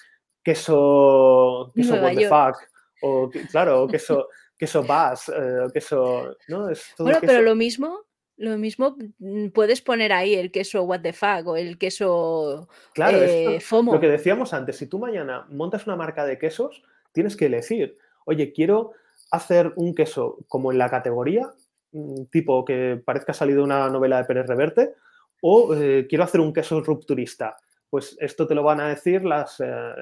[0.44, 2.58] queso, queso what the fuck,
[3.02, 6.70] o claro, queso, queso Bass, eh, queso, ¿no?
[7.00, 8.08] bueno, pero lo mismo
[8.38, 13.18] lo mismo mm, puedes poner ahí el queso what the fuck o el queso claro,
[13.18, 13.94] eh, FOMO.
[13.94, 17.98] Lo que decíamos antes, si tú mañana montas una marca de quesos, tienes que elegir,
[18.26, 18.92] oye, quiero
[19.32, 21.52] hacer un queso como en la categoría,
[21.92, 24.94] mm, tipo que parezca salido una novela de Pérez Reverte,
[25.42, 27.58] o eh, quiero hacer un queso rupturista.
[27.90, 29.94] Pues esto te lo van a decir las, eh,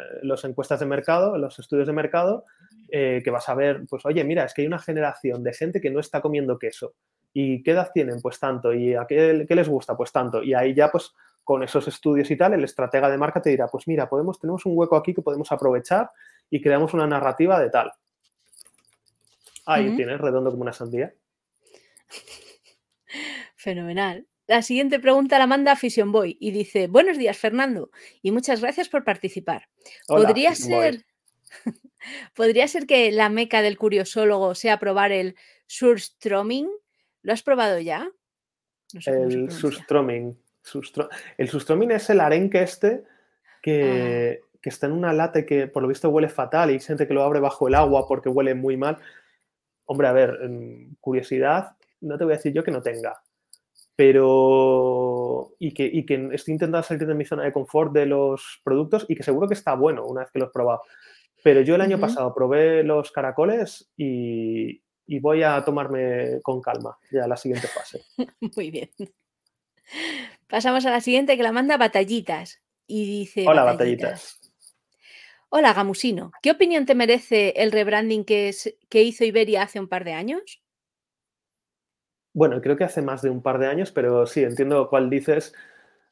[0.43, 2.45] encuestas de mercado, los estudios de mercado,
[2.89, 5.89] que vas a ver, pues oye, mira, es que hay una generación de gente que
[5.89, 6.93] no está comiendo queso
[7.37, 8.21] ¿Y qué edad tienen?
[8.21, 8.73] Pues tanto.
[8.73, 9.97] ¿Y a qué, les gusta?
[9.97, 10.41] Pues tanto.
[10.41, 11.13] Y ahí ya, pues
[11.43, 14.65] con esos estudios y tal, el estratega de marca te dirá, pues mira, podemos, tenemos
[14.65, 16.11] un hueco aquí que podemos aprovechar
[16.49, 17.91] y creamos una narrativa de tal.
[19.65, 21.13] Ahí tienes, redondo como una sandía.
[23.57, 24.25] Fenomenal.
[24.47, 27.89] La siguiente pregunta la manda Fission Boy y dice: Buenos días, Fernando,
[28.21, 29.67] y muchas gracias por participar.
[30.07, 31.03] ¿Podría ser,
[32.33, 35.35] ¿Podría ser que la meca del curiosólogo sea probar el
[35.67, 36.69] surstroming?
[37.25, 38.07] ¿Lo has probado ya?
[39.07, 40.37] el sustroming.
[41.39, 43.59] el sustroming es el arenque este ah.
[43.63, 47.07] que, está en una lata y que por lo visto huele fatal y hay gente
[47.07, 48.99] que lo abre bajo el agua porque huele muy mal.
[49.85, 50.39] Hombre, a ver,
[51.01, 53.19] curiosidad, no te voy a decir yo que no tenga.
[53.95, 55.55] Pero.
[55.57, 59.05] Y que, y que estoy intentando salir de mi zona de confort de los productos
[59.09, 60.83] y que seguro que está bueno una vez que los he probado.
[61.43, 66.97] Pero yo el año pasado probé los caracoles y, y voy a tomarme con calma
[67.11, 68.03] ya la siguiente fase.
[68.55, 68.89] Muy bien.
[70.47, 73.45] Pasamos a la siguiente que la manda Batallitas y dice...
[73.47, 74.39] Hola Batallitas.
[75.49, 78.53] Hola Gamusino, ¿qué opinión te merece el rebranding que,
[78.89, 80.61] que hizo Iberia hace un par de años?
[82.33, 85.53] Bueno, creo que hace más de un par de años, pero sí, entiendo cuál dices.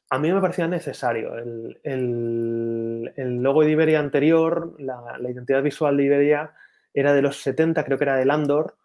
[0.08, 1.36] A mí me parecía necesario.
[1.36, 6.54] El, el, logo de Iberia anterior, la, la, identidad visual de Iberia
[6.94, 8.78] era de los 70, creo que era de Landor,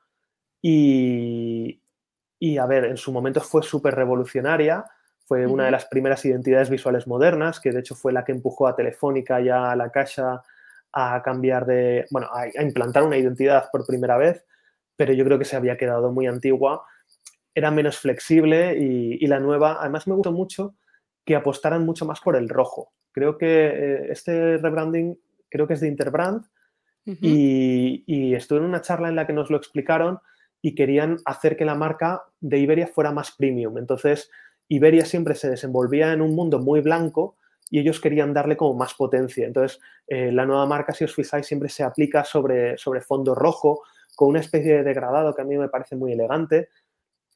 [0.62, 4.86] y, a ver, en su momento fue súper revolucionaria,
[5.26, 8.68] fue una de las primeras identidades visuales modernas, que de hecho fue la que empujó
[8.68, 10.42] a Telefónica y a la Caixa
[10.92, 14.44] a cambiar de, bueno, a, implantar una identidad por primera vez,
[14.96, 16.84] pero yo creo que se había quedado muy antigua,
[17.54, 20.76] era menos flexible y, la nueva, además me gustó mucho
[21.26, 22.92] que apostaran mucho más por el rojo.
[23.12, 25.20] Creo que eh, este rebranding,
[25.50, 26.46] creo que es de Interbrand,
[27.06, 30.20] y, y estuve en una charla en la que nos lo explicaron
[30.62, 33.78] y querían hacer que la marca de Iberia fuera más premium.
[33.78, 34.30] Entonces,
[34.68, 37.36] Iberia siempre se desenvolvía en un mundo muy blanco
[37.70, 39.46] y ellos querían darle como más potencia.
[39.46, 43.82] Entonces, eh, la nueva marca, si os fijáis, siempre se aplica sobre, sobre fondo rojo,
[44.16, 46.70] con una especie de degradado que a mí me parece muy elegante.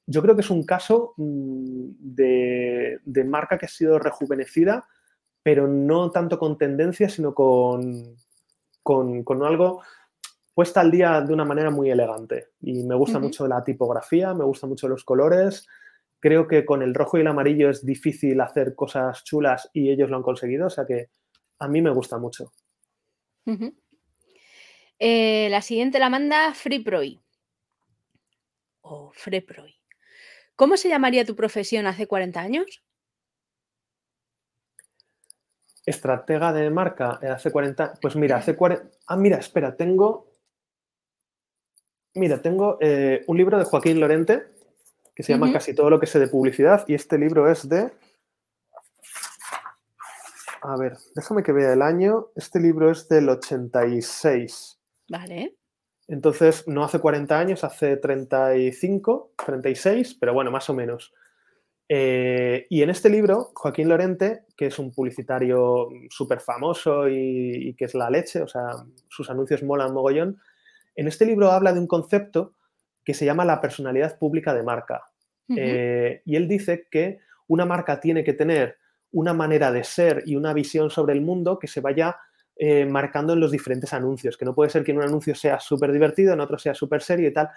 [0.06, 4.88] Yo creo que es un caso mm, de, marca que ha sido rejuvenecida,
[5.42, 8.18] pero no tanto con tendencia, sino con,
[8.82, 9.82] con, algo
[10.54, 12.50] puesta al día de una manera muy elegante.
[12.62, 15.68] Y me gusta mucho la tipografía, me gustan mucho los colores.
[16.20, 20.10] Creo que con el rojo y el amarillo es difícil hacer cosas chulas y ellos
[20.10, 21.10] lo han conseguido, o sea que
[21.60, 22.54] a mí me gusta mucho.
[25.00, 27.20] Eh, la siguiente la manda FreeProy.
[28.82, 29.76] O FreeProy.
[30.56, 32.84] ¿Cómo se llamaría tu profesión hace 40 años?
[35.86, 37.96] Estratega de marca eh, hace 40.
[38.02, 38.90] Pues mira, hace 40.
[39.08, 40.33] Ah, mira, espera, tengo.
[42.16, 44.44] Mira, tengo eh, un libro de Joaquín Lorente
[45.16, 47.92] que se llama Casi todo lo que sé de publicidad y este libro es de.
[50.62, 52.30] A ver, déjame que vea el año.
[52.36, 54.80] Este libro es del 86.
[55.10, 55.56] Vale.
[56.08, 61.14] Entonces, no hace 40 años, hace 35, 36, pero bueno, más o menos.
[61.90, 67.86] Eh, y en este libro, Joaquín Lorente, que es un publicitario súper famoso y, que
[67.86, 68.72] es la leche, o sea,
[69.10, 70.40] sus anuncios molan mogollón,
[70.96, 72.54] en este libro habla de un concepto
[73.04, 75.04] que se llama la personalidad pública de marca.
[75.56, 78.78] Eh, y él dice que una marca tiene que tener
[79.12, 82.18] una manera de ser y una visión sobre el mundo que se vaya
[82.56, 85.60] eh, marcando en los diferentes anuncios, que no puede ser que en un anuncio sea
[85.60, 87.50] súper divertido, en otro sea súper serio y tal.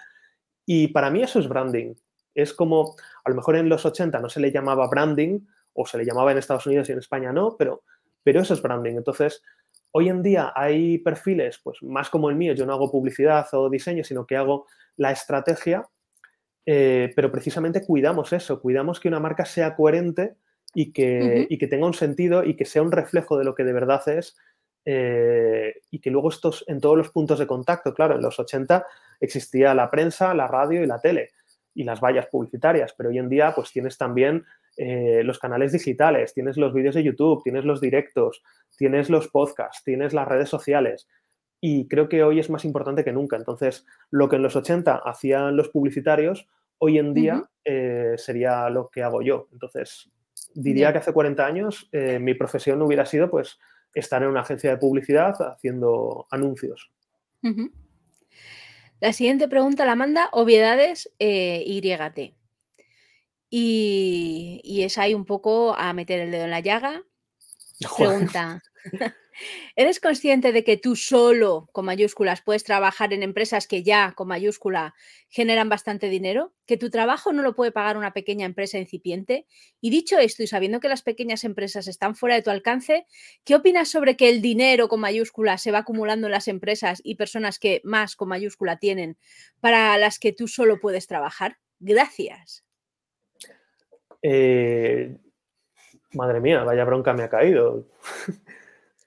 [0.65, 1.93] Y para mí eso es branding.
[2.35, 5.39] Es como, a lo mejor en los 80 no se le llamaba branding,
[5.73, 7.83] o se le llamaba en Estados Unidos y en España no, pero,
[8.23, 8.95] pero eso es branding.
[8.95, 9.43] Entonces,
[9.91, 13.69] hoy en día hay perfiles, pues más como el mío, yo no hago publicidad o
[13.69, 15.87] diseño, sino que hago la estrategia,
[16.65, 20.35] eh, pero precisamente cuidamos eso, cuidamos que una marca sea coherente
[20.73, 23.63] y que, y que tenga un sentido y que sea un reflejo de lo que
[23.63, 24.37] de verdad es
[24.89, 28.85] eh, y que luego estos en todos los puntos de contacto, claro, en los 80
[29.19, 31.31] existía la prensa, la radio y la tele
[31.73, 34.45] y las vallas publicitarias, pero hoy en día pues tienes también
[34.77, 38.43] eh, los canales digitales, tienes los vídeos de YouTube, tienes los directos,
[38.77, 41.07] tienes los podcasts, tienes las redes sociales
[41.59, 43.35] y creo que hoy es más importante que nunca.
[43.35, 46.47] Entonces, lo que en los 80 hacían los publicitarios,
[46.77, 49.47] hoy en día eh, sería lo que hago yo.
[49.51, 50.09] Entonces,
[50.53, 51.89] diría que hace 40 años
[52.19, 53.59] mi profesión hubiera sido pues
[53.93, 56.91] estar en una agencia de publicidad haciendo anuncios.
[58.99, 62.33] La siguiente pregunta la manda Obviedades eh, YT.
[63.49, 67.03] Y, y es ahí un poco a meter el dedo en la llaga.
[67.97, 68.61] Pregunta.
[69.75, 74.27] ¿Eres consciente de que tú solo, con mayúsculas, puedes trabajar en empresas que ya, con
[74.27, 74.95] mayúscula,
[75.29, 76.53] generan bastante dinero?
[76.65, 79.45] ¿Que tu trabajo no lo puede pagar una pequeña empresa incipiente?
[79.79, 83.05] Y dicho esto, y sabiendo que las pequeñas empresas están fuera de tu alcance,
[83.43, 87.15] ¿qué opinas sobre que el dinero con mayúscula se va acumulando en las empresas y
[87.15, 89.17] personas que más con mayúscula tienen
[89.59, 91.57] para las que tú solo puedes trabajar?
[91.79, 92.66] Gracias.
[94.21, 95.17] Eh,
[96.13, 97.87] madre mía, vaya bronca me ha caído.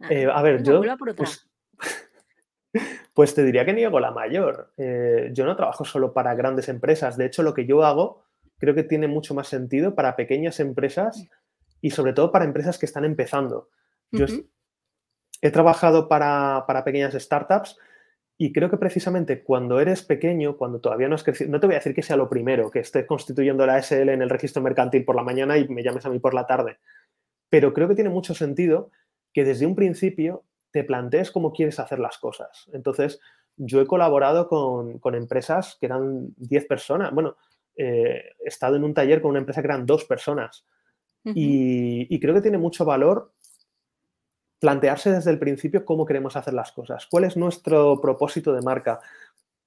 [0.08, 0.80] Eh, a ver, yo.
[1.14, 1.46] Pues,
[3.14, 4.72] pues, te diría que niego la mayor.
[4.78, 7.18] Eh, yo no trabajo solo para grandes empresas.
[7.18, 8.24] De hecho, lo que yo hago
[8.56, 11.26] creo que tiene mucho más sentido para pequeñas empresas
[11.80, 13.68] y sobre todo para empresas que están empezando.
[14.12, 14.26] Yo
[15.40, 17.78] he trabajado para, pequeñas startups
[18.42, 21.74] y creo que precisamente cuando eres pequeño, cuando todavía no has crecido, no te voy
[21.74, 25.04] a decir que sea lo primero, que estés constituyendo la SL en el registro mercantil
[25.04, 26.78] por la mañana y me llames a mí por la tarde,
[27.50, 28.92] pero creo que tiene mucho sentido
[29.34, 32.70] que desde un principio te plantees cómo quieres hacer las cosas.
[32.72, 33.20] Entonces,
[33.58, 37.12] yo he colaborado con, empresas que eran 10 personas.
[37.12, 37.36] Bueno,
[37.76, 40.64] eh, he estado en un taller con una empresa que eran dos personas.
[41.24, 43.34] y, creo que tiene mucho valor
[44.60, 47.06] plantearse desde el principio cómo queremos hacer las cosas.
[47.10, 49.00] ¿Cuál es nuestro propósito de marca?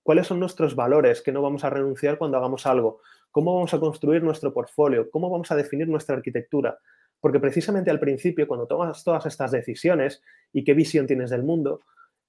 [0.03, 3.01] ¿Cuáles son nuestros valores que no vamos a renunciar cuando hagamos algo?
[3.31, 5.09] ¿Cómo vamos a construir nuestro portfolio?
[5.09, 6.77] ¿Cómo vamos a definir nuestra arquitectura?
[7.19, 10.21] Porque precisamente al principio, cuando tomas todas estas decisiones
[10.51, 11.81] y qué visión tienes del mundo,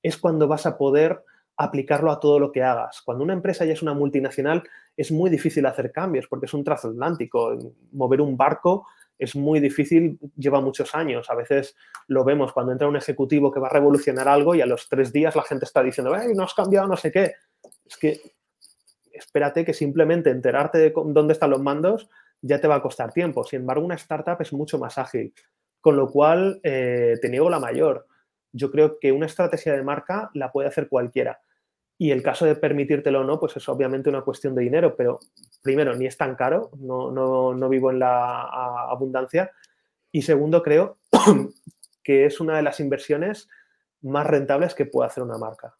[0.03, 1.23] es cuando vas a poder
[1.57, 3.03] aplicarlo a todo lo que hagas.
[3.03, 4.62] Cuando una empresa ya es una multinacional,
[4.97, 7.59] es muy difícil hacer cambios porque es un transatlántico.
[7.93, 8.86] Mover un barco
[9.19, 11.31] es muy difícil, lleva muchos años.
[11.31, 11.77] A veces
[12.09, 15.12] lo vemos cuando entra un ejecutivo que va a revolucionar algo y a los tres
[15.12, 17.32] días la gente está diciendo, ¡ay, no has cambiado no sé qué!
[17.86, 18.20] Es que
[19.12, 22.09] espérate que simplemente enterarte de dónde están los mandos
[22.43, 23.45] ya te va a costar tiempo.
[23.45, 25.32] Sin embargo, una startup es mucho más ágil,
[25.81, 28.07] con lo cual eh, te niego la mayor.
[28.53, 31.41] Yo creo que una estrategia de marca la puede hacer cualquiera.
[32.05, 35.21] Y el caso de permitírtelo o no, pues es obviamente una cuestión de dinero, pero
[35.63, 38.43] primero, ni es tan caro, no, no vivo en la
[38.91, 39.51] abundancia.
[40.13, 40.99] Y segundo, creo
[42.05, 43.49] que es una de las inversiones
[44.03, 45.77] más rentables que puede hacer una marca.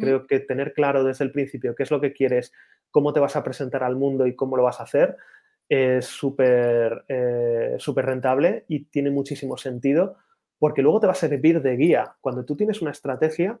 [0.00, 2.52] Creo que tener claro desde el principio qué es lo que quieres,
[2.90, 5.18] cómo te vas a presentar al mundo y cómo lo vas a hacer,
[5.68, 10.16] es súper eh, rentable y tiene muchísimo sentido
[10.58, 12.16] porque luego te va a servir de guía.
[12.20, 13.60] Cuando tú tienes una estrategia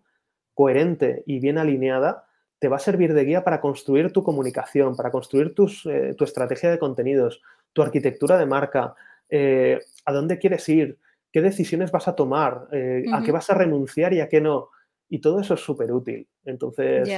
[0.60, 2.26] coherente y bien alineada,
[2.58, 5.54] te va a servir de guía para construir tu comunicación, para construir
[5.86, 7.40] eh, tu estrategia de contenidos,
[7.72, 8.94] tu arquitectura de marca,
[9.30, 10.98] eh, a dónde quieres ir,
[11.32, 14.68] qué decisiones vas a tomar, a qué vas a renunciar y a qué no.
[15.08, 16.28] Y todo eso es súper útil.
[16.44, 17.08] Entonces,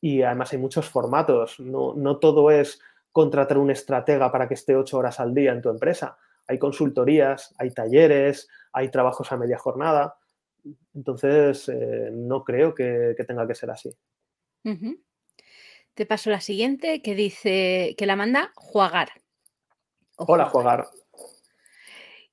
[0.00, 1.58] y además hay muchos formatos.
[1.58, 2.80] No, no todo es
[3.10, 6.16] contratar un estratega para que esté ocho horas al día en tu empresa.
[6.46, 10.14] Hay consultorías, hay talleres, hay trabajos a media jornada.
[10.94, 13.90] Entonces, eh, no creo que, tenga que ser así.
[15.94, 19.10] Te paso la siguiente que dice que la manda Juagar.
[20.16, 20.86] Hola, Juagar.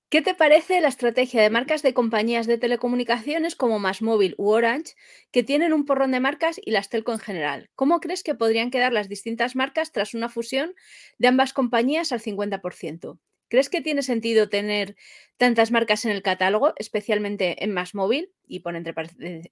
[0.09, 4.95] ¿Qué te parece la estrategia de marcas de compañías de telecomunicaciones como Másmóvil u Orange,
[5.31, 7.69] que tienen un porrón de marcas y las telco en general?
[7.75, 10.73] ¿Cómo crees que podrían quedar las distintas marcas tras una fusión
[11.19, 13.19] de ambas compañías al 50%?
[13.49, 14.95] ¿Crees que tiene sentido tener
[15.37, 18.31] tantas marcas en el catálogo, especialmente en Másmóvil?
[18.47, 18.93] Y pone entre,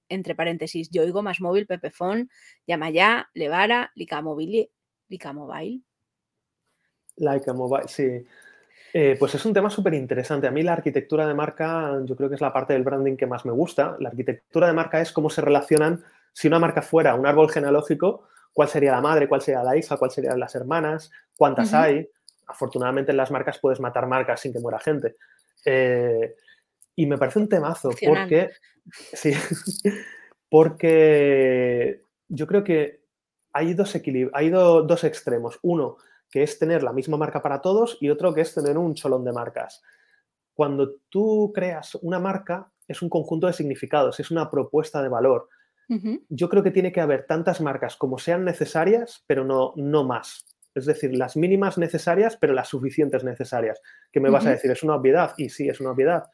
[0.09, 2.29] entre paréntesis, yo oigo Másmóvil, Pepefon,
[2.65, 4.71] Yamaya, Levara, Lica Mobile.
[5.09, 5.33] Lica
[7.53, 7.87] Mobile.
[7.87, 8.23] Sí.
[8.93, 10.47] Eh, pues es un tema súper interesante.
[10.47, 13.27] A mí la arquitectura de marca, yo creo que es la parte del branding que
[13.27, 13.97] más me gusta.
[13.99, 16.03] La arquitectura de marca es cómo se relacionan,
[16.33, 19.97] si una marca fuera un árbol genealógico, cuál sería la madre, cuál sería la hija,
[19.97, 22.09] cuáles serían las hermanas, cuántas hay.
[22.47, 25.15] Afortunadamente en las marcas puedes matar marcas sin que muera gente.
[25.65, 26.35] Eh,
[26.95, 28.51] y me parece un temazo porque,
[29.13, 29.33] sí,
[30.49, 33.01] porque yo creo que
[33.53, 33.95] hay dos,
[34.33, 35.59] hay dos extremos.
[35.61, 35.97] Uno,
[36.29, 39.23] que es tener la misma marca para todos, y otro que es tener un cholón
[39.23, 39.81] de marcas.
[40.53, 45.49] Cuando tú creas una marca, es un conjunto de significados, es una propuesta de valor.
[46.27, 50.45] Yo creo que tiene que haber tantas marcas como sean necesarias, pero no, no más.
[50.77, 53.81] Es decir, las mínimas necesarias, pero las suficientes necesarias.
[54.11, 54.71] ¿Qué me vas a decir?
[54.71, 55.33] ¿Es una obviedad?
[55.37, 56.25] Y sí, es una obviedad.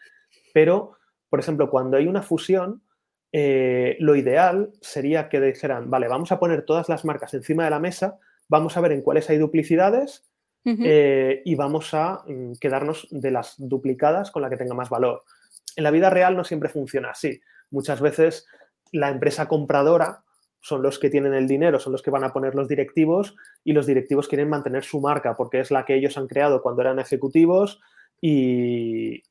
[0.54, 0.98] Pero,
[1.30, 2.84] por ejemplo, cuando hay una fusión,
[3.32, 7.72] eh, lo ideal sería que dijeran, vale, vamos a poner todas las marcas encima de
[7.72, 8.20] la mesa
[8.54, 10.24] vamos a ver en cuáles hay duplicidades
[10.66, 15.24] eh, y vamos a mm, quedarnos de las duplicadas con la que tenga más valor.
[15.76, 17.42] En la vida real no siempre funciona así.
[17.72, 18.46] Muchas veces
[18.92, 20.24] la empresa compradora
[20.64, 23.36] son los que tienen el dinero, son los que van a poner los directivos
[23.66, 26.82] y los directivos quieren mantener su marca porque es la que ellos han creado cuando
[26.82, 27.82] eran ejecutivos
[28.22, 29.22] y,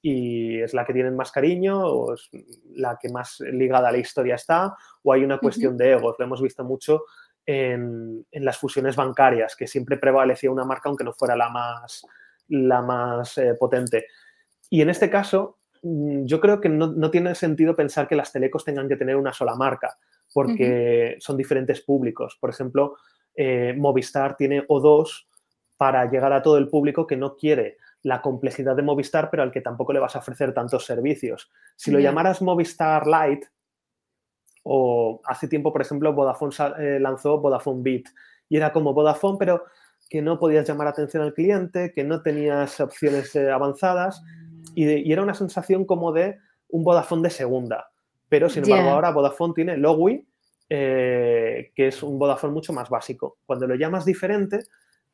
[0.60, 2.28] es la que tienen más cariño o es
[2.74, 6.16] la que más ligada a la historia está o hay una cuestión de egos.
[6.18, 7.04] Lo hemos visto mucho
[7.46, 12.04] en, las fusiones bancarias, que siempre prevalecía una marca aunque no fuera la más,
[12.48, 14.04] la más eh, potente.
[14.68, 18.88] Y en este caso, yo creo que no, tiene sentido pensar que las telecos tengan
[18.88, 19.98] que tener una sola marca,
[20.32, 22.38] porque son diferentes públicos.
[22.40, 22.96] Por ejemplo,
[23.34, 25.26] eh, Movistar tiene O2
[25.76, 29.50] para llegar a todo el público que no quiere la complejidad de Movistar, pero al
[29.50, 31.50] que tampoco le vas a ofrecer tantos servicios.
[31.76, 33.48] Si lo llamaras Movistar Lite,
[34.64, 38.04] o hace tiempo, por ejemplo, Vodafone eh, lanzó Vodafone Beat
[38.48, 39.64] y era como Vodafone, pero
[40.08, 44.22] que no podías llamar atención al cliente, que no tenías opciones eh, avanzadas
[44.74, 46.38] y, era una sensación como de
[46.68, 47.90] un Vodafone de segunda.
[48.28, 50.26] Pero, sin embargo, ahora Vodafone tiene Logui,
[50.70, 53.36] eh, que es un Vodafone mucho más básico.
[53.44, 54.60] Cuando lo llamas diferente,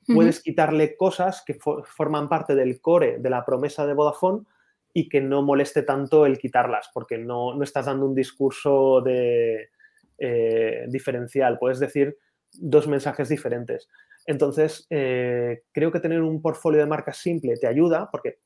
[0.07, 4.45] puedes quitarle cosas que forman parte del core de la promesa de Vodafone
[4.93, 9.71] y que no moleste tanto el quitarlas, porque no, estás dando un discurso de,
[10.19, 12.17] eh, diferencial, puedes decir
[12.53, 13.89] dos mensajes diferentes.
[14.27, 18.39] Entonces, eh, creo que tener un portfolio de marcas simple te ayuda porque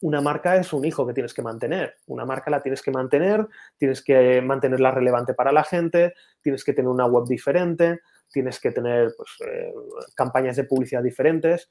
[0.00, 1.96] una marca es un hijo que tienes que mantener.
[2.06, 3.46] Una marca la tienes que mantener,
[3.76, 8.00] tienes que mantenerla relevante para la gente, tienes que tener una web diferente,
[8.32, 9.72] tienes que tener pues, eh,
[10.14, 11.70] campañas de publicidad diferentes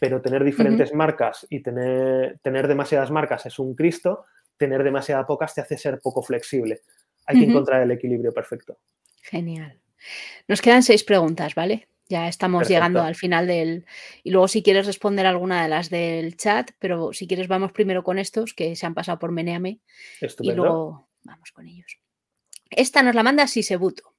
[0.00, 4.26] pero tener diferentes marcas y tener, tener demasiadas marcas es un Cristo,
[4.56, 6.82] tener demasiadas pocas te hace ser poco flexible.
[7.26, 8.78] Hay que encontrar el equilibrio perfecto.
[9.22, 9.80] Genial.
[10.46, 11.88] Nos quedan seis preguntas, ¿vale?
[12.08, 13.84] Ya estamos llegando al final del...
[14.22, 18.04] Y luego si quieres responder alguna de las del chat, pero si quieres vamos primero
[18.04, 19.80] con estos que se han pasado por Meneame.
[20.40, 21.98] Y luego vamos con ellos.
[22.70, 24.16] Esta nos la manda Sisebuto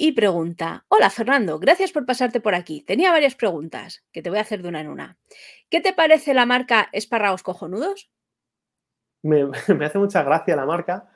[0.00, 2.82] y pregunta, hola Fernando, gracias por pasarte por aquí.
[2.82, 5.18] Tenía varias preguntas que te voy a hacer de una en una.
[5.70, 8.08] ¿Qué te parece la marca Espárragos Cojonudos?
[9.22, 9.50] Me,
[9.84, 11.10] hace mucha gracia la marca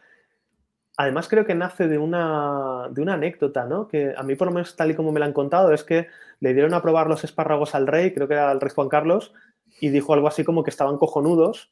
[0.96, 3.88] además creo que nace de una, de una anécdota, ¿no?
[3.88, 6.08] Que a mí por lo menos tal y como me la han contado es que
[6.40, 9.32] le dieron a probar los espárragos al rey, creo que era el rey Juan Carlos,
[9.80, 11.70] y dijo algo así como que estaban cojonudos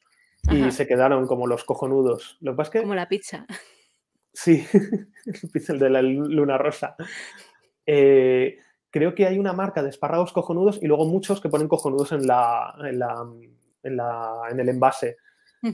[0.49, 0.71] y Ajá.
[0.71, 2.37] se quedaron como los cojonudos.
[2.41, 3.45] Lo que pasa es que Como la pizza.
[4.33, 4.65] Sí,
[5.67, 6.95] el de la luna rosa.
[7.85, 8.57] Eh,
[8.89, 12.25] creo que hay una marca de espárragos cojonudos y luego muchos que ponen cojonudos en,
[12.25, 13.25] la, en, la,
[13.83, 15.17] en, la, en el envase.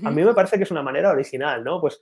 [0.03, 1.79] A mí me parece que es una manera original, ¿no?
[1.79, 2.01] Pues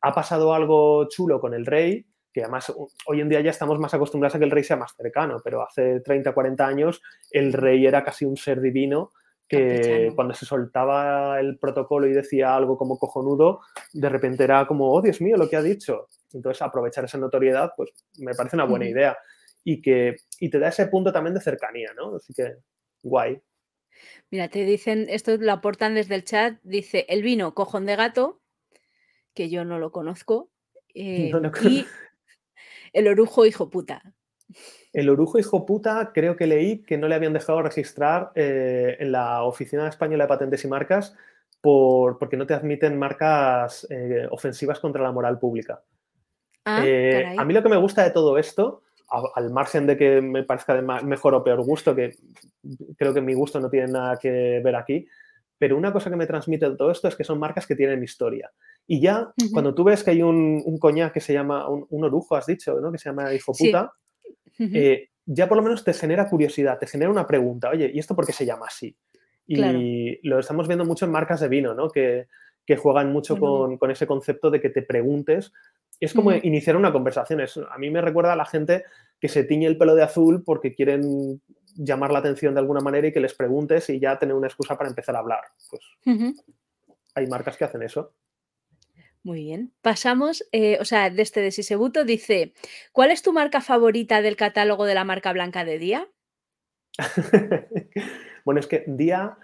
[0.00, 2.72] ha pasado algo chulo con el rey, que además
[3.06, 5.62] hoy en día ya estamos más acostumbrados a que el rey sea más cercano, pero
[5.62, 9.12] hace 30, 40 años el rey era casi un ser divino
[9.50, 10.14] que Campechano.
[10.14, 13.60] cuando se soltaba el protocolo y decía algo como cojonudo,
[13.92, 16.06] de repente era como, oh Dios mío, lo que ha dicho.
[16.32, 19.18] Entonces, aprovechar esa notoriedad, pues me parece una buena idea.
[19.64, 22.14] Y que y te da ese punto también de cercanía, ¿no?
[22.14, 22.58] Así que,
[23.02, 23.42] guay.
[24.30, 28.40] Mira, te dicen, esto lo aportan desde el chat, dice el vino cojón de gato,
[29.34, 30.50] que yo no lo conozco,
[30.94, 31.50] eh, No, no.
[31.62, 31.86] y
[32.92, 34.02] el orujo hijo puta.
[34.92, 39.12] El orujo hijo puta, creo que leí que no le habían dejado registrar eh, en
[39.12, 41.16] la Oficina Española de Patentes y Marcas
[41.60, 45.82] por, porque no te admiten marcas eh, ofensivas contra la moral pública.
[46.64, 49.96] Ah, Eh, a mí lo que me gusta de todo esto, a- al margen de
[49.96, 52.16] que me parezca de mejor o peor gusto, que
[52.96, 55.06] creo que mi gusto no tiene nada que ver aquí,
[55.58, 58.02] pero una cosa que me transmite de todo esto es que son marcas que tienen
[58.02, 58.50] historia.
[58.92, 62.04] Y ya cuando tú ves que hay un, un coñac que se llama, un, un
[62.04, 62.90] orujo, has dicho, ¿no?
[62.90, 63.66] Que se llama hijo Sí.
[63.66, 63.92] puta,
[64.58, 68.16] eh, ya por lo menos te genera curiosidad, te genera una pregunta, oye, ¿y esto
[68.16, 68.96] por qué se llama así?
[69.46, 69.78] Y Claro.
[70.24, 71.88] lo estamos viendo mucho en marcas de vino, ¿no?
[71.88, 72.26] Que,
[72.66, 75.52] que juegan mucho con, con ese concepto de que te preguntes.
[76.00, 77.40] Es como iniciar una conversación.
[77.42, 78.84] Es- a mí me recuerda a la gente
[79.20, 81.40] que se tiñe el pelo de azul porque quieren
[81.76, 84.76] llamar la atención de alguna manera y que les preguntes y ya tener una excusa
[84.76, 85.42] para empezar a hablar.
[85.70, 85.82] Pues
[87.14, 88.14] hay marcas que hacen eso.
[89.22, 89.72] Muy bien.
[89.82, 92.54] Pasamos, eh, o sea, de este de Sisebuto dice,
[92.92, 96.08] ¿cuál es tu marca favorita del catálogo de la marca blanca de Día?
[98.44, 99.36] bueno, es que Día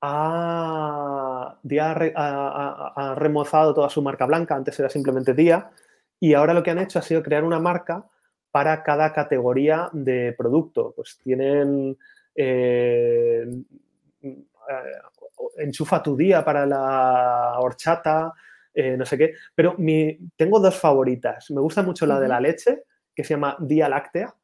[0.00, 5.70] ha, Día ha remozado toda su marca blanca, antes era simplemente Día,
[6.20, 8.06] y ahora lo que han hecho ha sido crear una marca
[8.54, 10.92] para cada categoría de producto.
[10.94, 11.98] Pues tienen
[12.36, 13.44] eh,
[14.22, 14.42] eh,
[15.56, 18.32] enchufa tu día para la horchata,
[18.74, 21.50] eh, no sé qué, pero mi, tengo dos favoritas.
[21.50, 22.82] Me gusta mucho la de la leche,
[23.14, 24.34] que se llama Día Láctea,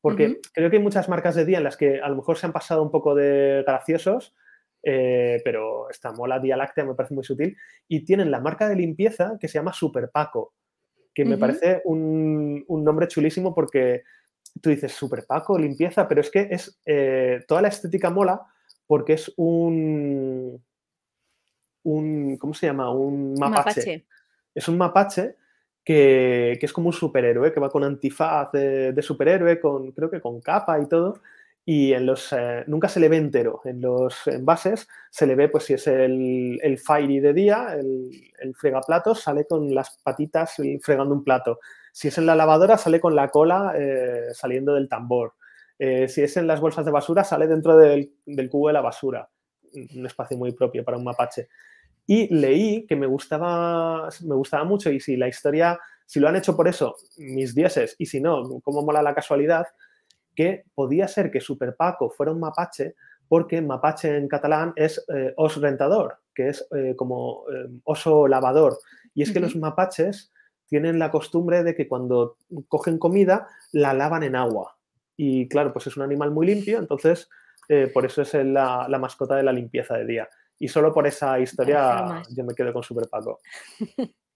[0.00, 2.46] porque creo que hay muchas marcas de día en las que a lo mejor se
[2.46, 4.34] han pasado un poco de graciosos,
[4.82, 7.56] eh, pero esta mola Día Láctea me parece muy sutil.
[7.88, 10.54] Y tienen la marca de limpieza que se llama Super Paco,
[11.12, 14.02] que me parece un, un nombre chulísimo porque
[14.60, 18.42] tú dices Super Paco, limpieza, pero es que es eh, toda la estética mola
[18.86, 20.64] porque es un,
[21.86, 22.90] un ¿cómo se llama?
[22.90, 23.80] Un mapache.
[23.80, 24.06] Mapache.
[24.54, 25.36] Es un mapache
[25.84, 30.10] que, que es como un superhéroe, que va con antifaz de, de superhéroe, con, creo
[30.10, 31.20] que con capa y todo.
[31.68, 33.60] Y en los, eh, nunca se le ve entero.
[33.64, 38.08] En los envases se le ve, pues si es el, el Fairy de día, el,
[38.38, 41.58] el fregaplatos, sale con las patitas fregando un plato.
[41.92, 45.34] Si es en la lavadora, sale con la cola eh, saliendo del tambor.
[45.78, 48.80] Eh, si es en las bolsas de basura, sale dentro del, del cubo de la
[48.80, 49.28] basura.
[49.94, 51.48] Un espacio muy propio para un mapache.
[52.06, 56.36] Y leí que me gustaba, me gustaba mucho y si la historia, si lo han
[56.36, 59.66] hecho por eso, mis dieces, y si no, cómo mola la casualidad,
[60.34, 62.94] que podía ser que Super Paco fuera un mapache
[63.28, 68.78] porque mapache en catalán es eh, os rentador, que es eh, como eh, oso lavador.
[69.14, 70.32] Y es que los mapaches
[70.66, 72.36] tienen la costumbre de que cuando
[72.68, 74.76] cogen comida la lavan en agua.
[75.16, 77.28] Y claro, pues es un animal muy limpio, entonces
[77.68, 80.28] eh, por eso es la mascota de la limpieza de día.
[80.58, 83.40] Y solo por esa historia yo me quedo con Super Paco.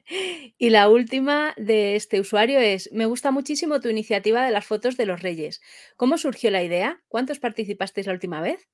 [0.59, 4.97] Y la última de este usuario es, me gusta muchísimo tu iniciativa de las fotos
[4.97, 5.61] de los reyes.
[5.97, 7.01] ¿Cómo surgió la idea?
[7.07, 8.69] ¿Cuántos participasteis la última vez?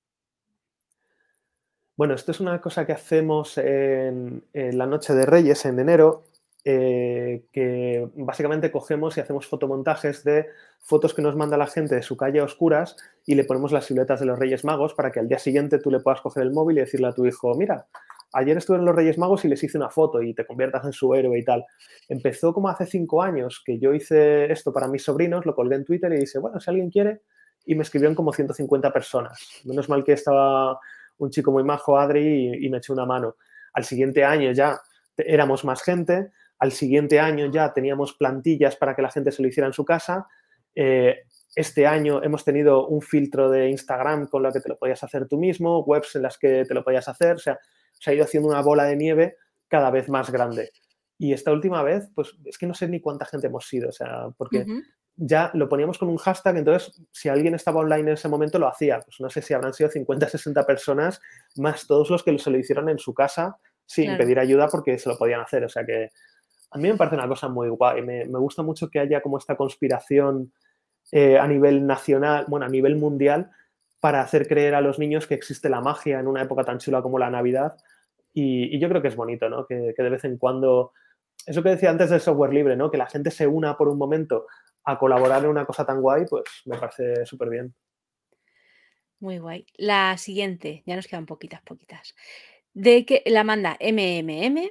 [1.97, 6.25] Bueno, esto es una cosa que hacemos en, en la noche de Reyes, en enero,
[6.69, 10.47] eh, que básicamente cogemos y hacemos fotomontajes de
[10.81, 13.85] fotos que nos manda la gente de su calle a oscuras y le ponemos las
[13.85, 16.51] siluetas de los Reyes Magos para que al día siguiente tú le puedas coger el
[16.51, 17.87] móvil y decirle a tu hijo, mira,
[18.33, 20.93] ayer estuve en los Reyes Magos y les hice una foto y te conviertas en
[20.93, 21.65] su héroe y tal.
[22.09, 25.85] Empezó como hace cinco años que yo hice esto para mis sobrinos, lo colgué en
[25.85, 27.21] Twitter y dije, bueno, si alguien quiere,
[27.65, 29.63] y me escribieron como 150 personas.
[29.65, 30.81] Menos mal que estaba
[31.19, 33.37] un chico muy majo, Adri, y, y me echó una mano.
[33.73, 34.81] Al siguiente año ya
[35.17, 39.49] éramos más gente, al siguiente año ya teníamos plantillas para que la gente se lo
[39.49, 40.27] hiciera en su casa.
[40.75, 41.25] Eh,
[41.55, 45.27] este año hemos tenido un filtro de Instagram con lo que te lo podías hacer
[45.27, 47.59] tú mismo, webs en las que te lo podías hacer, o sea,
[47.93, 49.37] se ha ido haciendo una bola de nieve
[49.69, 50.71] cada vez más grande.
[51.19, 53.93] Y esta última vez, pues es que no sé ni cuánta gente hemos sido, o
[53.93, 54.67] sea, porque
[55.17, 58.69] ya lo poníamos con un hashtag, entonces si alguien estaba online en ese momento lo
[58.69, 59.01] hacía.
[59.01, 61.21] Pues no sé si habrán sido 50, 60 personas,
[61.57, 63.57] más todos los que se lo hicieron en su casa
[63.87, 65.65] sin pedir ayuda porque se lo podían hacer.
[65.65, 66.11] O sea que
[66.77, 68.03] a mí me parece una cosa muy guay.
[68.03, 70.53] Me, gusta mucho que haya como esta conspiración
[71.11, 73.51] eh, a nivel nacional, bueno, a nivel mundial,
[73.99, 77.01] para hacer creer a los niños que existe la magia en una época tan chula
[77.01, 77.77] como la Navidad.
[78.35, 79.67] Y, yo creo que es bonito, ¿no?
[79.67, 80.93] Que, que de vez en cuando
[81.47, 82.91] eso que decía antes del software libre, ¿no?
[82.91, 84.47] Que la gente se una por un momento
[84.85, 87.75] a colaborar en una cosa tan guay, pues me parece súper bien.
[89.19, 89.65] Muy guay.
[89.79, 92.15] La siguiente, ya nos quedan poquitas, poquitas.
[92.75, 94.69] De que la manda MMM.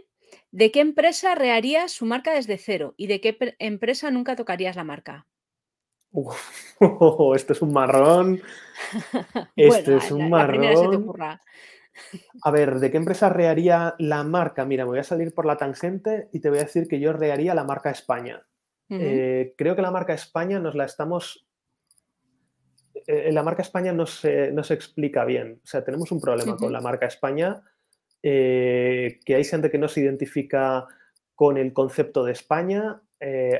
[0.56, 2.94] ¿De qué empresa rearías su marca desde cero?
[2.96, 5.28] ¿Y de qué empresa nunca tocarías la marca?
[7.36, 8.42] esto es un marrón.
[9.58, 11.14] Esto es un marrón.
[12.42, 14.64] A ver, ¿de qué empresa rearía la marca?
[14.64, 17.12] Mira, me voy a salir por la tangente y te voy a decir que yo
[17.12, 18.48] rearía la marca España.
[18.88, 21.46] Eh, creo que la marca España nos la estamos...
[23.08, 25.60] Eh, la marca España no se, no se, explica bien.
[25.66, 27.62] O sea, tenemos un problema con la marca España,
[28.28, 30.88] eh, que hay gente que no se identifica
[31.36, 33.02] con el concepto de España,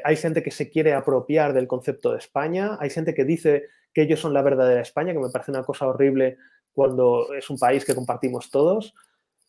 [0.04, 4.02] hay gente que se quiere apropiar del concepto de España, hay gente que dice que
[4.02, 6.38] ellos son la verdadera España, que me parece una cosa horrible
[6.74, 8.94] cuando es un país que compartimos todos.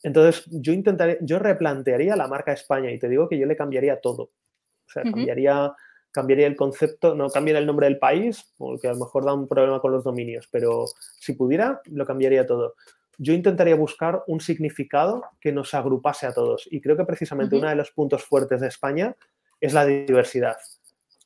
[0.03, 4.01] Entonces, yo intentaría, yo replantearía la marca España y te digo que yo le cambiaría
[4.01, 4.23] todo.
[4.23, 5.73] O sea, cambiaría,
[6.13, 9.49] cambiaría el concepto, no cambiaría el nombre del país, porque a lo mejor da un
[9.49, 10.85] problema con los dominios, pero
[11.19, 12.75] si pudiera, lo cambiaría todo.
[13.19, 16.69] Yo intentaría buscar un significado que nos agrupase a todos.
[16.71, 19.17] Y creo que precisamente uno de los puntos fuertes de España
[19.61, 20.57] es la diversidad.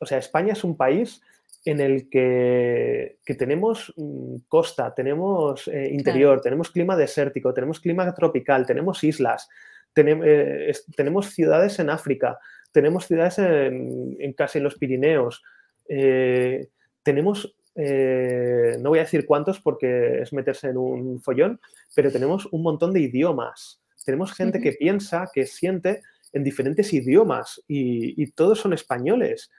[0.01, 1.21] O sea, España es un país
[1.65, 8.67] en el que, tenemos mm, costa, tenemos eh, interior, tenemos clima desértico, tenemos clima tropical,
[8.67, 9.49] tenemos islas,
[9.95, 12.39] eh, tenemos ciudades en África,
[12.73, 15.43] tenemos ciudades en, casi en los Pirineos,
[15.89, 16.69] eh,
[17.03, 21.61] tenemos, eh, no voy a decir cuántos porque es meterse en un follón,
[21.95, 23.83] pero tenemos un montón de idiomas.
[24.05, 26.03] Tenemos gente que piensa, que siente
[26.33, 29.51] en diferentes idiomas y, todos son españoles.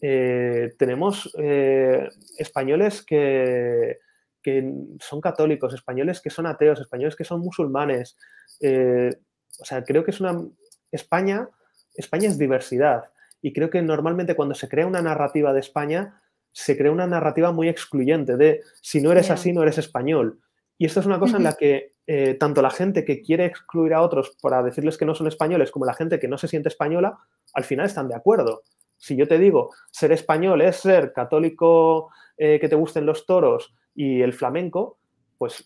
[0.00, 1.32] Eh, tenemos
[2.38, 3.98] españoles que,
[4.42, 8.16] que, son católicos, españoles que son ateos, españoles que son musulmanes.
[8.60, 10.40] o sea, creo que es una...
[10.90, 11.48] España
[11.94, 13.04] España es diversidad
[13.40, 16.21] y creo que normalmente cuando se crea una narrativa de España,
[16.52, 20.38] se crea una narrativa muy excluyente de si no eres así, no eres español.
[20.78, 23.94] Y esto es una cosa en la que eh, tanto la gente que quiere excluir
[23.94, 26.68] a otros para decirles que no son españoles como la gente que no se siente
[26.68, 27.18] española,
[27.54, 28.62] al final están de acuerdo.
[28.96, 33.74] Si yo te digo, ser español es ser católico, eh, que te gusten los toros
[33.94, 34.98] y el flamenco,
[35.38, 35.64] pues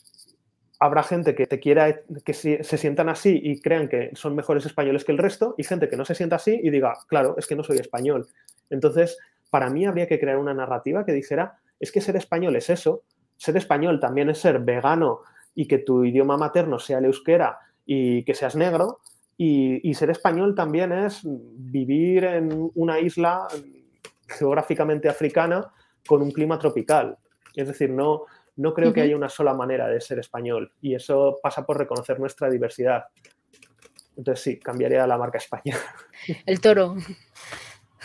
[0.78, 5.04] habrá gente que te quiera, que se, sientan así y crean que son mejores españoles
[5.04, 7.56] que el resto, y gente que no se sienta así y diga, claro, es que
[7.56, 8.26] no soy español.
[8.68, 9.16] Entonces,
[9.50, 13.02] para mí habría que crear una narrativa que dijera, es que ser español es eso,
[13.36, 15.20] ser español también es ser vegano
[15.54, 19.00] y que tu idioma materno sea el euskera y que seas negro,
[19.38, 23.46] y, y ser español también es vivir en una isla
[24.26, 25.70] geográficamente africana
[26.06, 27.18] con un clima tropical.
[27.54, 28.24] Es decir, no,
[28.56, 32.18] no creo que haya una sola manera de ser español y eso pasa por reconocer
[32.18, 33.04] nuestra diversidad.
[34.16, 35.76] Entonces sí, cambiaría la marca España.
[36.46, 36.96] El toro.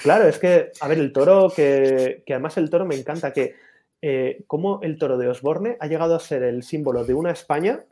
[0.02, 3.56] Claro, es que, a ver, el toro, que, además el toro me encanta, que
[4.02, 7.84] eh, cómo el toro de Osborne ha llegado a ser el símbolo de una España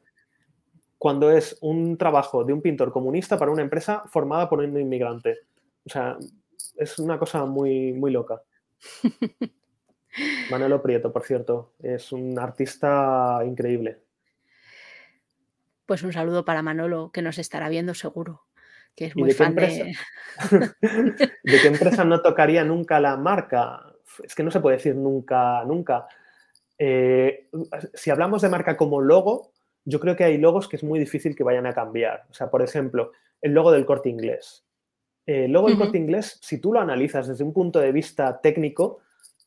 [0.97, 5.37] cuando es un trabajo de un pintor comunista para una empresa formada por un inmigrante.
[5.85, 6.17] O sea,
[6.77, 8.41] es una cosa muy, muy loca.
[10.51, 14.01] Manolo Prieto, por cierto, es un artista increíble.
[15.85, 18.45] Pues un saludo para Manolo, que nos estará viendo seguro,
[18.99, 19.95] que es muy fan de...
[20.81, 23.95] ¿De qué empresa no tocaría nunca la marca?
[24.21, 26.05] Es que no se puede decir nunca, nunca.
[26.77, 27.47] Eh,
[27.93, 29.53] si hablamos de marca como logo,
[29.85, 32.25] yo creo que hay logos que es muy difícil que vayan a cambiar.
[32.29, 34.65] O sea, por ejemplo, el logo del corte inglés.
[35.25, 38.99] El logo del corte inglés, si tú lo analizas desde un punto de vista técnico,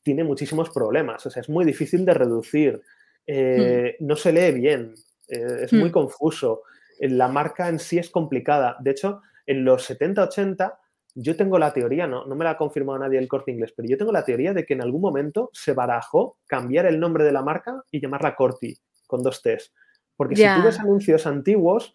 [0.02, 1.26] tiene muchísimos problemas.
[1.26, 2.80] O sea, es muy difícil de reducir.
[3.26, 4.06] Eh, hmm.
[4.06, 4.94] No se lee bien.
[5.28, 5.92] Eh, es muy hmm.
[5.92, 6.62] confuso.
[6.98, 8.76] Eh, la marca en sí es complicada.
[8.80, 10.78] De hecho, en los 70-80,
[11.14, 13.88] yo tengo la teoría, no, no me la ha confirmado nadie el corte inglés, pero
[13.88, 17.32] yo tengo la teoría de que en algún momento se barajó cambiar el nombre de
[17.32, 19.72] la marca y llamarla Corti, con dos T's.
[20.16, 21.94] Porque si tú ves anuncios antiguos,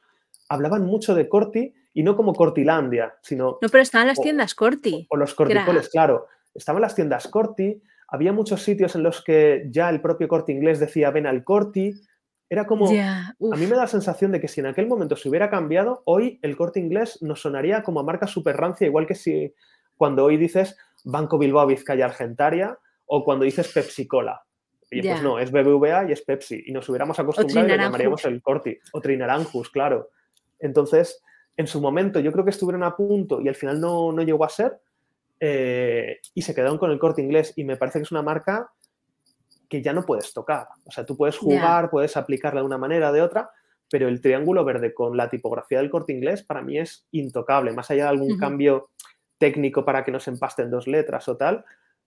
[0.50, 3.58] hablaban mucho de Corti y no como Cortilandia, sino...
[3.62, 5.08] No, pero estaban las tiendas Corti.
[5.10, 6.28] O, o los corticoles, claro.
[6.54, 10.80] Estaban las tiendas Corti, había muchos sitios en los que ya el propio corte inglés
[10.80, 11.94] decía ven al corti
[12.50, 15.28] Era como, a mí me da la sensación de que si en aquel momento se
[15.28, 19.16] hubiera cambiado, hoy el corte inglés nos sonaría como a marca super rancia, igual que
[19.16, 19.54] si
[19.98, 24.42] cuando hoy dices Banco Bilbao Vizcaya Argentaria o cuando dices Pepsi Cola.
[24.90, 26.64] Y pues no, es BBVA y es Pepsi.
[26.66, 28.78] Y nos hubiéramos acostumbrado y le llamaríamos el Corti.
[28.94, 30.12] O Trinaranjus, claro.
[30.60, 31.22] Entonces,
[31.58, 34.46] en su momento yo creo que estuvieron a punto y al final no, no llegó
[34.46, 34.80] a ser.
[35.40, 37.54] Eh, y se quedaron con el corte inglés.
[37.58, 38.72] Y me parece que es una marca
[39.70, 40.68] que ya no puedes tocar.
[40.86, 43.50] O sea, tú puedes jugar, puedes aplicarla de una manera o de otra,
[43.90, 47.72] pero el triángulo verde con la tipografía del corte inglés para mí es intocable.
[47.72, 48.90] Más allá de algún cambio
[49.38, 51.64] técnico para que no se empasten dos letras o tal,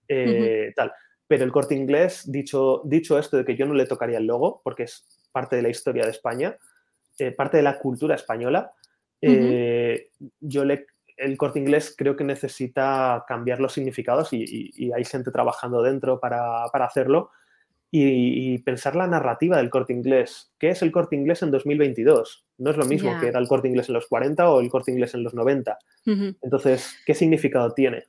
[0.07, 0.91] eh, tal.
[1.27, 4.61] Pero el corte inglés, dicho, dicho esto de que yo no le tocaría el logo,
[4.63, 6.57] porque es parte de la historia de España,
[7.17, 8.73] eh, parte de la cultura española,
[9.21, 10.09] eh,
[10.39, 10.87] yo le,
[11.21, 16.63] el corte inglés creo que necesita cambiar los significados y, hay gente trabajando dentro para,
[16.65, 17.31] hacerlo.
[17.93, 20.53] Y, pensar la narrativa del corte inglés.
[20.57, 22.45] ¿Qué es el corte inglés en 2022?
[22.57, 24.91] No es lo mismo que era el corte inglés en los 40 o el corte
[24.91, 25.77] inglés en los 90.
[26.05, 28.05] Entonces, ¿qué significado tiene?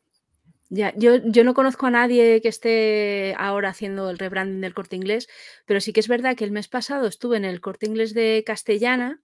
[0.71, 4.97] Ya, yo, yo no conozco a nadie que esté ahora haciendo el rebranding del corte
[4.97, 5.29] inglés,
[5.67, 8.43] pero sí que es verdad que el mes pasado estuve en el corte inglés de
[8.47, 9.21] Castellana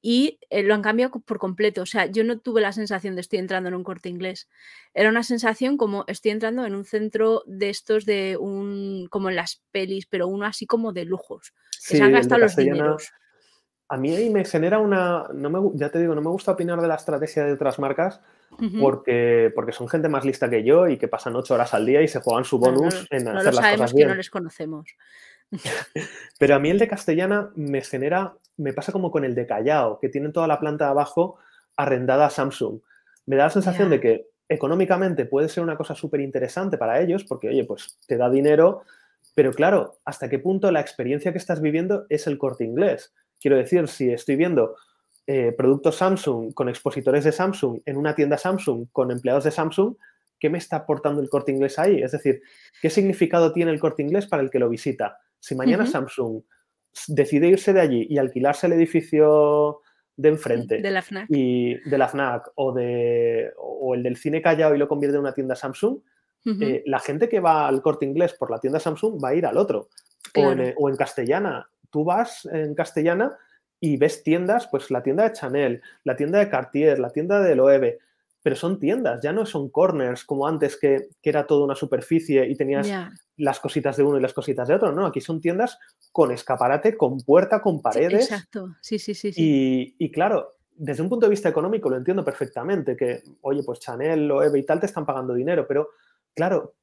[0.00, 1.82] y eh, lo han cambiado por completo.
[1.82, 4.48] O sea, yo no tuve la sensación de estoy entrando en un corte inglés.
[4.94, 9.36] Era una sensación como estoy entrando en un centro de estos de un, como en
[9.36, 11.52] las pelis, pero uno así como de lujos.
[11.70, 13.10] se han gastado los dineros.
[13.90, 16.88] A mí me genera una, no me, ya te digo, no me gusta opinar de
[16.88, 18.20] la estrategia de otras marcas,
[18.78, 22.02] porque, porque son gente más lista que yo y que pasan ocho horas al día
[22.02, 24.08] y se juegan su bonus en hacer las cosas bien.
[24.08, 24.94] que no les conocemos.
[26.38, 29.98] Pero a mí el de Castellana me genera, me pasa como con el de Callao,
[29.98, 31.38] que tienen toda la planta de abajo
[31.76, 32.80] arrendada a Samsung.
[33.26, 37.24] Me da la sensación de que económicamente puede ser una cosa súper interesante para ellos,
[37.24, 38.82] porque, oye, pues te da dinero,
[39.34, 43.14] pero claro, ¿hasta qué punto la experiencia que estás viviendo es el corte inglés?
[43.40, 44.76] Quiero decir, si estoy viendo
[45.26, 49.94] eh, productos Samsung con expositores de Samsung en una tienda Samsung con empleados de Samsung,
[50.40, 52.02] ¿qué me está aportando el corte inglés ahí?
[52.02, 52.40] Es decir,
[52.80, 55.18] ¿qué significado tiene el corte inglés para el que lo visita?
[55.40, 56.42] Si mañana Samsung
[57.08, 59.80] decide irse de allí y alquilarse el edificio
[60.16, 61.26] de enfrente de la FNAC.
[61.30, 65.22] y de la FNAC o, de, o el del cine callao y lo convierte en
[65.22, 65.98] una tienda Samsung,
[66.60, 69.44] eh, la gente que va al corte inglés por la tienda Samsung va a ir
[69.44, 69.88] al otro.
[70.34, 71.70] O, en, o, en, castellana.
[71.90, 73.36] Tú vas en castellana
[73.80, 77.54] y ves tiendas, pues la tienda de Chanel, la tienda de Cartier, la tienda de
[77.54, 77.98] Loewe,
[78.42, 82.56] pero son tiendas, ya no son corners como antes que, era toda una superficie y
[82.56, 82.88] tenías
[83.36, 85.78] las cositas de uno y las cositas de otro, no, aquí son tiendas
[86.12, 88.24] con escaparate, con puerta, con paredes.
[88.24, 89.32] exacto, sí, sí, sí.
[89.32, 89.94] sí.
[89.98, 94.26] Y, claro, desde un punto de vista económico lo entiendo perfectamente, que, oye, pues Chanel,
[94.26, 95.90] Loewe y tal te están pagando dinero, pero
[96.34, 96.74] claro,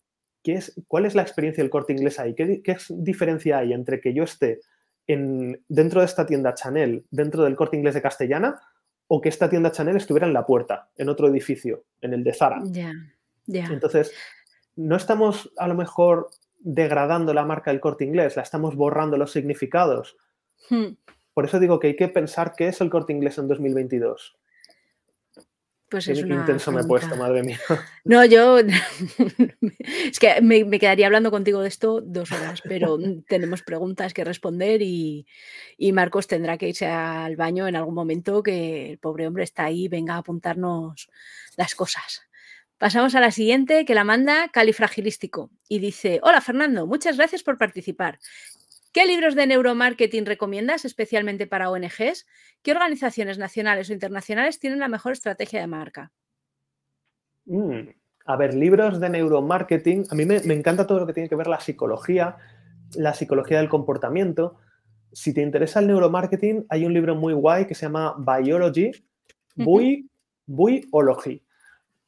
[0.43, 2.35] ¿qué es, ¿cuál es la experiencia del corte inglés ahí?
[2.35, 4.59] ¿Qué, ¿Qué diferencia hay entre que yo esté
[5.07, 8.59] dentro de esta tienda Chanel, dentro del corte inglés de Castellana,
[9.07, 12.33] o que esta tienda Chanel estuviera en la puerta, en otro edificio, en el de
[12.33, 12.61] Zara.
[12.65, 12.93] Ya,
[13.45, 13.65] ya.
[13.65, 14.13] Entonces,
[14.75, 16.29] no estamos a lo mejor
[16.59, 20.17] degradando la marca del corte inglés, la estamos borrando los significados.
[20.69, 20.95] Hmm.
[21.33, 24.37] Por eso digo que hay que pensar qué es el corte inglés en 2022.
[25.95, 27.57] Pues es una intenso me he puesto, madre mía.
[28.03, 28.57] No, yo
[30.05, 32.97] es que me, quedaría hablando contigo de esto dos horas, pero
[33.29, 35.25] tenemos preguntas que responder y,
[35.93, 39.87] Marcos tendrá que irse al baño en algún momento que el pobre hombre está ahí,
[39.87, 41.09] venga a apuntarnos
[41.55, 42.23] las cosas.
[42.77, 47.57] Pasamos a la siguiente que la manda Califragilístico y dice, hola Fernando, muchas gracias por
[47.57, 48.19] participar.
[48.95, 52.25] ¿Qué libros de neuromarketing recomiendas especialmente para ONGs?
[52.61, 56.13] ¿Qué organizaciones nacionales o internacionales tienen la mejor estrategia de marca?
[57.43, 57.89] Mm,
[58.25, 60.05] a ver, libros de neuromarketing.
[60.11, 62.37] A mí me, encanta todo lo que tiene que ver la psicología,
[62.93, 64.61] la psicología del comportamiento.
[65.11, 68.91] Si te interesa el neuromarketing, hay un libro muy guay que se llama Biology,
[69.57, 71.43] Biology.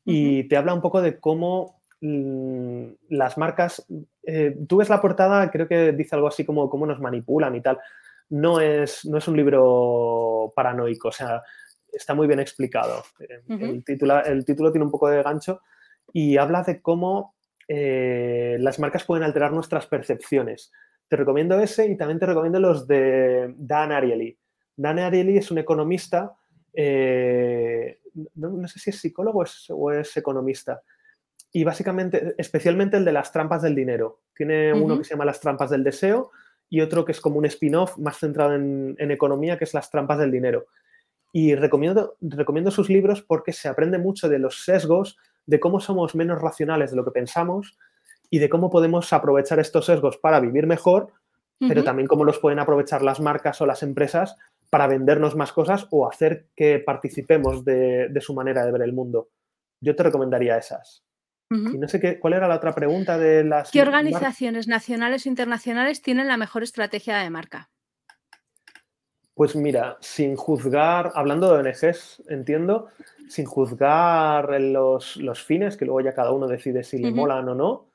[0.05, 3.85] Y te habla un poco de cómo las marcas
[4.29, 7.61] eh, tú ves la portada, creo que dice algo así como cómo nos manipulan y
[7.61, 7.79] tal.
[8.29, 11.41] No es, no es un libro paranoico, o sea,
[11.89, 13.03] está muy bien explicado.
[13.21, 15.61] Eh, el, título, el título tiene un poco de gancho
[16.11, 17.35] y habla de cómo
[17.69, 20.73] eh, las marcas pueden alterar nuestras percepciones.
[21.07, 24.37] Te recomiendo ese y también te recomiendo los de Dan Ariely.
[24.75, 26.35] Dan Ariely es un economista,
[28.35, 30.81] no, sé si es psicólogo o es economista,
[31.57, 34.19] y básicamente, especialmente el de las trampas del dinero.
[34.35, 36.29] Tiene uno que se llama Las trampas del deseo
[36.69, 40.19] y otro que es como un spin-off más centrado en, economía, que es Las trampas
[40.19, 40.67] del dinero.
[41.33, 45.17] Y recomiendo, recomiendo sus libros porque se aprende mucho de los sesgos,
[45.47, 47.75] de cómo somos menos racionales de lo que pensamos
[48.29, 51.11] y de cómo podemos aprovechar estos sesgos para vivir mejor
[51.59, 54.35] pero también cómo los pueden aprovechar las marcas o las empresas
[54.69, 59.29] para vendernos más cosas o hacer que participemos de, su manera de ver el mundo.
[59.81, 61.06] Yo te recomendaría esas.
[61.49, 63.71] Y no sé qué, cuál era la otra pregunta de las.
[63.71, 67.69] ¿Qué organizaciones nacionales o internacionales tienen la mejor estrategia de marca?
[69.33, 72.87] Pues mira, sin juzgar, hablando de ONGs, entiendo,
[73.29, 77.85] sin juzgar los, fines, que luego ya cada uno decide si le molan o no,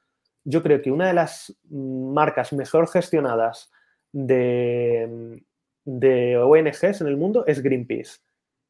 [0.44, 3.72] yo creo que una de las marcas mejor gestionadas
[4.12, 5.42] de,
[5.84, 8.20] de ONGs en el mundo es Greenpeace.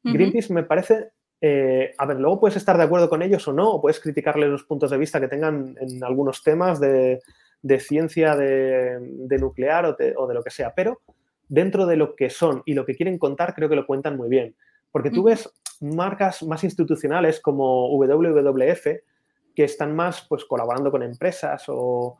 [0.03, 1.11] Greenpeace me parece,
[1.45, 4.49] eh, a ver, luego puedes estar de acuerdo con ellos o no, o puedes criticarles
[4.49, 7.19] los puntos de vista que tengan en algunos temas de,
[7.79, 11.01] ciencia de, nuclear o de, o de, lo que sea, pero
[11.49, 14.29] dentro de lo que son y lo que quieren contar, creo que lo cuentan muy
[14.29, 14.55] bien.
[14.89, 18.87] Porque tú ves marcas más institucionales como WWF,
[19.53, 22.19] que están más pues, colaborando con empresas o,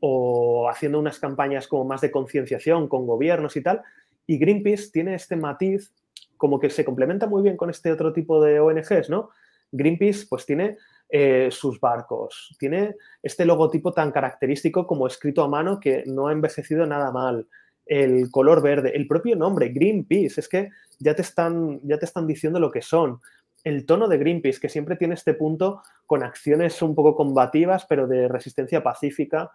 [0.00, 3.82] o haciendo unas campañas como más de concienciación con gobiernos y tal,
[4.26, 5.92] y Greenpeace tiene este matiz
[6.36, 9.30] como que se complementa muy bien con este otro tipo de ONGs, ¿no?
[9.72, 10.76] Greenpeace pues tiene
[11.08, 16.32] eh, sus barcos, tiene este logotipo tan característico como escrito a mano que no ha
[16.32, 17.48] envejecido nada mal,
[17.86, 22.26] el color verde, el propio nombre, Greenpeace, es que ya te están, ya te están
[22.26, 23.20] diciendo lo que son.
[23.62, 28.06] El tono de Greenpeace, que siempre tiene este punto con acciones un poco combativas, pero
[28.06, 29.50] de resistencia pacífica.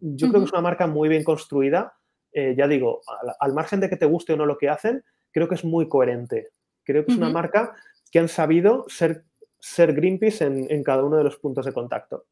[0.00, 1.94] Yo creo que es una marca muy bien construida
[2.32, 3.02] eh, ya digo,
[3.40, 5.88] al, margen de que te guste o no lo que hacen, creo que es muy
[5.88, 6.50] coherente.
[6.84, 7.74] Creo que es una marca
[8.10, 9.24] que han sabido ser,
[9.58, 12.26] ser Greenpeace en, cada uno de los puntos de contacto.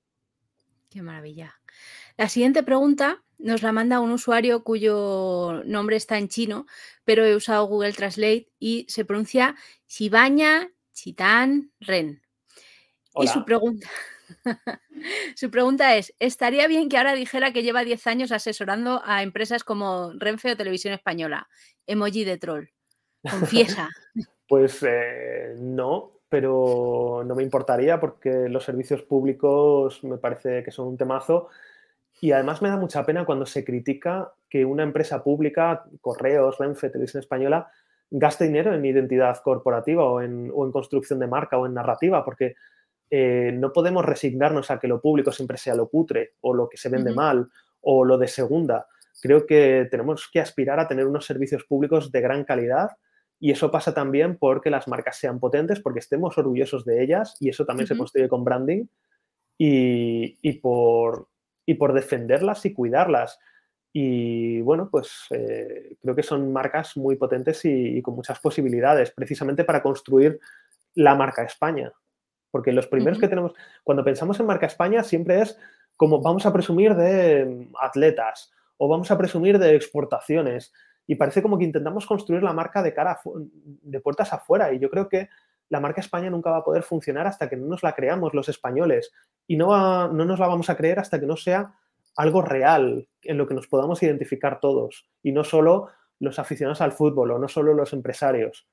[0.89, 1.60] Qué maravilla.
[2.16, 6.66] La siguiente pregunta nos la manda un usuario cuyo nombre está en chino,
[7.05, 9.56] pero he usado Google Translate y se pronuncia
[9.89, 12.22] Shibaña Chitan Ren.
[13.14, 13.89] Y su pregunta,
[15.35, 19.64] Su pregunta es, ¿estaría bien que ahora dijera que lleva 10 años asesorando a empresas
[19.64, 21.48] como Renfe o Televisión Española?
[21.86, 22.66] Emoji de troll.
[23.23, 23.89] Confiesa.
[24.49, 30.89] pues eh, no, pero no me importaría porque los servicios públicos me parece que son
[30.89, 31.49] un temazo
[32.21, 36.91] y además me da mucha pena cuando se critica que una empresa pública, Correos, Renfe,
[36.91, 37.71] Televisión Española,
[38.11, 42.25] gaste dinero en identidad corporativa o en, o en construcción de marca o en narrativa,
[42.25, 42.57] porque
[43.11, 46.77] eh, no podemos resignarnos a que lo público siempre sea lo putre o lo que
[46.77, 47.49] se vende mal
[47.81, 48.87] o lo de segunda.
[49.21, 52.91] Creo que tenemos que aspirar a tener unos servicios públicos de gran calidad
[53.41, 57.49] y eso pasa también porque las marcas sean potentes, porque estemos orgullosos de ellas y
[57.49, 58.85] eso también se construye con branding
[59.57, 61.29] y, por,
[61.65, 63.39] y por defenderlas y cuidarlas.
[63.95, 69.65] Y bueno, pues eh, creo que son marcas muy potentes y, con muchas posibilidades, precisamente
[69.65, 70.39] para construir
[70.95, 71.93] la marca España.
[72.51, 75.59] Porque los primeros que tenemos, cuando pensamos en marca España, siempre es
[75.97, 80.73] como vamos a presumir de atletas o vamos a presumir de exportaciones.
[81.11, 84.73] Y parece como que intentamos construir la marca de cara de puertas afuera.
[84.73, 85.28] Y yo creo que
[85.69, 88.49] la marca España nunca va a poder funcionar hasta que no nos la creamos los
[88.49, 89.11] españoles.
[89.49, 91.74] Y no, no nos la vamos a creer hasta que no sea
[92.15, 95.09] algo real en lo que nos podamos identificar todos.
[95.20, 95.89] Y no solo
[96.20, 98.69] los aficionados al fútbol o no solo los empresarios.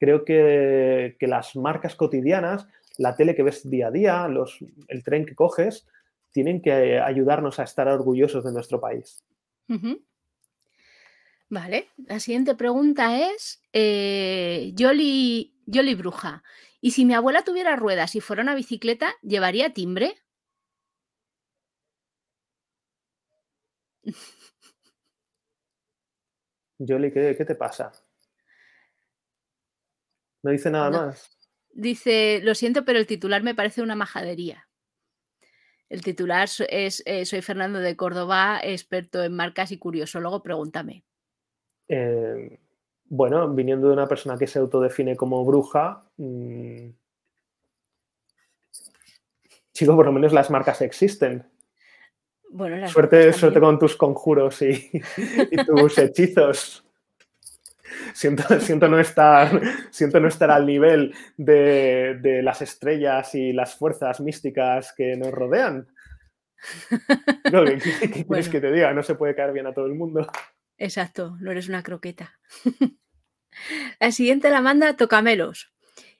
[0.00, 2.66] Creo que, que las marcas cotidianas
[2.96, 4.58] la tele que ves día a día, los,
[4.88, 5.86] el tren que coges,
[6.32, 9.22] tienen que ayudarnos a estar orgullosos de nuestro país.
[11.48, 15.52] Vale, la siguiente pregunta es, eh, Yoli,
[15.96, 16.42] Bruja,
[16.80, 20.14] ¿y si mi abuela tuviera ruedas y fuera una bicicleta, llevaría timbre?
[26.78, 27.92] Yoli, ¿qué, te pasa?
[30.42, 31.38] No dice nada más.
[31.70, 34.68] Dice, lo siento, pero el titular me parece una majadería.
[35.88, 41.04] El titular es eh, Soy Fernando de Córdoba, experto en marcas y curiosólogo, pregúntame.
[41.88, 42.56] Em,
[43.06, 46.88] bueno, viniendo de una persona que se autodefine como bruja, mm,
[49.72, 51.46] chico, por lo menos las marcas existen.
[52.50, 55.00] Bueno, suerte, suerte con tus conjuros y
[55.66, 56.84] tus hechizos.
[58.14, 64.20] siento, siento, no estar, siento no estar al nivel de, las estrellas y las fuerzas
[64.20, 65.88] místicas que nos rodean.
[67.44, 68.94] ¿Qué, quieres que te diga?
[68.94, 70.26] No se puede caer bien a todo el mundo.
[70.78, 72.38] Exacto, no eres una croqueta.
[74.00, 75.72] la siguiente la manda Tocamelos.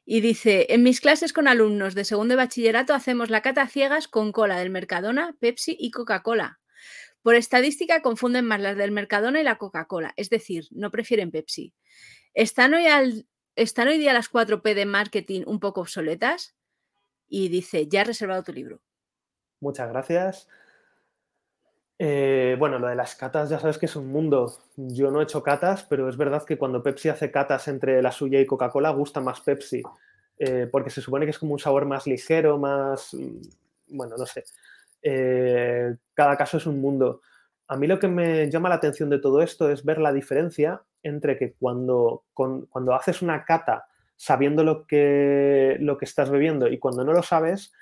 [0.07, 4.07] Y dice, en mis clases con alumnos de segundo de bachillerato hacemos la cata ciegas
[4.07, 6.61] con cola del Mercadona, Pepsi y Coca-Cola.
[7.23, 11.73] Por estadística confunden más las del Mercadona y la Coca-Cola, es decir, no prefieren Pepsi.
[12.35, 12.85] ¿Están hoy,
[13.57, 16.55] ¿Están hoy día las 4P de marketing un poco obsoletas?
[17.27, 18.83] Y dice, ya has reservado tu libro.
[19.61, 20.49] Muchas gracias.
[21.99, 24.53] Eh, bueno, lo de las catas ya sabes que es un mundo.
[24.77, 28.11] Yo no he hecho catas, pero es verdad que cuando Pepsi hace catas entre la
[28.13, 29.83] suya y Coca-Cola, gusta más Pepsi,
[30.39, 33.41] eh, porque se supone que es como un sabor más ligero, más, mm,
[33.97, 34.45] bueno, no sé.
[35.03, 37.21] Eh, cada caso es un mundo.
[37.69, 40.83] A mí lo que me llama la atención de todo esto es ver la diferencia
[41.03, 46.79] entre que cuando, cuando haces una cata sabiendo lo que, lo que estás bebiendo y
[46.79, 47.73] cuando no lo sabes,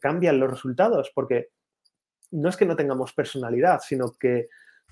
[0.00, 1.50] cambian los resultados, porque
[2.34, 4.48] no es que no tengamos personalidad, sino que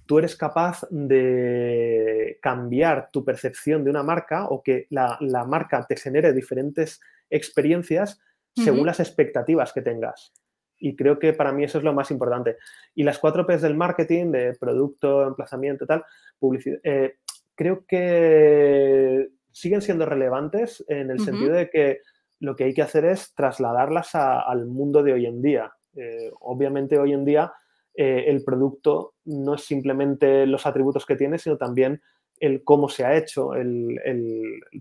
[0.07, 5.97] tú eres capaz de cambiar tu percepción de una marca o que la, marca te
[5.97, 7.01] genere diferentes
[7.31, 8.21] experiencias
[8.55, 10.33] según las expectativas que tengas.
[10.79, 12.57] Y creo que para mí eso es lo más importante.
[12.95, 16.05] Y las cuatro P's del marketing, de producto, emplazamiento, tal,
[16.39, 17.19] publicidad, eh,
[17.55, 22.01] creo que siguen siendo relevantes en el sentido de que
[22.41, 25.73] lo que hay que hacer es trasladarlas al mundo de hoy en día.
[25.95, 27.53] Eh, obviamente hoy en día
[27.95, 32.01] eh, el producto no es simplemente los atributos que tiene, sino también
[32.41, 34.01] el cómo se ha hecho, el,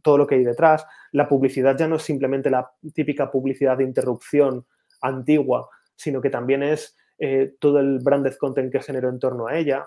[0.02, 0.86] todo lo que hay detrás.
[1.12, 4.66] La publicidad ya no es simplemente la típica publicidad de interrupción
[5.02, 9.58] antigua, sino que también es eh, todo el branded content que generó en torno a
[9.58, 9.86] ella.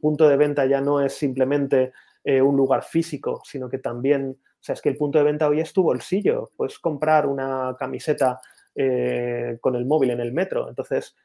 [0.00, 1.92] Punto de venta ya no es simplemente
[2.24, 5.58] un lugar físico, sino que también, o sea, es que el punto de venta hoy
[5.58, 6.52] es tu bolsillo.
[6.56, 8.40] Puedes comprar una camiseta
[8.76, 10.68] eh, con el móvil en el metro.
[10.68, 11.16] Entonces,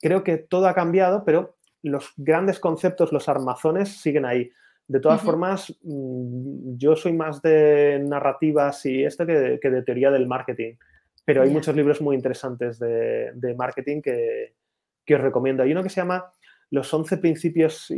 [0.00, 4.50] creo que todo ha cambiado, pero los grandes conceptos, los armazones siguen ahí.
[4.86, 10.26] De todas formas, mm, yo soy más de narrativas y esto que, de teoría del
[10.26, 10.74] marketing,
[11.24, 14.52] pero hay muchos libros muy interesantes de, marketing que,
[15.10, 15.62] os recomiendo.
[15.62, 16.30] Hay uno que se llama
[16.70, 17.90] Los 11 principios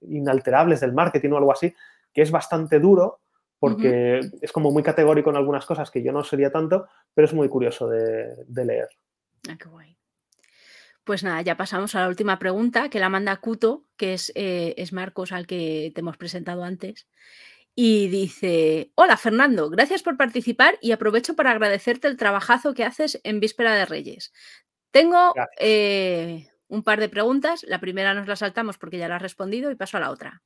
[0.00, 1.72] inalterables del marketing o algo así,
[2.12, 3.20] que es bastante duro,
[3.58, 7.34] porque es como muy categórico en algunas cosas que yo no sería tanto, pero es
[7.34, 8.88] muy curioso de, leer.
[9.48, 9.96] Ah, qué guay.
[11.04, 14.74] Pues nada, ya pasamos a la última pregunta que la manda Cuto, que es, eh,
[14.76, 17.08] es Marcos al que te hemos presentado antes.
[17.74, 23.20] Y dice, hola Fernando, gracias por participar y aprovecho para agradecerte el trabajazo que haces
[23.22, 24.32] en Víspera de Reyes.
[24.90, 29.22] Tengo eh, un par de preguntas, la primera nos la saltamos porque ya la has
[29.22, 30.42] respondido y paso a la otra.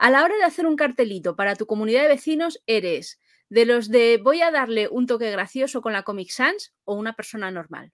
[0.00, 3.20] A la hora de hacer un cartelito para tu comunidad de vecinos, ¿eres
[3.50, 7.12] de los de voy a darle un toque gracioso con la Comic Sans o una
[7.12, 7.92] persona normal?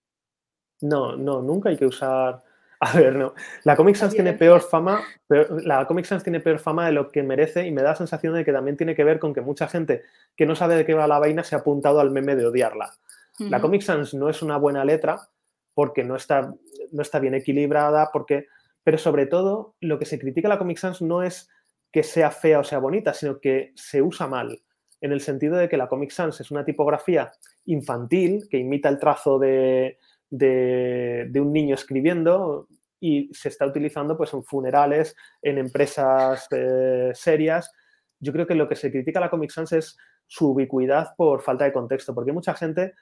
[0.82, 2.44] No, no, nunca hay que usar.
[2.78, 3.34] A ver, no.
[3.64, 7.24] La Comic Sans tiene peor fama, la Comic Sans tiene peor fama de lo que
[7.24, 9.66] merece y me da la sensación de que también tiene que ver con que mucha
[9.66, 10.04] gente
[10.36, 12.92] que no sabe de qué va la vaina se ha apuntado al meme de odiarla.
[13.40, 15.28] La Comic Sans no es una buena letra
[15.74, 16.54] porque no está,
[16.92, 18.46] no está bien equilibrada, porque,
[18.84, 21.50] pero sobre todo lo que se critica a la Comic Sans no es
[21.96, 24.60] que sea fea o sea bonita, sino que se usa mal,
[25.00, 27.32] en el sentido de que la Comic Sans es una tipografía
[27.64, 29.96] infantil que imita el trazo de,
[30.30, 32.68] un niño escribiendo
[33.00, 37.72] y se está utilizando pues, en funerales, en empresas eh, serias.
[38.20, 39.96] Yo creo que lo que se critica a la Comic Sans es
[40.26, 42.92] su ubicuidad por falta de contexto, porque hay mucha gente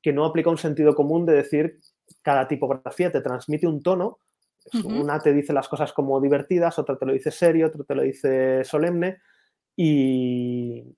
[0.00, 1.80] que no aplica un sentido común de decir
[2.22, 4.20] cada tipografía te transmite un tono
[4.84, 8.02] una te dice las cosas como divertidas, otra te lo dice serio, otra te lo
[8.02, 9.18] dice solemne
[9.76, 10.96] y,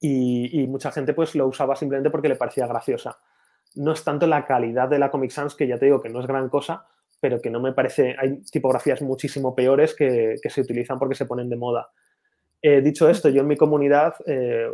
[0.00, 3.18] y, mucha gente pues lo usaba simplemente porque le parecía graciosa.
[3.76, 6.20] No es tanto la calidad de la Comic Sans, que ya te digo que no
[6.20, 6.86] es gran cosa,
[7.20, 11.48] pero que no me parece, hay tipografías muchísimo peores que, se utilizan porque se ponen
[11.48, 11.90] de moda.
[12.62, 14.68] Eh, dicho esto, yo en mi comunidad, eh,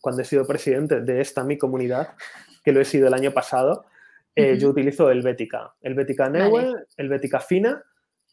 [0.00, 2.14] cuando he sido presidente de esta mi comunidad,
[2.64, 3.86] que lo he sido el año pasado,
[4.34, 5.74] eh, yo utilizo el Bética.
[5.80, 7.82] El Bética Neue, el Bética Fina.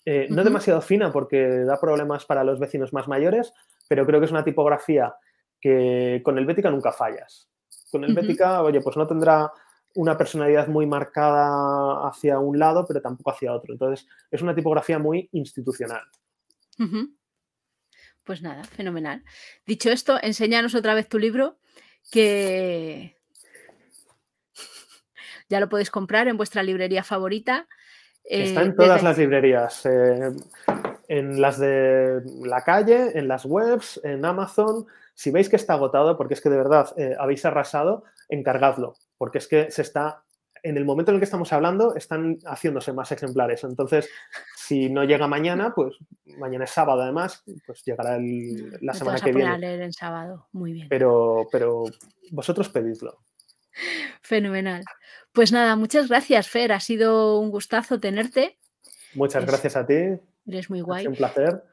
[0.06, 3.52] Eh, no demasiado fina porque da problemas para los vecinos más mayores,
[3.90, 5.14] pero creo que es una tipografía
[5.60, 7.49] que con el Bética nunca fallas.
[7.91, 9.52] Con el Bética, oye, pues no tendrá
[9.95, 13.74] una personalidad muy marcada hacia un lado, pero tampoco hacia otro.
[13.74, 16.03] Entonces, es una tipografía muy institucional.
[18.24, 19.24] Pues nada, fenomenal.
[19.65, 21.57] Dicho esto, enséñanos otra vez tu libro,
[22.11, 23.16] que
[25.49, 27.68] ya lo podéis comprar en vuestra librería favorita.
[28.24, 30.32] Está en eh, todas las librerías, eh,
[31.07, 34.86] en las de la calle, en las webs, en Amazon.
[35.14, 39.38] Si veis que está agotado, porque es que de verdad eh, habéis arrasado, encargadlo, porque
[39.38, 40.24] es que se está,
[40.61, 43.64] en el momento en el que estamos hablando, están haciéndose más ejemplares.
[43.64, 44.10] Entonces,
[44.57, 45.95] si no llega mañana, pues
[46.38, 48.19] mañana es sábado además, pues llegará
[48.82, 49.57] la semana que viene.
[49.57, 50.90] leer en sábado, muy bien.
[50.90, 51.86] Pero, pero
[52.32, 53.22] vosotros pedidlo.
[54.22, 54.84] Fenomenal.
[55.32, 56.72] Pues nada, muchas gracias, Fer.
[56.72, 58.58] Ha sido un gustazo tenerte.
[59.14, 60.20] Muchas gracias a ti.
[60.48, 61.04] Eres muy guay.
[61.04, 61.64] Es un placer.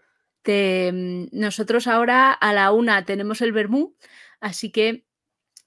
[0.46, 3.94] Mm, nosotros ahora a la una tenemos el Bermú,
[4.40, 5.04] así que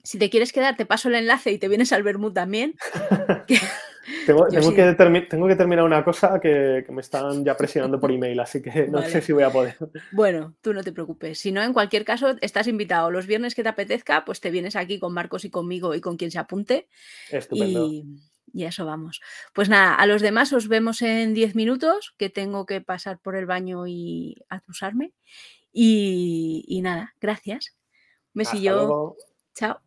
[0.03, 2.75] si te quieres quedar, te paso el enlace y te vienes al Bermú también.
[4.25, 4.75] Tengo, tengo sí.
[4.75, 4.93] que,
[5.29, 8.87] tengo que terminar una cosa que, que me están ya presionando por email, así que
[8.87, 9.09] no Vale.
[9.09, 9.75] sé si voy a poder.
[10.11, 11.39] Bueno, tú no te preocupes.
[11.39, 13.11] Si no, en cualquier caso, estás invitado.
[13.11, 16.17] Los viernes que te apetezca, pues te vienes aquí con Marcos y conmigo y con
[16.17, 16.87] quien se apunte.
[17.29, 17.87] Estupendo.
[17.87, 18.05] Y,
[18.53, 19.21] y a eso vamos.
[19.53, 23.35] Pues nada, a los demás os vemos en 10 minutos, que tengo que pasar por
[23.35, 25.13] el baño y acusarme.
[25.71, 27.75] Y, y nada, gracias.
[28.33, 29.15] Un besillo.
[29.53, 29.86] Chao.